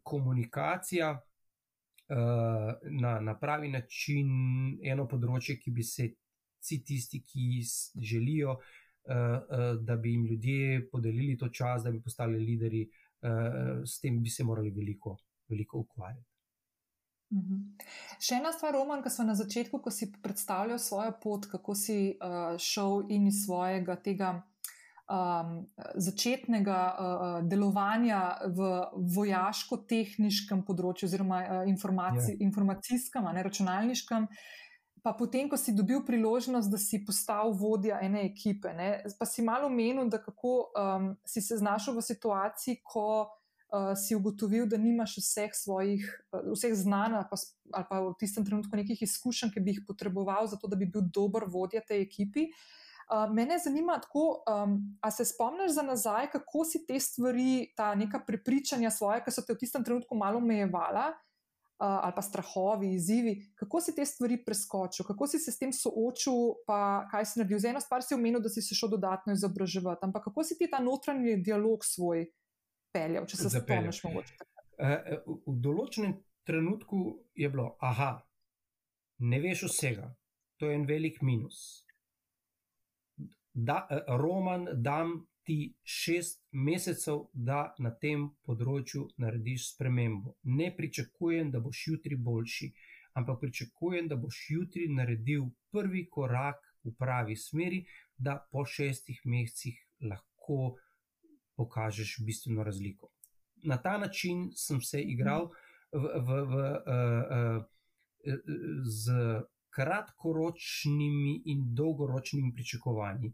[0.04, 4.32] komunikacija uh, na, na pravi način
[4.84, 6.10] eno področje, ki bi se
[6.60, 7.62] vsi tisti, ki
[8.02, 8.79] želijo uh, Eh, eh,
[9.82, 12.90] da bi jim ljudje podelili to čas, da bi postali lideri,
[13.22, 15.18] eh, s tem bi se morali veliko,
[15.50, 16.28] veliko ukvarjati.
[17.34, 17.58] Mhm.
[18.20, 22.16] Še ena stvar, Roman, ki smo na začetku, ko si predstavljal svojo pot, kako si
[22.18, 24.32] uh, šel in iz svojega tega
[25.06, 25.60] um,
[25.94, 28.72] začetnega uh, delovanja v
[29.14, 32.40] vojaško-tehničkem področju, oziroma uh, informaci, yeah.
[32.40, 32.48] Ja.
[32.50, 34.69] informacijskem, ne računalniškem, uh,
[35.04, 39.44] pa potem, ko si dobil priložnost, da si postal vodja ene ekipe, ne, pa si
[39.46, 44.78] malo menil, da kako um, si se znašel v situaciji, ko uh, si ugotovil, da
[44.78, 46.04] nimaš vseh svojih,
[46.34, 47.40] uh, vseh znanj ali,
[47.74, 51.08] ali pa v tistem trenutku nekih izkušenj, ki bi jih potreboval, zato da bi bil
[51.08, 52.50] dober vodja tej ekipi.
[53.10, 54.76] Uh, mene zanima, kako um,
[55.12, 59.56] se spomniš za nazaj, kako si te stvari, ta neka prepričanja svoje, ki so te
[59.56, 61.14] v tistem trenutku malo omejevala,
[61.80, 66.60] ali pa strahovi, izzivi, kako si te stvari preskočil, kako si se s tem soočil,
[66.68, 67.60] pa kaj si naredil.
[67.60, 70.68] Z eno stvar si omenil, da si se šel dodatno izobraževati, ampak kako si ti
[70.72, 72.26] ta notranji dialog svoj
[72.92, 74.36] peljal, če se spomniš mogoče.
[74.80, 77.04] E, v določenem trenutku
[77.36, 78.12] je bilo, aha,
[79.24, 80.12] ne veš vsega,
[80.60, 81.86] to je en velik minus.
[83.54, 90.36] Da, e, Roman, dam ti šest mesecev, da na tem področju narediš spremembo.
[90.46, 92.68] Ne pričakujem, da boš jutri boljši,
[93.18, 97.80] ampak pričakujem, da boš jutri naredil prvi korak v pravi smeri,
[98.14, 99.80] da po šestih mesecih
[100.12, 100.76] lahko
[101.58, 103.10] pokažeš bistveno razliko.
[103.66, 105.50] Na ta način sem se igral
[105.92, 108.46] v, v, v, uh, uh,
[108.86, 109.18] z
[109.74, 113.34] kratkoročnimi in dolgoročnimi pričakovanji.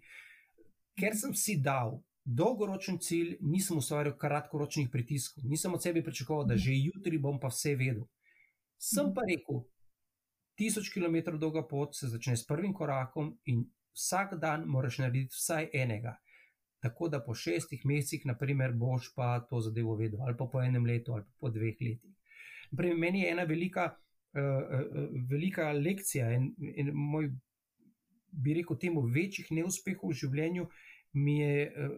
[0.96, 6.58] Ker sem si dal dolgoročen cilj, nisem ustvarjal kratkoročnih pritiskov, nisem od sebe pričakoval, da
[6.58, 8.08] že jutri bom pa vse vedel.
[8.82, 9.62] Sem pa rekel,
[10.58, 13.66] tisoč km dolga pot se začne s prvim korakom in
[13.96, 16.18] vsak dan moraš narediti vsaj enega.
[16.82, 20.86] Tako da po šestih mesecih, naprimer, boš pa to zadevo vedel, ali pa po enem
[20.86, 22.12] letu, ali pa po dveh letih.
[22.72, 23.86] Naprimer, meni je ena velika,
[24.36, 27.32] uh, uh, velika lekcija in, in moj,
[28.36, 30.68] bi rekel, temu večjih neuspehov v življenju,
[31.16, 31.96] mi je uh,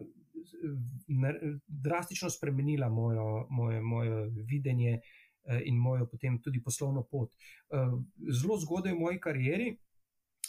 [1.66, 7.34] drastično spremenila mojo, moje, moje videnje uh, in mojo potem tudi poslovno pot.
[7.68, 7.98] Uh,
[8.30, 9.70] zelo zgodaj v moji karieri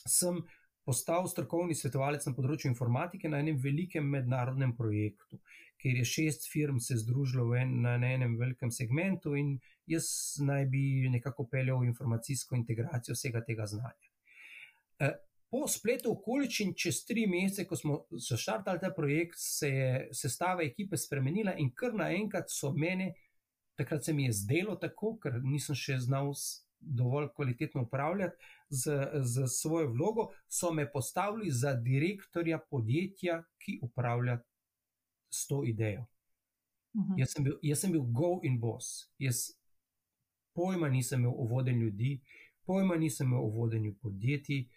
[0.07, 0.41] sem
[0.86, 5.38] postal strokovni svetovalec na področju informatike na enem velikem mednarodnem projektu,
[5.80, 9.57] kjer je šest firm se združilo en, na enem velikem segmentu in
[9.90, 10.10] jaz
[10.45, 14.10] naj bi nekako peljal informacijsko integracijo vsega tega znanja.
[15.49, 20.97] Po spletu okoliščin, čez tri mesece, ko smo začrtali ta projekt, se je sestava ekipe
[20.97, 23.13] spremenila in kar naenkrat so mene,
[23.80, 26.34] takrat se mi je zdelo tako, ker nisem še znal
[26.80, 28.35] dovolj kvalitetno upravljati
[28.69, 34.39] z, z svojo vlogo, so me postavili za direktorja podjetja, ki upravlja
[35.30, 36.05] s to idejo.
[36.93, 37.13] Uh mhm.
[37.13, 37.19] -huh.
[37.19, 39.11] jaz, sem bil, jaz sem bil go in boss.
[39.17, 39.35] Jaz
[40.53, 42.21] pojma nisem imel o vodenju ljudi,
[42.65, 44.69] pojma nisem imel o vodenju podjetij.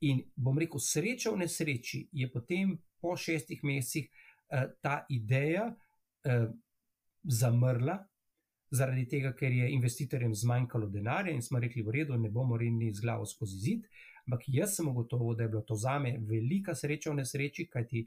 [0.00, 6.46] In bom rekel, sreča v nesreči je potem po šestih mesecih uh, ta ideja uh,
[7.24, 7.98] zamrla,
[8.70, 12.92] zaradi tega, ker je investitorjem zmanjkalo denarja in smo rekli, v redu, ne bomo rinili
[12.94, 13.88] z glavo skozi zid.
[14.28, 18.04] Ampak jaz sem ugotovil, da je bilo to za me velika sreča v nesreči, kajti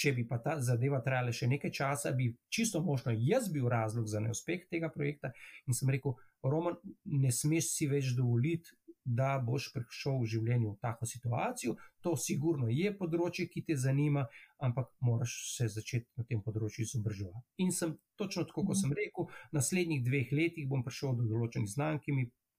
[0.00, 4.06] če bi pa ta zadeva trajala še nekaj časa, bi čisto možno jaz bil razlog
[4.08, 5.32] za neuspeh tega projekta.
[5.66, 6.14] In sem rekel,
[6.46, 8.72] Roman, ne smeš si več dovoliti,
[9.04, 11.76] da boš prišel v življenju v tako situacijo.
[12.04, 14.26] To sigurno je področje, ki te zanima,
[14.60, 17.46] ampak moraš se začeti na tem področju izobraževati.
[17.64, 21.70] In sem točno tako, kot sem rekel, v naslednjih dveh letih bom prišel do določenih
[21.70, 22.04] znanj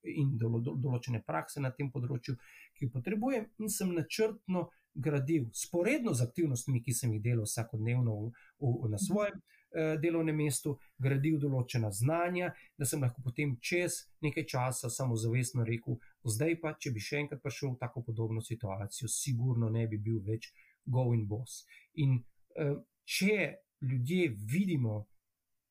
[0.09, 2.37] in do, do, določene prakse na tem področju,
[2.77, 8.15] ki jih potrebujem, in sem načrtno gradil, sporedno z aktivnostmi, ki sem jih delal vsakodnevno
[8.17, 9.37] v, v, na svojem.
[9.71, 15.95] Eh, delovnem mestu, gradil določena znanja, da sem lahko potem čez nekaj časa samozavestno rekel:
[16.27, 20.19] Zdaj pa, če bi še enkrat prišel v tako podobno situacijo, sigurno ne bi bil
[20.27, 20.49] več
[20.83, 21.63] going boss.
[22.03, 22.75] In eh,
[23.07, 23.37] če
[23.87, 25.05] ljudje vidimo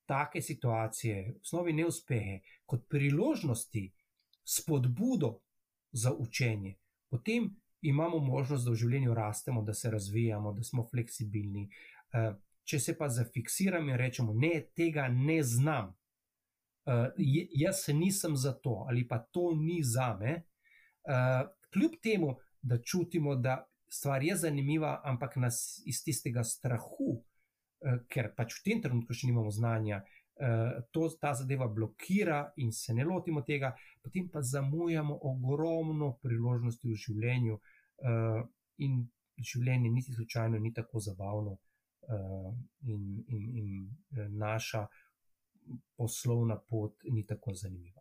[0.08, 3.84] take situacije, v osnovi neuspehe, kot priložnosti,
[4.48, 5.34] spodbudo
[5.92, 6.78] za učenje,
[7.12, 7.52] potem
[7.84, 11.68] imamo možnost, da v življenju rastemo, da se razvijamo, da smo fleksibilni.
[12.70, 17.08] Če se pa zafiksiramo in rečemo, ne, tega ne znam, uh,
[17.58, 20.36] jaz nisem za to ali pa to ni za me,
[21.10, 27.98] uh, kljub temu, da čutimo, da stvar je zanimiva, ampak nas iz tistega strahu, uh,
[28.06, 30.04] ker pač v tem trenutku še nimamo znanja.
[30.96, 36.96] To, ta zadeva blokira, in se ne lotimo tega, potem pa zamujamo ogromno priložnosti v
[36.96, 38.38] življenju, uh,
[38.80, 39.02] in
[39.36, 41.69] življenje niti slučajno ni tako zabavno, uh,
[42.82, 44.86] in, in, in eh, naša
[45.96, 48.00] poslovna pot ni tako zanimiva.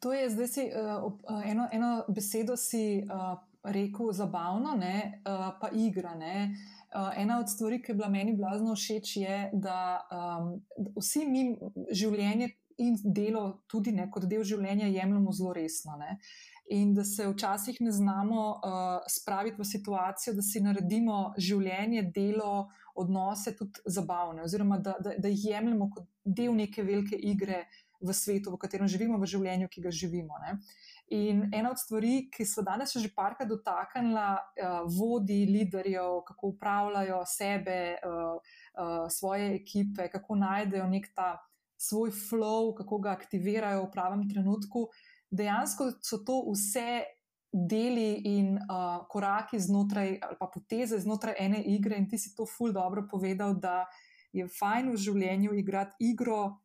[0.00, 1.12] To je zdaj si uh,
[1.44, 6.14] eno, eno besedo si uh, rekel zabavno, ne, uh, pa igra.
[6.14, 6.54] Ne.
[6.94, 10.54] Uh, ena od stvari, ki je bila meni blazno všeč, je, da um,
[10.96, 11.44] vsi mi
[11.92, 12.48] življenje
[12.78, 15.98] in delo, tudi ne, kot del življenja, jemljemo zelo resno.
[16.00, 16.16] Ne
[16.70, 18.60] in da se včasih ne znamo uh,
[19.08, 25.32] spraviti v situacijo, da si naredimo življenje, delo, odnose tudi zabavne, oziroma da, da, da
[25.32, 27.64] jih jemljemo kot del neke velike igre
[28.00, 30.38] v svetu, v katerem živimo, v življenju, ki ga živimo.
[30.46, 30.54] Ne?
[31.16, 37.22] In ena od stvari, ki so danes že parkrat dotaknila uh, vodi, liderjev, kako upravljajo
[37.26, 41.32] sebe, uh, uh, svoje ekipe, kako najdejo nek ta
[41.80, 47.02] svoj flow, kako ga aktivirajo v pravem trenutku, uh, dejansko so to vse
[47.52, 52.46] deli in uh, koraki znotraj, ali pa poteze znotraj ene igre, in ti si to
[52.46, 53.86] ful dobro povedal, da
[54.32, 56.60] je fajn v življenju igrati igro,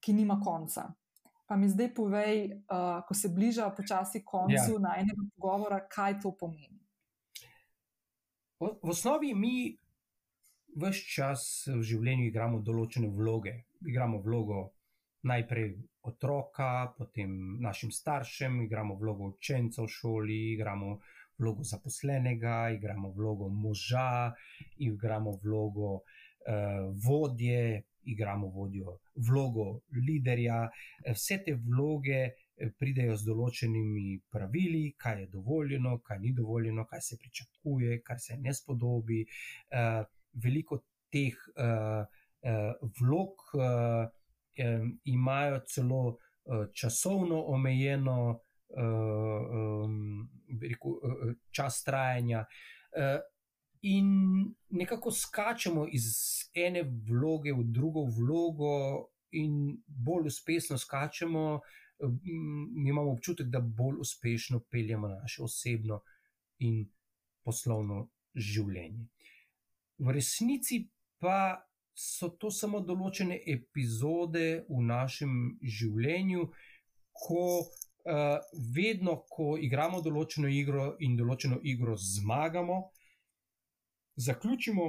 [0.00, 0.88] ki nima konca.
[1.46, 4.80] Pa mi zdaj povej, uh, ko se bliža počasi koncu ja.
[4.80, 6.80] najnega pogovora, kaj to pomeni.
[8.62, 9.76] V, v osnovi mi
[10.80, 13.52] vse čas v življenju igramo določene vloge.
[13.84, 14.70] Igramo vlogo
[15.22, 20.98] najprej otroka, potem našim staršem, igramo vlogo učenca v šoli, igramo
[21.38, 24.32] vlogo zaposlenega, igramo vlogo moža,
[24.78, 26.02] igramo vlogo uh,
[27.06, 30.68] vodje, igramo vodjo, vlogo liderja.
[31.06, 37.00] Vse te vloge eh, pridejo z določenimi pravili, kaj je dovoljeno, kaj ni dovoljeno, kaj
[37.00, 39.22] se pričakuje, kaj se ne spodobi.
[39.70, 40.02] Uh,
[40.42, 40.82] veliko
[41.12, 42.02] teh uh,
[42.42, 43.48] uh, vlog.
[44.52, 50.28] Uh, imajo celo uh, časovno omejeno uh, um,
[50.60, 52.44] rekel, uh, čas trajanja.
[52.92, 53.20] Uh,
[53.82, 54.06] in
[54.68, 56.04] nekako skačemo iz
[56.54, 61.60] ene vloge v drugo vlogo, in bolj uspešno skačemo,
[62.74, 66.00] mi imamo občutek, da bolj uspešno peljemo naše osebno
[66.58, 66.84] in
[67.44, 69.06] poslovno življenje.
[69.98, 70.88] V resnici
[71.18, 71.62] pa
[71.94, 75.32] so to samo določene epizode v našem
[75.62, 76.48] življenju,
[77.12, 78.40] ko uh,
[78.74, 82.78] vedno, ko igramo določeno igro in določeno igro zmagamo,
[84.16, 84.88] zaključimo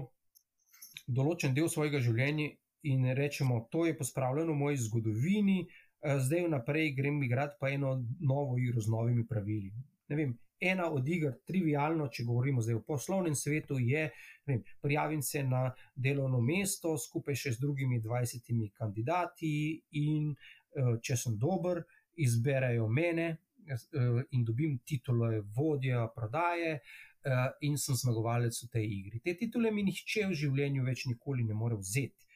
[1.07, 2.53] določen del svojega življenja
[2.87, 7.97] in rečemo, to je pospravljeno v moji zgodovini, uh, zdaj vnaprej grem igrati pa eno
[8.19, 9.73] novo igro z novimi pravili.
[10.07, 10.37] Vem,
[10.71, 14.07] ena od iger, trivialno, če govorimo zdaj o poslovnem svetu, je,
[14.47, 15.65] vem, prijavim se na
[15.95, 19.53] delovno mesto skupaj še z drugimi 20 kandidati
[19.99, 21.83] in uh, če sem dober,
[22.23, 26.79] izberejo mene uh, in dobim titulo vodja prodaje.
[27.23, 29.19] Uh, in sem zmagovalec v tej igri.
[29.23, 32.27] Te titule mi nihče v življenju več nikoli ne more vzeti.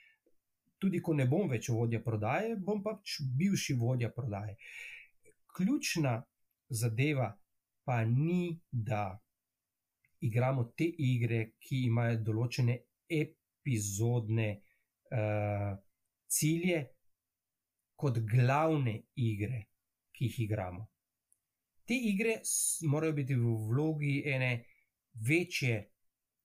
[0.79, 4.55] Tudi, ko ne bom več vodja prodaje, bom pač bivši vodja prodaje.
[5.57, 6.21] Ključna
[6.69, 7.33] zadeva
[7.87, 9.15] pa ni, da
[10.19, 12.75] igramo te igre, ki imajo določene
[13.07, 14.47] epizodne
[15.15, 15.71] uh,
[16.27, 16.79] cilje,
[17.95, 19.61] kot glavne igre,
[20.11, 20.83] ki jih igramo.
[21.87, 22.41] Te igre
[22.91, 24.51] morajo biti v vlogi ene
[25.23, 25.77] večje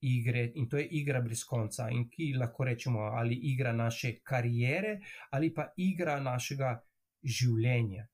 [0.06, 5.00] igre, in to je igra brez konca, in ki lahko rečemo ali igra naše karijere,
[5.34, 6.76] ali pa igra našega
[7.22, 8.06] življenja,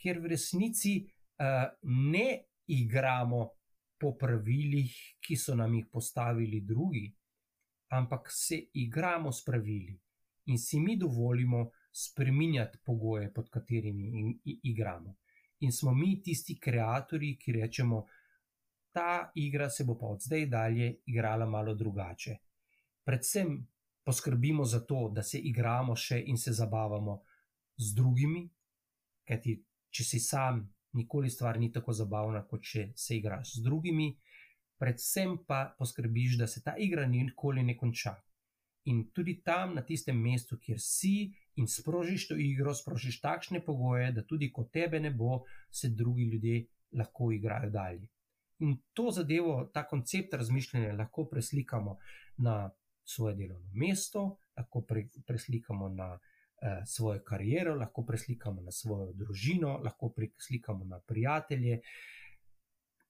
[0.00, 3.48] ker v resnici uh, ne igramo
[3.98, 7.06] po pravilih, ki so nam jih postavili drugi,
[7.92, 10.00] ampak se igramo s pravili
[10.44, 15.16] in si mi dovolimo spremenjati pogoje, pod katerimi in, in, igramo.
[15.58, 18.06] In smo mi tisti ustvarjalci, ki rečemo,
[18.92, 22.36] ta igra se bo pa od zdaj dalje igrala malo drugače.
[23.04, 23.68] Predvsem
[24.04, 27.22] poskrbimo za to, da se igramo še in se zabavamo
[27.76, 28.48] z drugimi,
[29.24, 34.10] kajti če si sam nikoli stvar ni tako zabavna, kot če se igraš z drugimi,
[34.78, 38.16] predvsem pa poskrbiš, da se ta igra nikoli ne konča.
[38.90, 44.10] In tudi tam, na tistem mestu, kjer si in sprožiš to igro, sprožiš takšne pogoje,
[44.12, 46.64] da tudi ko tebe ne bo, se drugi ljudje
[46.98, 48.08] lahko igrajo dalje.
[48.62, 51.96] In to zadevo, ta koncept razmišljanja lahko preslikamo
[52.38, 52.70] na
[53.04, 56.18] svoje delovno mesto, lahko pre, preslikamo na
[56.86, 61.80] svojo kariero, lahko preslikamo na svojo družino, lahko preslikamo na prijatelje.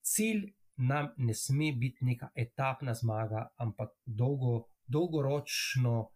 [0.03, 0.47] Cilj
[0.77, 6.11] nam ne sme biti neka etapna zmaga, ampak dolgo, dolgoročno,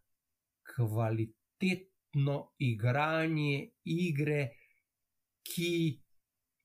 [0.75, 4.41] kvalitetno igranje igre,
[5.47, 6.01] ki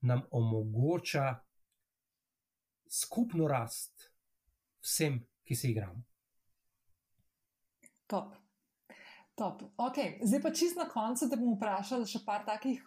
[0.08, 1.26] nam omogoča
[2.90, 4.10] skupno rast
[4.80, 6.02] vsem, ki se igramo.
[8.06, 8.41] Top.
[9.42, 9.62] Top.
[9.76, 10.22] Okay.
[10.22, 12.78] Zdaj pa čist na koncu, da bom vprašala še par takih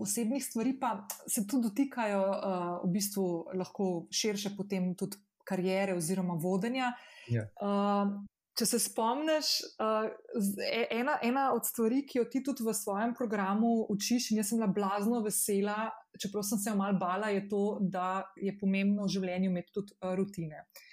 [0.00, 0.94] osebnih stvari, pa
[1.28, 3.24] se tudi dotikajo uh, v bistvu
[3.60, 6.94] lahko širše potem tudi karijere oziroma vodenja.
[7.28, 7.44] Yeah.
[7.44, 7.44] Ja.
[7.60, 8.16] Uh,
[8.56, 9.52] če se spomniš,
[9.84, 10.08] uh,
[10.96, 14.62] ena, ena od stvari, ki jo ti tudi v svojem programu učiš, in jaz sem
[14.62, 19.12] bila blazno vesela, čeprav sem se jo mal bala, je to, da je pomembno v
[19.12, 20.64] življenju imeti tudi uh, rutine.
[20.64, 20.87] Uh,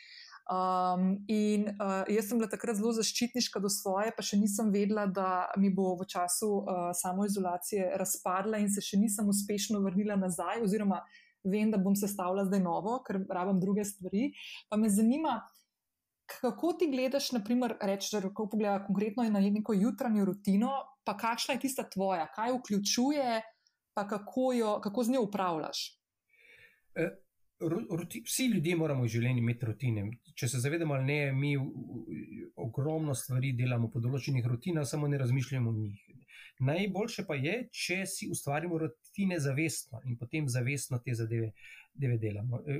[0.45, 5.07] Um, in uh, jaz sem bila takrat zelo zaščitniška do svoje, pa še nisem vedela,
[5.09, 10.61] da mi bo v času uh, samoizolacije razpadla in se še nisem uspešno vrnila nazaj,
[10.61, 11.01] oziroma
[11.41, 14.29] vem, da bom sestavila zdaj novo, ker rabim druge stvari.
[14.69, 15.39] Pa me zanima,
[16.29, 20.77] kako ti gledaš, naprimer, reči, da lahko pogledaš konkretno na neko jutranjo rutino,
[21.09, 23.41] pa kakšna je tista tvoja, kaj vključuje,
[23.97, 25.85] pa kako, jo, kako z njo upravljaš.
[26.93, 27.24] Uh
[27.59, 30.05] ruti, vsi ljudje moramo v življenju imeti rutine.
[30.35, 31.55] Če se zavedamo ali ne, mi
[32.55, 36.01] ogromno stvari delamo po določenih rutinah, samo ne razmišljamo o njih.
[36.65, 41.51] Najboljše pa je, če si ustvarimo rutine zavestno in potem zavestno te zadeve,
[41.95, 42.61] zadeve delamo.
[42.67, 42.77] E,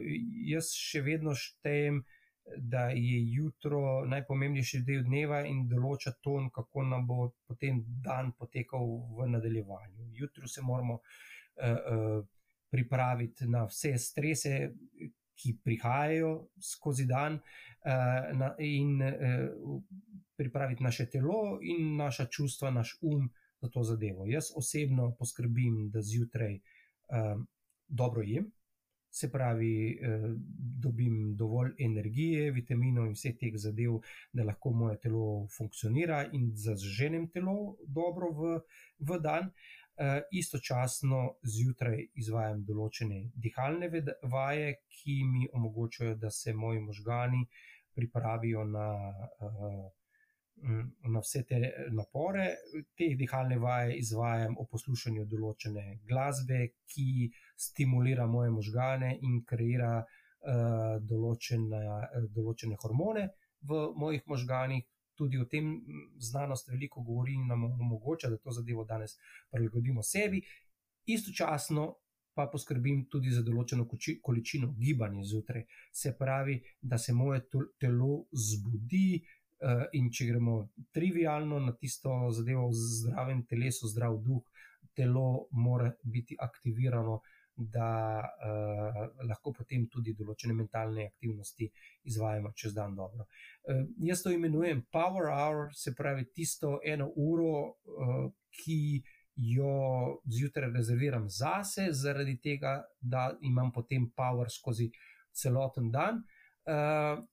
[0.52, 2.04] jaz še vedno štejem.
[2.46, 8.86] Da je jutro najpomembnejši del dneva in določa ton, kako nam bo potem dan potekal
[9.18, 10.12] v nadaljevanju.
[10.14, 12.20] Jutro se moramo uh, uh,
[12.72, 14.72] pripraviti na vse strese,
[15.36, 19.82] ki prihajajo skozi dan, uh, in uh,
[20.36, 23.30] pripraviti naše telo in naša čustva, naš um
[23.62, 24.26] za to zadevo.
[24.28, 27.42] Jaz osebno poskrbim, da zjutraj uh,
[27.88, 28.52] dobro jem.
[29.16, 30.00] Se pravi,
[30.84, 34.02] dobim dovolj energije, vitaminov in vseh teh zadev,
[34.36, 38.60] da lahko moje telo funkcionira in zaženem telo dobro v,
[39.00, 39.48] v dan.
[39.98, 43.88] Eh, istočasno zjutraj izvajam določene dihalne
[44.32, 47.46] vaje, ki mi omogočajo, da se moji možgani
[47.96, 48.88] pripravijo na,
[49.48, 50.82] eh,
[51.14, 51.62] na vse te
[51.96, 52.50] napore.
[52.98, 56.60] Te dihalne vaje izvajam o poslušanju določene glasbe,
[56.92, 61.82] ki stimulira moje možgane in kreira eh, določene,
[62.36, 63.30] določene hormone
[63.64, 64.84] v mojih možganih,
[65.16, 65.82] tudi o tem
[66.20, 69.18] znanost veliko govori in nam omogoča, da to zadevo danes
[69.52, 70.42] prilagodimo sebi.
[71.06, 71.94] Istočasno
[72.36, 73.88] pa poskrbim tudi za določeno
[74.22, 75.64] količino gibanja zjutraj.
[75.94, 77.46] Se pravi, da se moje
[77.80, 79.22] telo zbudi
[79.96, 80.58] in če gremo
[80.92, 84.44] trivialno na tisto zadevo zdravem telesu, zdrav duh,
[84.96, 87.22] telo mora biti aktivirano,
[87.56, 91.70] da uh, lahko potem tudi določene mentalne aktivnosti
[92.12, 93.28] izvajamo čez dan dobro.
[93.64, 98.82] Uh, jaz to imenujem Power Hour, se pravi tisto eno uro, uh, ki
[99.36, 104.90] jo zjutraj rezerviram zase, zaradi tega, da imam potem power skozi
[105.32, 106.24] celoten dan.
[106.66, 107.24] Uh,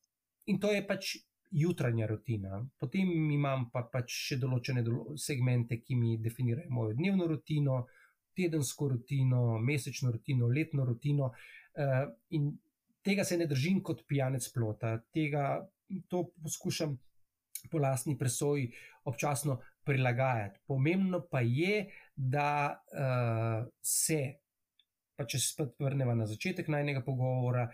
[0.47, 1.17] in to je pač
[1.53, 2.63] jutranja rutina.
[2.79, 7.85] Potem imam pa pač še določene dolo segmente, ki mi definirajo mojo dnevno rutino,
[8.37, 11.33] tedensko rutino, mesečno rutino, letno rutino.
[11.73, 12.51] Uh, in
[13.03, 15.69] tega se ne držim kot pijanec plota, tega
[16.09, 16.97] to poskušam
[17.71, 18.71] po lastni presoji
[19.05, 20.61] občasno prilagajati.
[20.67, 21.87] Pomembno pa je,
[22.17, 24.21] da uh, se,
[25.17, 27.67] pa če se spet vrnemo na začetek najnega pogovora,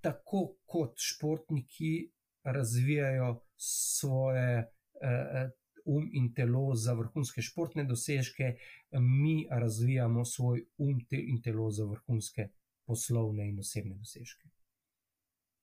[0.00, 2.10] tako kot športniki
[2.44, 5.50] razvijajo svoje uh,
[5.88, 8.54] um in telo za vrhunske športne dosežke,
[9.00, 12.48] mi razvijamo svoj um in telo za vrhunske
[12.86, 14.48] poslovne in osebne dosežke.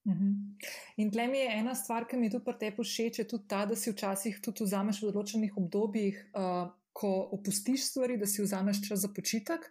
[0.06, 0.58] Mhm.
[0.96, 3.64] In tle mi je ena stvar, ki mi je tudi pri tebi všeč, tudi ta,
[3.66, 8.84] da si včasih tudi vzameš v določenih obdobjih, uh, ko opustiš stvari, da si vzameš
[8.86, 9.66] čas za počitek.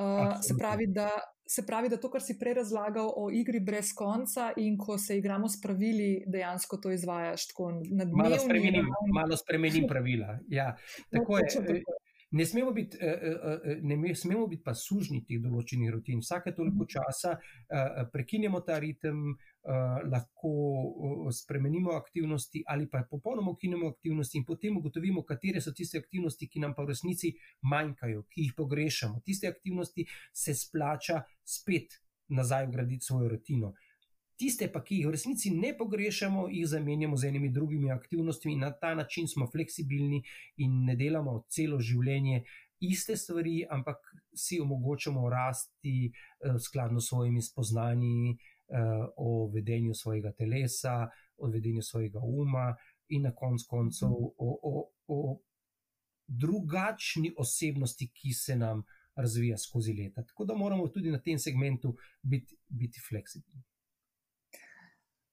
[0.00, 1.10] Uh, se, pravi, da,
[1.50, 5.16] se pravi, da to, kar si prej razlagal o igri brez konca, in ko se
[5.18, 8.82] igramo s pravili, dejansko to izvajaš tako na dnevni ravni.
[9.14, 10.38] Malo spremenim, pravila.
[10.48, 10.76] Ja,
[11.12, 11.48] tako no, je.
[11.54, 11.99] Tako.
[12.30, 16.20] Ne smemo, biti, eh, eh, eh, ne smemo biti pa sužni teh določenih rutin.
[16.22, 16.90] Vsake toliko mhm.
[16.92, 17.34] časa
[18.12, 19.34] prekinemo ta ritem,
[20.10, 20.50] lahko
[21.36, 26.62] spremenimo aktivnosti ali pa popolnoma ukinemo aktivnosti in potem ugotovimo, katere so tiste aktivnosti, ki
[26.62, 27.34] nam pa v resnici
[27.68, 29.20] manjkajo, ki jih pogrešamo.
[29.26, 31.98] Tiste aktivnosti se splača spet
[32.30, 33.74] nazaj vgraditi svojo rutino.
[34.40, 38.62] Tiste, pa, ki jih v resnici ne pogrešamo, jih zamenjamo z enimi drugimi aktivnostmi in
[38.64, 40.22] na ta način smo fleksibilni
[40.64, 42.44] in ne delamo celo življenje
[42.80, 43.96] iste stvari, ampak
[44.34, 51.82] si omogočamo rasti uh, skladno s svojimi spoznanji uh, o vedenju svojega telesa, o vedenju
[51.82, 52.74] svojega uma
[53.08, 55.40] in na koncu koncev o, o, o
[56.26, 58.84] drugačni osebnosti, ki se nam
[59.16, 60.24] razvija skozi leta.
[60.24, 63.69] Tako da moramo tudi na tem segmentu biti, biti fleksibilni.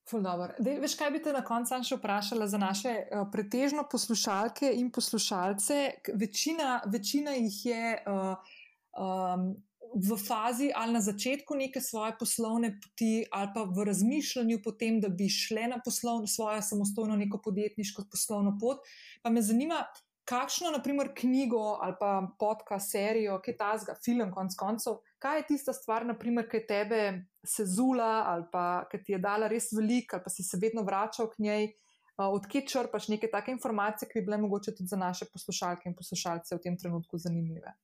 [0.07, 4.87] Dej, veš, kaj bi te na koncu še vprašala za naše uh, pretežno poslušalke in
[4.91, 5.79] poslušalce?
[6.15, 8.53] Večina, večina jih je uh,
[8.95, 9.49] um,
[9.93, 15.01] v fazi ali na začetku neke svoje poslovne poti, ali pa v razmišljanju o tem,
[15.03, 18.79] da bi šle na poslovno, svojo samostojno neko podjetniško poslovno pot.
[19.23, 19.83] Pa me zanima,
[20.27, 25.47] kakšno, naprimer, knjigo ali pa podcast, serijo, kaj ta zga, film, konc koncev, kaj je
[25.47, 27.01] tista stvar, naprimer, ki tebe
[27.45, 31.29] sezula ali pa ki ti je dala res veliko, ali pa si se vedno vračal
[31.33, 31.69] k njej.
[32.17, 36.55] Odkje črpaš neke take informacije, ki bi bile mogoče tudi za naše poslušalke in poslušalce
[36.55, 37.75] v tem trenutku zanimive?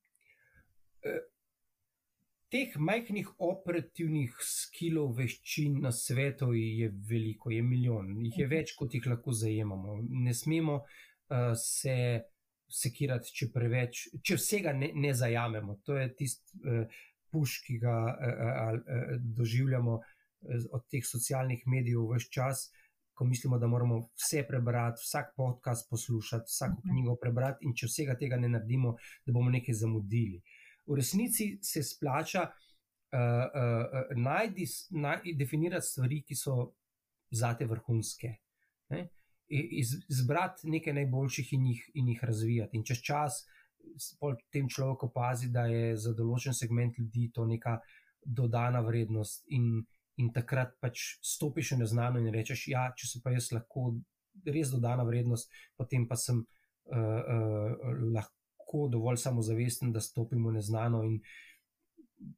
[1.06, 1.12] E,
[2.50, 8.54] teh majhnih operativnih skilov, veščin na svetu je veliko, je milijon, jih je mhm.
[8.56, 9.98] več, kot jih lahko zajemamo.
[10.26, 11.96] Ne smemo uh, se
[12.74, 15.78] sekirati, če preveč, če vsega ne, ne zajamemo.
[15.86, 17.02] To je tisti uh,
[17.34, 18.14] puš, ki ga uh,
[18.78, 22.68] uh, doživljamo uh, od teh socialnih medijev v vse čas.
[23.14, 26.90] Ko mislimo, da moramo vse prebrati, vsak podcast poslušati, vsako mhm.
[26.90, 28.96] knjigo prebrati, in če vsega tega ne naredimo,
[29.26, 30.40] da bomo nekaj zamudili.
[30.86, 36.56] V resnici se splača uh, uh, najdi, najdi, definirati stvari, ki so
[37.34, 38.34] zate vrhunske.
[38.94, 39.08] Ne?
[39.48, 42.76] izbrati nekaj najboljših in jih, in jih razvijati.
[42.76, 43.44] In čez čas
[44.52, 47.78] tem človek opazi, da je za določen segment ljudi to neka
[48.24, 49.84] dodana vrednost, in,
[50.16, 53.94] in takrat pač stopiš v neznano in rečeš: Ja, če se pa jaz lahko
[54.46, 61.04] res dodana vrednost, potem pa sem uh, uh, lahko dovolj samozavesten, da stopim v neznano
[61.04, 61.20] in.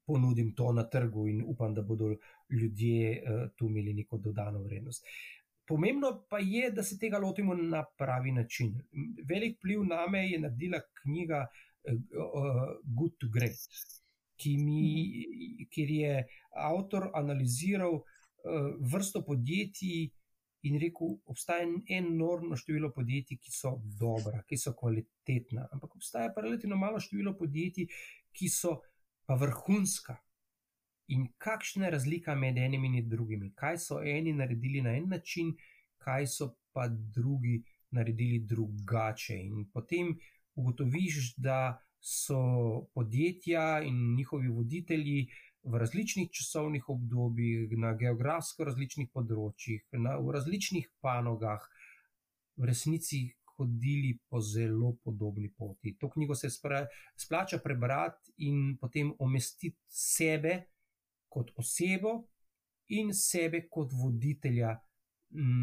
[0.02, 2.08] Ponudim to na trgu, in upam, da bodo
[2.50, 5.06] ljudje uh, tu imeli neko dodano vrednost.
[5.66, 8.74] Pomembno pa je, da se tega lotimo na pravi način.
[9.28, 11.96] Velik pliv na me je naredila knjiga uh,
[12.84, 13.80] Good to Great,
[14.36, 16.12] ki mi, kjer je
[16.70, 20.10] avtor analiziral uh, vrsto podjetij
[20.66, 21.66] in rekel, obstaja
[21.98, 27.36] enormno število podjetij, ki so dobra, ki so kvalitetna, ampak obstaja pa relativno malo število
[27.38, 27.86] podjetij,
[28.34, 28.80] ki so
[29.26, 30.16] pa vrhunska.
[31.08, 33.52] In kakšna je razlika med enimi in drugimi?
[33.54, 35.54] Kaj so eni naredili na en način,
[35.98, 39.36] kaj so pa drugi naredili drugače.
[39.38, 40.16] In potem
[40.54, 42.40] ugotoviš, da so
[42.94, 45.28] podjetja in njihovi voditelji
[45.62, 51.64] v različnih časovnih obdobjih, na geografsko različnih področjih, na, v različnih panogah
[52.56, 53.24] v resnici
[53.56, 55.96] hodili po zelo podobni poti.
[56.00, 60.60] To knjigo se splača prebrati in potem omestiti sebe
[61.28, 62.16] kot osebo
[62.96, 64.76] in sebe kot voditelja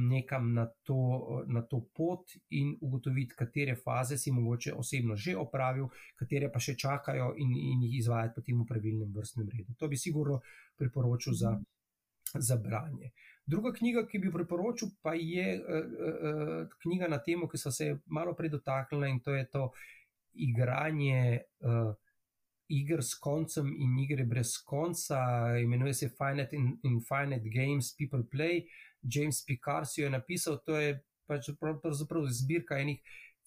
[0.09, 5.87] nekam na to, na to pot in ugotoviti, katere faze si mogoče osebno že opravil,
[6.19, 9.73] katere pa še čakajo in, in jih izvajati potem v pravilnem vrstnem redu.
[9.79, 10.41] To bi sigurno
[10.77, 11.55] priporočil za,
[12.35, 13.13] za branje.
[13.45, 17.89] Druga knjiga, ki bi priporočil, pa je uh, uh, knjiga na temo, ki so se
[18.05, 19.69] malo prej dotaknila in to je to
[20.33, 21.93] igranje uh,
[22.79, 25.19] iger s koncem in igre brez konca,
[25.61, 28.65] imenuje se Finite in, in Finite Games, People Play.
[29.03, 30.97] James Picard jo je napisal, to je
[31.27, 33.01] pač pravzaprav zbirka enih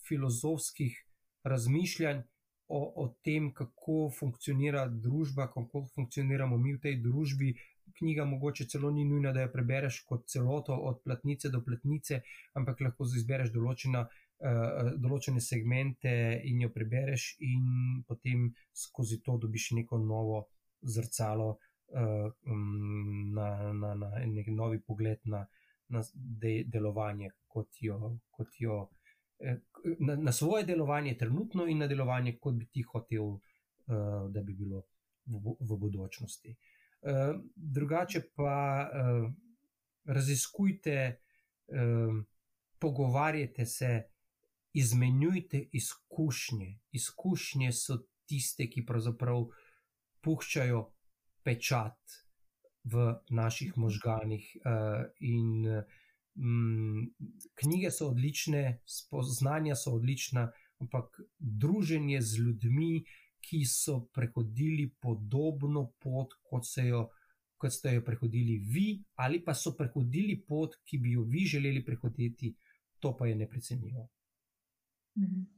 [0.09, 0.97] filozofskih
[1.44, 2.23] razmišljanj
[2.69, 7.55] o, o tem, kako funkcionira družba, kako funkcioniramo mi v tej družbi.
[7.97, 12.20] Knjiga mogoče celo ni nujna, da jo prebereš kot celoto, od platnice do platnice,
[12.59, 14.05] ampak lahko izbereš določena,
[14.37, 16.11] določene segmente
[16.45, 20.43] in jo prebereš, in potem skozi to dobiš neko novo
[20.85, 22.31] zrcalo, uh, uh,
[23.35, 25.47] na, na, na nek novi pogled na,
[25.89, 28.89] na de, delovanje, kot jo, kot jo
[29.39, 29.59] eh,
[29.99, 34.55] na, na svoje delovanje, trenutno in na delovanje, kot bi ti hotel, uh, da bi
[34.55, 34.83] bilo
[35.27, 36.57] v, v budočnosti.
[37.07, 39.31] Uh, drugače pa uh,
[40.05, 40.99] raziskujte,
[41.71, 42.19] uh,
[42.79, 43.93] pogovarjajte se,
[44.77, 46.69] izmenjujte izkušnje.
[46.93, 47.98] Izkušnje so
[48.28, 49.47] tiste, ki pravzaprav
[50.24, 50.82] puščajo
[51.47, 52.16] pečat
[52.85, 54.48] v naših možganih.
[54.62, 57.07] Uh, in um,
[57.55, 60.51] knjige so odlične, spoznanja so odlična,
[60.82, 63.05] ampak druženje z ljudmi,
[63.47, 67.07] ki so prehodili podobno pot, kot, jo,
[67.57, 68.89] kot ste jo prehodili vi,
[69.23, 72.57] ali pa so prehodili pot, ki bi jo vi želeli prehoditi,
[72.98, 74.09] to pa je neprecenljivo.
[75.16, 75.56] Mhm.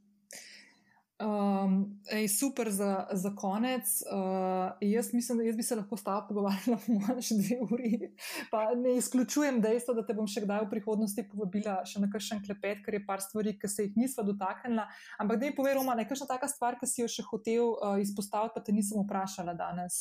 [1.18, 4.02] Um, ej, super za, za konec.
[4.06, 6.78] Uh, jaz mislim, da jaz bi se lahko stala pogovarjala
[7.18, 8.12] še dve uri.
[8.52, 12.44] Pa ne izključujem dejstva, da te bom še kdaj v prihodnosti povabila še na kakšen
[12.46, 14.86] klepet, ker je par stvari, ki se jih nisva dotaknila.
[15.18, 17.98] Ampak da je povedal, da je kakšna taka stvar, ki si jo še hotel uh,
[17.98, 20.00] izpostaviti, pa te nisem vprašala danes.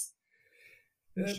[1.17, 1.33] E,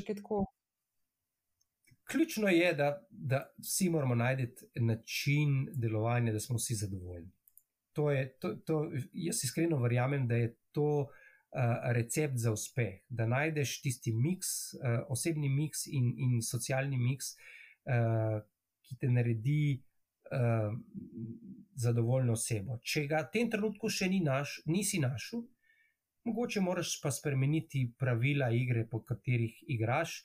[2.10, 7.37] ključno je, da, da vsi moramo najti način delovanja, da smo vsi zadovoljni
[7.98, 8.76] to je, to, to,
[9.12, 11.10] jaz iskreno verjamem, da je to uh,
[11.96, 17.32] recept za uspeh, da najdeš tisti miks, uh, osebni miks in, in socialni miks,
[17.90, 18.38] uh,
[18.86, 19.82] ki te naredi
[20.30, 20.70] uh,
[21.74, 22.78] zadovoljno osebo.
[22.86, 25.42] Če ga v tem trenutku še ni naš, nisi našel,
[26.30, 30.20] mogoče moraš pa spremeniti pravila igre, po katerih igraš.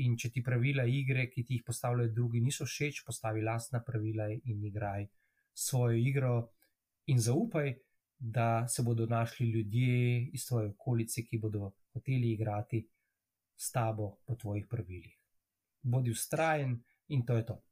[0.00, 4.32] In če ti pravila igre, ki ti jih postavljajo drugi, niso všeč, postavi lastna pravila
[4.32, 5.10] in igraj
[5.58, 6.34] svojo igro
[7.08, 7.74] in zaupaj,
[8.18, 12.88] da se bodo našli ljudje iz tvoje okolice, ki bodo hoteli igrati
[13.56, 15.14] s tabo po tvojih pravilih.
[15.82, 17.62] Bodi ustrajen in to je to.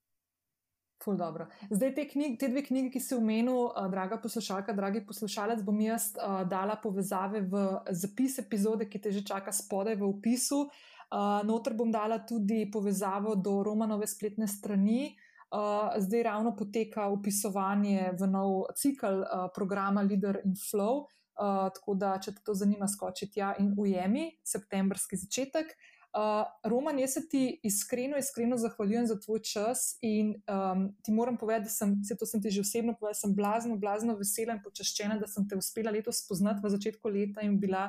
[1.70, 6.14] Zdaj, te, knjig, te dve knjigi, ki si omenil, draga poslušalka, dragi poslušalec, bom jaz
[6.16, 10.64] uh, dala povezave v zapis epizode, ki te že čaka spodaj v opisu.
[11.06, 15.14] Uh, noter bom dala tudi povezavo do Romanove spletne strani,
[15.50, 21.06] uh, Uh, zdaj ravno poteka upisovanje v nov cikl uh, programa Leader in Flow,
[21.38, 25.70] uh, tako da, če te to zanima, skoči tja in ujemi, septembrski začetek.
[26.16, 31.38] Uh, Roman, jaz se ti iskreno, iskreno zahvaljujem za tvoj čas in um, ti moram
[31.38, 34.64] povedati, da sem, vse to sem ti že osebno povedal, sem blazno, blazno vesela in
[34.66, 37.86] počaščena, da sem te uspela letos spoznati v začetku leta in bila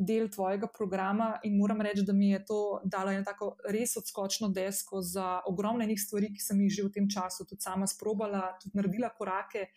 [0.00, 4.48] del tvojega programa in moram reči, da mi je to dalo eno tako res odskočno
[4.48, 8.56] desko za ogromne njih stvari, ki sem jih že v tem času tudi sama sprobala,
[8.62, 9.68] tudi naredila korake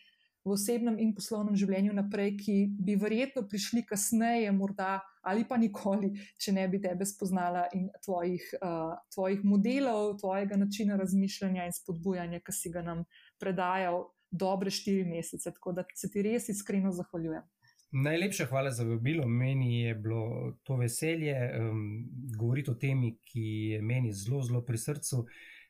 [0.44, 6.12] v osebnem in poslovnem življenju naprej, ki bi verjetno prišli kasneje, morda ali pa nikoli,
[6.40, 12.41] če ne bi tebe spoznala in tvojih, uh, tvojih modelov, tvojega načina razmišljanja in spodbujanja,
[12.44, 13.06] ki si ga nam
[13.40, 15.54] predajal dobre štiri mesece.
[15.56, 17.48] Tako da se ti res iskreno zahvaljujem.
[17.95, 19.28] Najlepša hvala za vabilo.
[19.28, 24.78] Meni je bilo to veselje um, govoriti o temi, ki je meni zelo, zelo pri
[24.78, 25.26] srcu.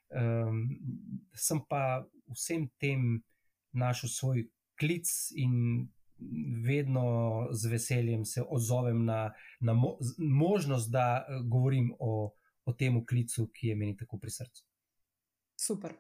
[0.10, 0.62] Um,
[1.36, 3.20] sem pa vsem tem
[3.72, 4.46] našel svoj
[4.80, 5.88] klic in
[6.64, 7.04] vedno
[7.52, 12.32] z veseljem se odzovem na, na mo možnost, da govorim o,
[12.66, 14.64] o tem klicu, ki je meni tako pri srcu.
[15.60, 15.92] Super.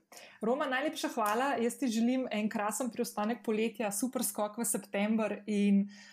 [0.42, 1.54] Roma, najlepša hvala.
[1.60, 6.13] Jaz ti želim en krasen preostanek poletja, super skok v september in uh,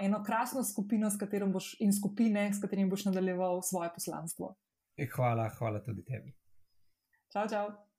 [0.00, 1.10] eno krasno skupino,
[1.52, 4.54] boš, in skupine, s katerimi boš nadaljeval svoje poslanstvo.
[4.96, 6.34] E, hvala, hvala tudi tebi.
[7.32, 7.93] Čau, čau.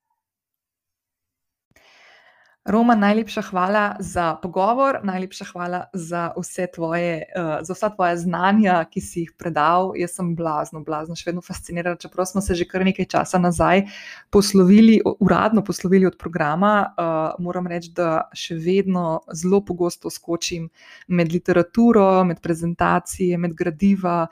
[2.66, 6.34] Roma, najlepša hvala za pogovor, najlepša hvala za,
[6.76, 9.92] tvoje, uh, za vsa tvoja znanja, ki si jih predal.
[9.94, 12.00] Jaz sem blazno, blazno, še vedno fascinirana.
[12.02, 13.86] Čeprav smo se že kar nekaj časa nazaj
[14.34, 20.66] poslovili, uradno poslovili od programa, uh, moram reči, da še vedno zelo pogosto skočim
[21.08, 24.26] med literaturo, med prezentacije, med gradiva.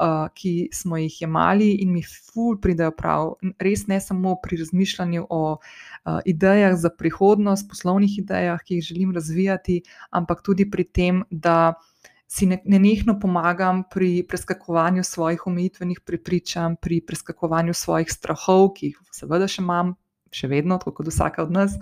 [0.00, 5.26] Uh, ki smo jih jemali, in mi ful pridejo prav, res ne samo pri razmišljanju
[5.28, 11.20] o uh, idejah za prihodnost, poslovnih idejah, ki jih želim razvijati, ampak tudi pri tem,
[11.30, 11.74] da
[12.30, 19.50] si nenehno pomagam pri preskakovanju svojih omejitvenih prepričanj, pri preskakovanju svojih strahov, ki jih seveda
[19.50, 19.96] še imam,
[20.34, 21.76] še vedno, tako kot vsaka od nas,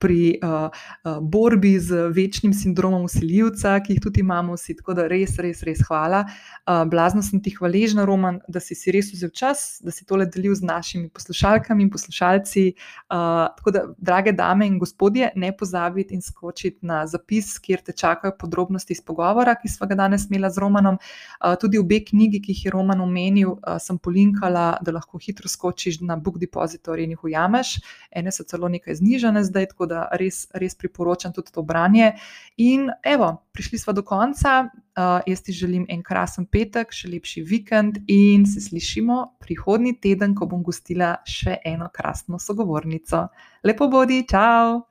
[0.00, 0.72] pri uh,
[1.04, 4.78] uh, borbi z večnim sindromom usiljivca, ki jih tudi imamo vsi.
[4.78, 6.22] Tako da res, res, res hvala.
[6.64, 10.24] Uh, blazno sem ti hvaležna, Roman, da si si res vzel čas, da si tole
[10.24, 12.64] delil z našimi poslušalkami in poslušalci.
[13.12, 17.92] Uh, tako da, drage dame in gospodje, ne pozabite in skočiti na zapis, kjer te
[17.92, 20.96] čakajo podrobnosti iz pogovora, ki smo ga danes imeli z Romanom.
[20.96, 25.48] Uh, tudi obe knjigi, ki jih je Roman omenil, uh, sem polinkala, da lahko hitro
[25.48, 27.76] skočiš na Book Depository in jih ujameš
[28.10, 32.12] ene so celo nekaj znižene zdaj, tako da res, res priporočam tudi to branje.
[32.56, 34.68] In evo, prišli smo do konca.
[35.00, 40.34] Uh, jaz ti želim en krasen petek, še lepši vikend in se slišimo prihodnji teden,
[40.34, 43.28] ko bom gostila še eno krasno sogovornico.
[43.64, 44.89] Lepo bodi, čau!